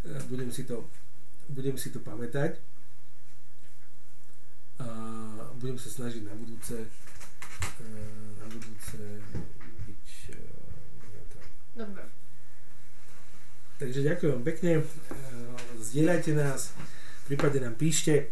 E, 0.07 0.23
Budem 0.31 0.51
si 0.55 0.65
to, 0.65 0.87
budem 1.51 1.75
si 1.75 1.91
to 1.91 1.99
pamätať. 2.01 2.63
A 4.81 4.87
budem 5.61 5.77
sa 5.77 5.93
snažiť 5.93 6.25
na 6.25 6.35
budúce 6.39 6.89
e, 7.85 7.91
na 8.41 8.47
budúce 8.49 8.97
byť 9.85 10.09
e. 10.33 10.39
Dobre. 11.77 12.03
Takže 13.81 14.01
ďakujem 14.05 14.33
vám 14.37 14.45
pekne. 14.45 14.73
Zdieľajte 15.81 16.33
nás, 16.37 16.77
prípadne 17.25 17.65
nám 17.65 17.77
píšte, 17.81 18.29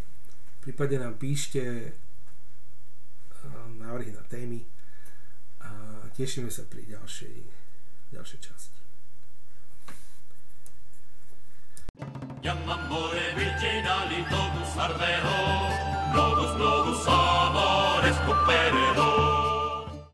prípadne 0.61 1.09
nám 1.09 1.17
píšte 1.17 1.93
návrhy 3.89 4.13
na 4.13 4.21
témy 4.29 4.61
a 5.65 5.69
tešíme 6.13 6.53
sa 6.53 6.61
pri 6.69 6.85
ďalšej, 6.93 7.37
ďalšej 8.13 8.39
časti. 8.45 8.79
Ja 12.45 12.53
mam 12.69 12.85
more 12.85 13.25
vicinali 13.33 14.21
totus 14.29 14.77
ardero, 14.77 15.41
novus 16.13 16.53
novus 16.61 17.01
amores 17.09 18.17
cuperero. 18.29 19.28